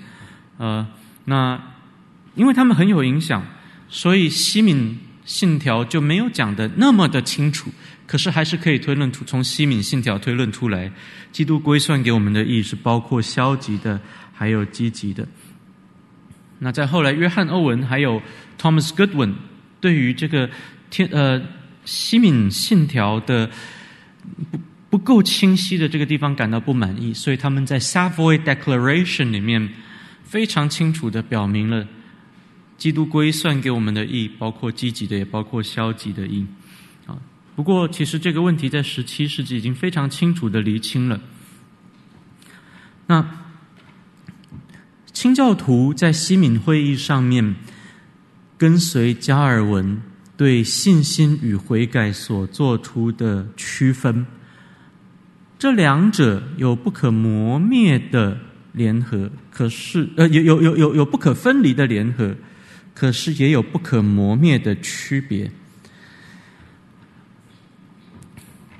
[0.57, 0.87] 呃，
[1.25, 1.59] 那
[2.35, 3.43] 因为他们很有影响，
[3.95, 7.71] 所以西敏信条就没有讲的那么的清楚。
[8.05, 10.91] 可是还是可以推论出，从西敏信条推论出来，
[11.31, 13.99] 基督归算给我们的义是包括消极的，
[14.33, 15.25] 还有积极的。
[16.59, 18.21] 那在后来，约翰·欧文还有
[18.59, 19.33] Thomas Goodwin
[19.79, 20.49] 对于这个
[20.89, 21.41] 天呃
[21.85, 23.49] 西敏信条的
[24.51, 24.59] 不
[24.89, 29.69] 不够清晰的这个地方感到不满意，所以他们在 Savoy Declaration 里面
[30.25, 31.87] 非常清楚地表明了
[32.85, 36.45] 基督归算给我们的义，包括积极的，也包括消极的义。
[37.07, 37.17] 啊，
[37.55, 41.19] 不过其实这个问题在十七世纪已经非常清楚的厘清了。
[43.07, 43.25] 那。
[45.11, 47.55] 清教徒在西敏会议上面
[48.57, 50.01] 跟随加尔文
[50.35, 54.27] 对信心与悔改所做出的区分，
[55.57, 58.37] 这两者有不可磨灭的
[58.73, 62.35] 联合，可是呃有有有有有不可分离的联合，
[62.95, 65.51] 可是也有不可磨灭的区别。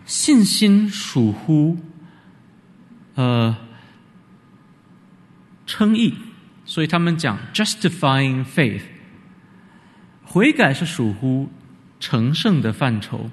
[0.06, 1.78] 信心属乎
[3.14, 3.56] 呃。
[5.68, 6.14] 称义，
[6.64, 8.84] 所以他们讲 justifying faith。
[10.24, 11.50] 悔改是属乎
[12.00, 13.32] 成圣的范畴。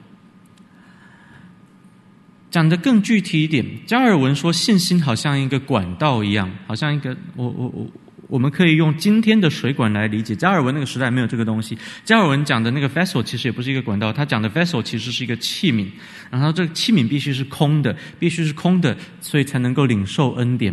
[2.51, 7.87] 讲得更具体一点，加尔文说信心好像一个管道一样，好像一个我我我，
[8.29, 10.35] 我们可以用今天的水管来理解。
[10.35, 11.77] 加尔文那个时代没有这个东西。
[12.05, 15.87] 加尔文讲的那个 vessel 其实也不是一个管道，他讲的 vessel 其实是一个器皿，
[16.31, 20.73] 然后这个器皿必须是空的，必须是空的，所以才能够领受恩典。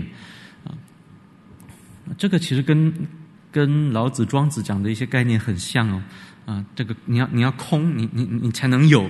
[0.63, 0.71] 啊
[2.17, 2.91] 这个其实跟
[3.51, 6.01] 跟老子、庄子讲的一些概念很像哦，
[6.45, 9.09] 啊，这个你要你要空，你你你才能有，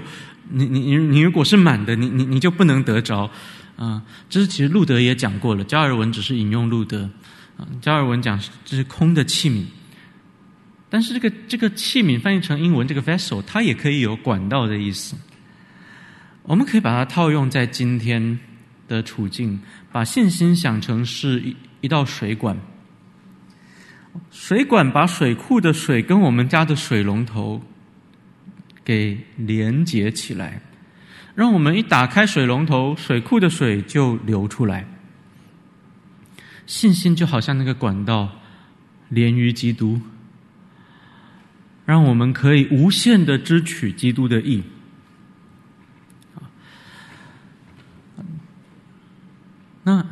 [0.49, 3.29] 你你你你如果是满的，你你你就不能得着，
[3.77, 7.09] 啊，这是其实路德也讲过了，加尔文只是引用路德，
[7.81, 9.65] 加尔文讲这是空的器皿，
[10.89, 15.15] 但是这个这个器皿翻译成英文这个 vessel，它也可以有管道的意思，
[16.43, 18.39] 我们可以把它套用在今天
[18.87, 19.59] 的处境，
[19.91, 22.57] 把信心想成是一一道水管。
[24.31, 27.61] 水管把水库的水跟我们家的水龙头
[28.83, 30.61] 给连接起来，
[31.35, 34.85] 让我们一打开水龙头，水库的水就流出来。
[36.69, 38.29] 信心就好像那个管道，
[39.09, 39.99] 连于基督，
[41.83, 44.61] 让我们可以无限的支取基督的义。
[49.83, 50.05] 那。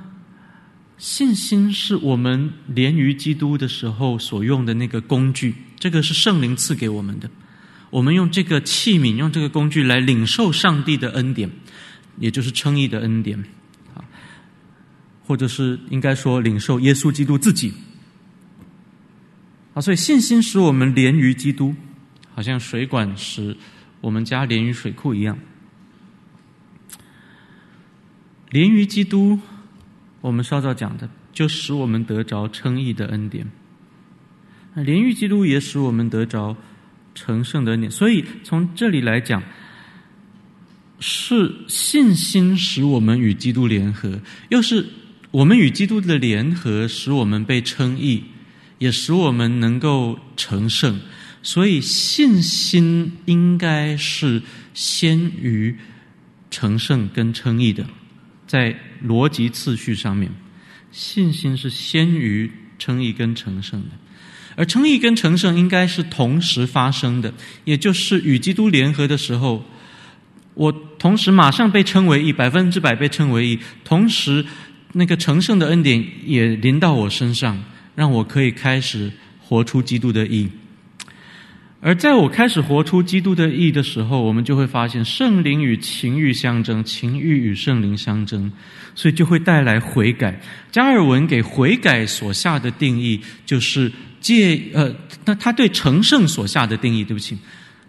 [0.97, 7.29] 信心是我们连于基督的时候所用的那个工具，这个是圣灵赐给我们的。
[7.91, 11.51] 我们用这个器皿，用这个工具来领受上帝的恩典，
[12.17, 13.45] 也就是称义的恩典，
[15.27, 17.73] 或者是应该说领受耶稣基督自己。
[19.73, 21.75] 啊，所以信心使我们连于基督，
[22.33, 23.55] 好像水管使
[24.01, 25.37] 我们家连于水库一样，
[28.49, 29.37] 连于基督。
[30.21, 33.45] 我们稍早讲的，就使我们得着称义的恩典。
[34.73, 36.55] 连于基督也使我们得着
[37.13, 37.91] 成圣的恩典。
[37.91, 39.43] 所以从这里来讲，
[40.99, 44.87] 是信心使我们与基督联合，又是
[45.31, 48.23] 我们与基督的联合使我们被称义，
[48.79, 50.99] 也使我们能够成圣。
[51.43, 54.41] 所以信心应该是
[54.73, 55.75] 先于
[56.49, 57.85] 成圣跟称义的。
[58.45, 58.75] 在
[59.05, 60.31] 逻辑次序上面，
[60.91, 62.49] 信心是先于
[62.79, 63.89] 称义跟成圣的，
[64.55, 67.33] 而称义跟成圣应该是同时发生的，
[67.65, 69.65] 也就是与基督联合的时候，
[70.53, 74.45] 我同时马上被称为义，百分之百被称为义，同时
[74.93, 77.63] 那个成圣的恩典也临到我身上，
[77.95, 80.49] 让我可以开始活出基督的义。
[81.79, 88.51] 而在我开始活出基督的义的时候，我们就会发现圣灵与情欲相争，情欲与圣灵相争，
[88.95, 90.41] 所以就会带来悔改。
[90.71, 94.93] 加尔文给悔改所下的定义，就是借呃，
[95.23, 97.37] 那他对成圣所下的定义，对不起，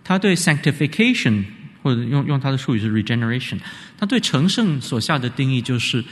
[0.05, 1.43] 他对 sanctification
[1.83, 3.59] 或者用用他的术语是 regeneration，
[3.97, 6.05] 他对成圣所下的定义就是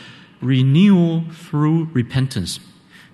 [0.42, 2.56] renewal through repentance，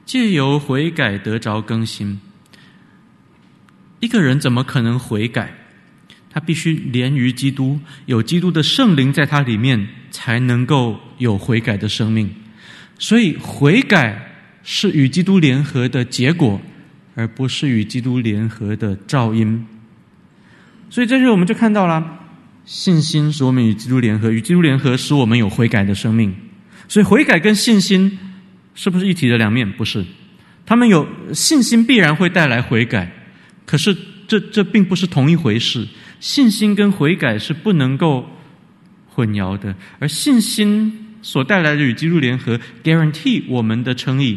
[0.05, 2.21] 借由悔改得着更新。
[4.01, 5.55] 一个人怎么可能悔改？
[6.31, 12.35] 他必须连于基督，有基督的圣灵在他里面，才能够有悔改的生命。
[12.99, 14.33] 所以，悔改
[14.63, 16.61] 是与基督联合的结果，
[17.15, 19.67] 而不是与基督联合的噪音。
[20.89, 22.21] 所以，在这我们就看到了，
[22.65, 26.35] 信心使我们与基督联合，与基督联合使我们有悔改的生命。
[26.89, 28.19] 所以，悔改跟信心
[28.75, 29.71] 是不是一体的两面？
[29.73, 30.05] 不是，
[30.67, 33.11] 他们有信心必然会带来悔改。
[33.65, 33.97] 可是
[34.29, 35.87] 这，这并不是同一回事。
[36.21, 38.29] 信心跟悔改是不能够
[39.09, 44.37] 混淆的，而信心所带来的与基督联合，guarantee 我们的称义；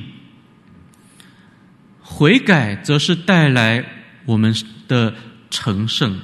[2.01, 3.85] 悔改则是带来
[4.25, 4.55] 我们
[4.87, 5.13] 的
[5.49, 6.19] 成圣，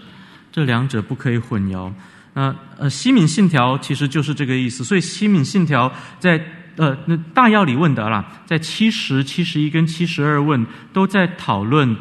[0.51, 1.91] 这两者不可以混淆。
[2.33, 4.83] 呃呃，西敏信条其实就是这个意思。
[4.83, 6.41] 所以西敏信条在
[6.77, 11.95] 呃那大要理问答啦，在七十、七十一跟七十二问都在讨论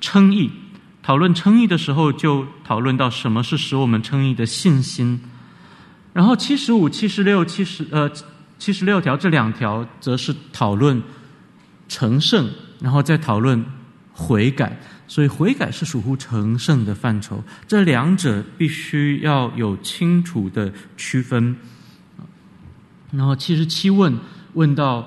[0.00, 0.50] 称义。
[1.02, 5.20] 讨论称义的时候，就讨论到什么是使我们称义的信心。
[6.12, 8.08] 然后七十五、七十六、七十呃
[8.56, 11.02] 七十六条这两条，则是讨论
[11.88, 12.48] 成圣，
[12.80, 13.64] 然后再讨论
[14.12, 14.78] 悔改。
[15.12, 21.54] 所以悔改是属乎成圣的范畴，这两者必须要有清楚的区分。
[23.10, 24.18] 然后七十七问
[24.54, 25.06] 问到，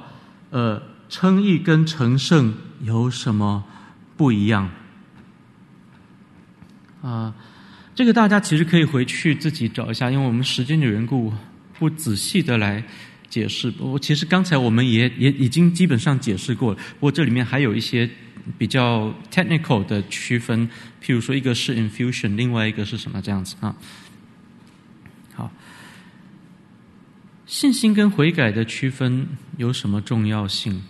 [0.51, 0.79] 呃，
[1.09, 2.53] 称义跟成圣
[2.83, 3.63] 有什么
[4.15, 4.69] 不一样？
[7.01, 7.33] 啊，
[7.95, 11.33] 这个大家其实可以回去自己找一下，因为我们时间的缘故，
[11.79, 12.85] 不仔细的来
[13.27, 13.73] 解释。
[13.79, 18.07] 我其实刚才我们也也已经基本上解释过了，不过这里面还有一些。
[18.57, 20.69] 比较 technical 的区分，
[21.01, 23.75] 譬如说，一个是 infusion，另外一个是什么这样子啊？
[25.33, 25.51] 好，
[27.45, 29.27] 信心跟悔改的区分
[29.57, 30.81] 有什么重要性？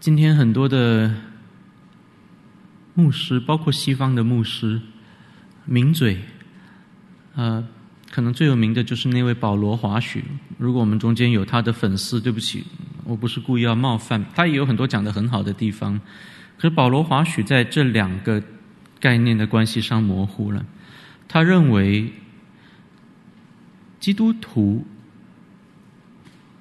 [0.00, 1.14] 今天很多的
[2.94, 4.80] 牧师，包括西方的牧师，
[5.64, 6.20] 名嘴，
[7.34, 7.66] 呃。
[8.10, 10.24] 可能最有名的就是那位保罗华许。
[10.58, 12.64] 如果我们中间有他的粉丝，对不起，
[13.04, 14.24] 我不是故意要冒犯。
[14.34, 15.98] 他也有很多讲得很好的地方，
[16.56, 18.42] 可是保罗华许在这两个
[19.00, 20.66] 概念的关系上模糊了。
[21.28, 22.12] 他认为
[24.00, 24.84] 基督徒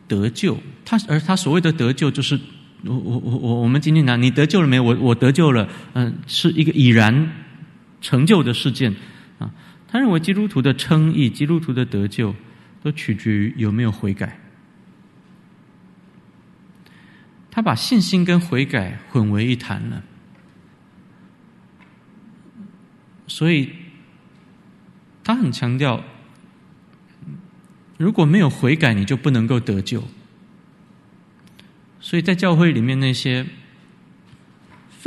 [0.07, 2.39] 得救，他而他所谓的得救，就是
[2.83, 4.79] 我我我我我们今天讲，你得救了没？
[4.79, 7.31] 我我得救了，嗯，是一个已然
[7.99, 8.95] 成就的事件
[9.39, 9.49] 啊。
[9.87, 12.35] 他认为基督徒的称义、基督徒的得救，
[12.81, 14.39] 都取决于有没有悔改。
[17.49, 20.03] 他把信心跟悔改混为一谈了，
[23.27, 23.71] 所以
[25.23, 26.03] 他很强调，
[27.97, 30.03] 如果没有悔改，你就不能够得救。
[31.99, 33.45] 所以在教会里面那些。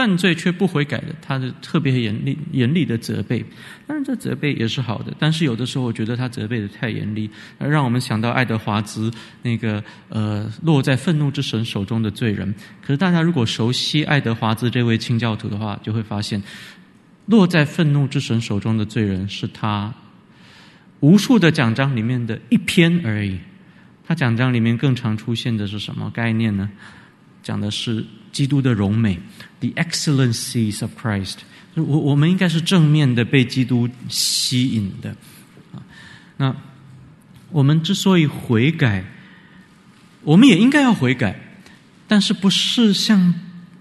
[0.01, 3.45] 犯罪却不悔改的，他的特别严厉、严厉的责备。
[3.87, 7.29] 当然，这责备也是好的，但是有的时候我觉得他责备的太严厉，
[7.59, 9.13] 而让我们想到爱德华兹
[9.43, 12.55] 那个呃落在愤怒之神手中的罪人。
[12.81, 16.43] 可是大家如果熟悉爱德华兹这位清教徒的话，就会发现，
[17.27, 19.93] 落在愤怒之神手中的罪人是他
[21.01, 23.39] 无数的奖章里面的一篇而已。
[24.07, 26.71] 他奖章里面更常出现的是什么概念呢？
[27.43, 29.19] 讲的是基督的荣美
[29.61, 31.37] ，the excellencies of Christ。
[31.75, 35.11] 我我们应该是正面的被基督吸引的
[35.73, 35.83] 啊。
[36.37, 36.55] 那
[37.51, 39.05] 我们之所以悔改，
[40.23, 41.39] 我们也应该要悔改，
[42.09, 43.35] 但是不是像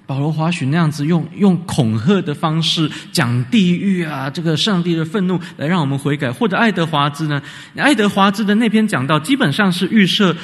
[0.06, 7.42] 保罗华许那样子用用恐吓的方式讲地狱啊，这个上帝的愤怒来让我们悔改，或者爱德华兹呢？
[7.76, 10.36] 爱德华兹的那篇讲到基本上是预设。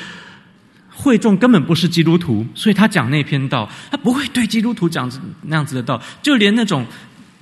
[0.95, 5.11] 会众根本不是基督徒，所以他讲那篇道，他不会对基督徒讲
[5.43, 6.01] 那样子的道。
[6.23, 6.85] 就连那种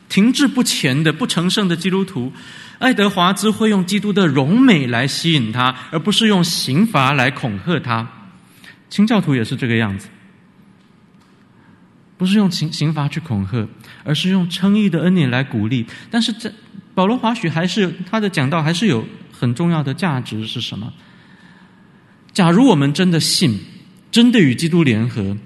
[0.10, 2.34] 停滞不前的不成圣的基督徒，
[2.80, 8.08] 爱德华兹会用基督的荣美来吸引他，而不是用刑罚来恐吓他。
[8.90, 10.08] 清教徒也是这个样子，
[12.18, 13.68] 不是用刑刑罚去恐吓，
[14.04, 15.86] 而是用称义的恩典来鼓励。
[16.12, 16.52] 但是这
[16.94, 20.92] 保罗华许还是他的讲道还是有很重要的价值是什么？
[22.34, 23.60] 假如我们真的信，
[24.12, 25.38] 真的与基督联合，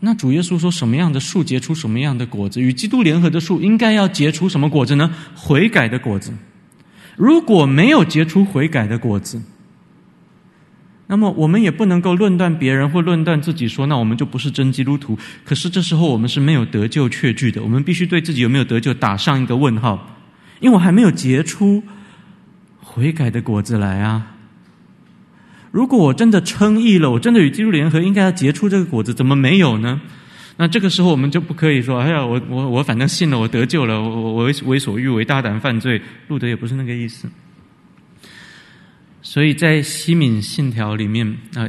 [0.00, 2.60] 那主耶稣说什么样的树结出什么样的果子？
[2.60, 5.12] 与基督联合的树应该要结出什么果子呢？
[5.34, 6.32] 悔改的果子。
[7.16, 9.42] 如果没有结出悔改的果子，
[11.08, 15.18] 那么我们也不能够论断别人或论断自己说，那我们就不是真基督徒。
[15.44, 20.16] 可是这时候我们是没有得救确据的，我们必须对自己有没有得救打上一个问号，
[20.60, 21.82] 因为我还没有结出
[22.80, 24.37] 悔改的果子来啊。
[25.70, 30.00] 如果我真的称义了，我真的与基督联合，应该要结出这个果子，怎么没有呢？
[30.56, 37.28] 那这个时候我们就不可以说：“哎呀，我我我反正信了，我得救了，我我为为所欲为，大胆犯罪。”路德也不是那个意思。
[39.22, 41.68] 所以在西敏信条里面啊、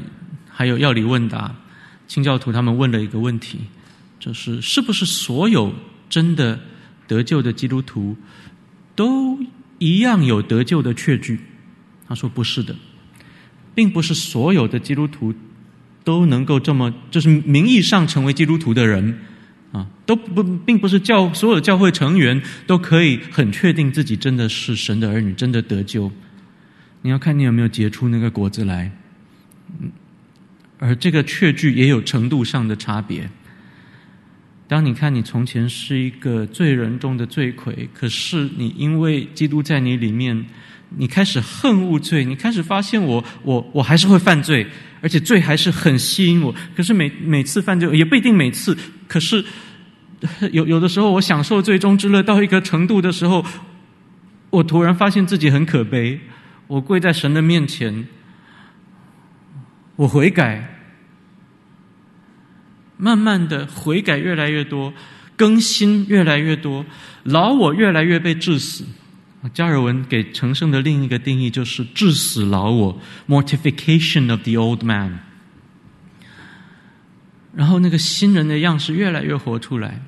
[0.49, 1.53] 还有要理问答，
[2.07, 3.59] 清教徒他们问了一个问题，
[4.19, 5.71] 就是是不是所有
[6.09, 6.59] 真的
[7.05, 8.15] 得救的基督徒
[8.95, 9.37] 都
[9.77, 11.37] 一样有得救的确据？
[12.07, 12.73] 他说不是的。
[13.79, 15.33] 并不是所有的基督徒
[16.03, 19.17] 都能够这么，就是名义上成为基督徒的人
[19.71, 26.11] 啊，都不并不是教所有的教会成员都可以很确定自己真的是神的儿女，真的得救。
[27.03, 28.91] 你要看你有没有结出那个果子来。
[30.77, 33.29] 而这个确据也有程度上的差别。
[34.67, 40.45] 当你看你从前是一个罪人中的罪魁，可是你因为基督在你里面，
[40.97, 44.65] 你开始恨恶罪，你开始发现我我我还是会犯罪，
[45.01, 46.53] 而且罪还是很吸引我。
[46.75, 49.43] 可是每每次犯罪也不一定每次，可是
[50.51, 53.45] 有有的时候我享受最终之乐到一个程度的时候，
[54.49, 56.19] 我突然发现自己很可悲，
[56.67, 58.07] 我跪在神的面前，
[59.95, 60.75] 我悔改。
[63.01, 64.93] 慢慢的悔改越来越多，
[65.37, 66.85] 更新越来越多，
[67.23, 68.83] 老我越来越被治死。
[69.53, 75.19] 加尔文给成圣的另一个定义就是致死老我 （mortification of the old man）。
[77.55, 80.01] 然后那个新人的样式越来越活出来，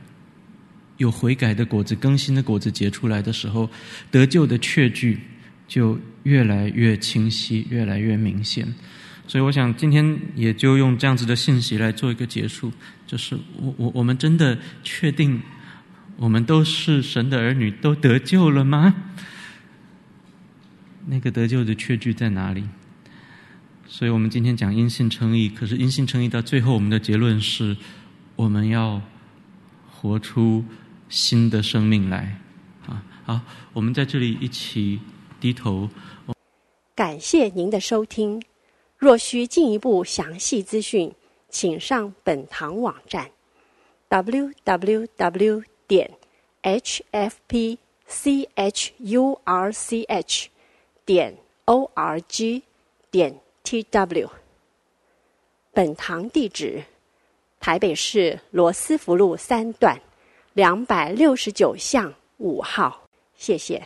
[0.97, 3.69] 有悔改的果子、更新的果子结出来的时候，
[4.11, 5.19] 得救的确据
[5.67, 8.67] 就越来越清晰，越来越明显。
[9.27, 12.71] 所以，我想今天也就用这样子的信息来做一个结束，
[13.07, 15.41] 就是我我我们真的确定
[16.17, 18.93] 我们都是神的儿女，都得救了吗？
[21.11, 22.63] 那个得救的确据在哪里？
[23.85, 27.75] 所以我们今天讲因信称义，可是因信称义到最后，我们的结论是，
[28.37, 29.01] 我们要
[29.91, 30.63] 活出
[31.09, 32.39] 新的生命来。
[32.87, 33.41] 啊，好，
[33.73, 35.01] 我们在这里一起
[35.41, 35.89] 低头。
[36.95, 38.41] 感谢您的收听。
[38.97, 41.13] 若需进一步详细资讯，
[41.49, 43.29] 请上本堂网站
[44.09, 46.09] ：www 点
[46.63, 47.67] hfpchurch
[51.11, 51.35] 点
[51.65, 52.61] org
[53.11, 54.29] 点 tw。
[55.73, 56.81] 本堂地址：
[57.59, 59.99] 台北市罗斯福路三段
[60.53, 63.09] 两百六十九巷五号。
[63.35, 63.85] 谢谢。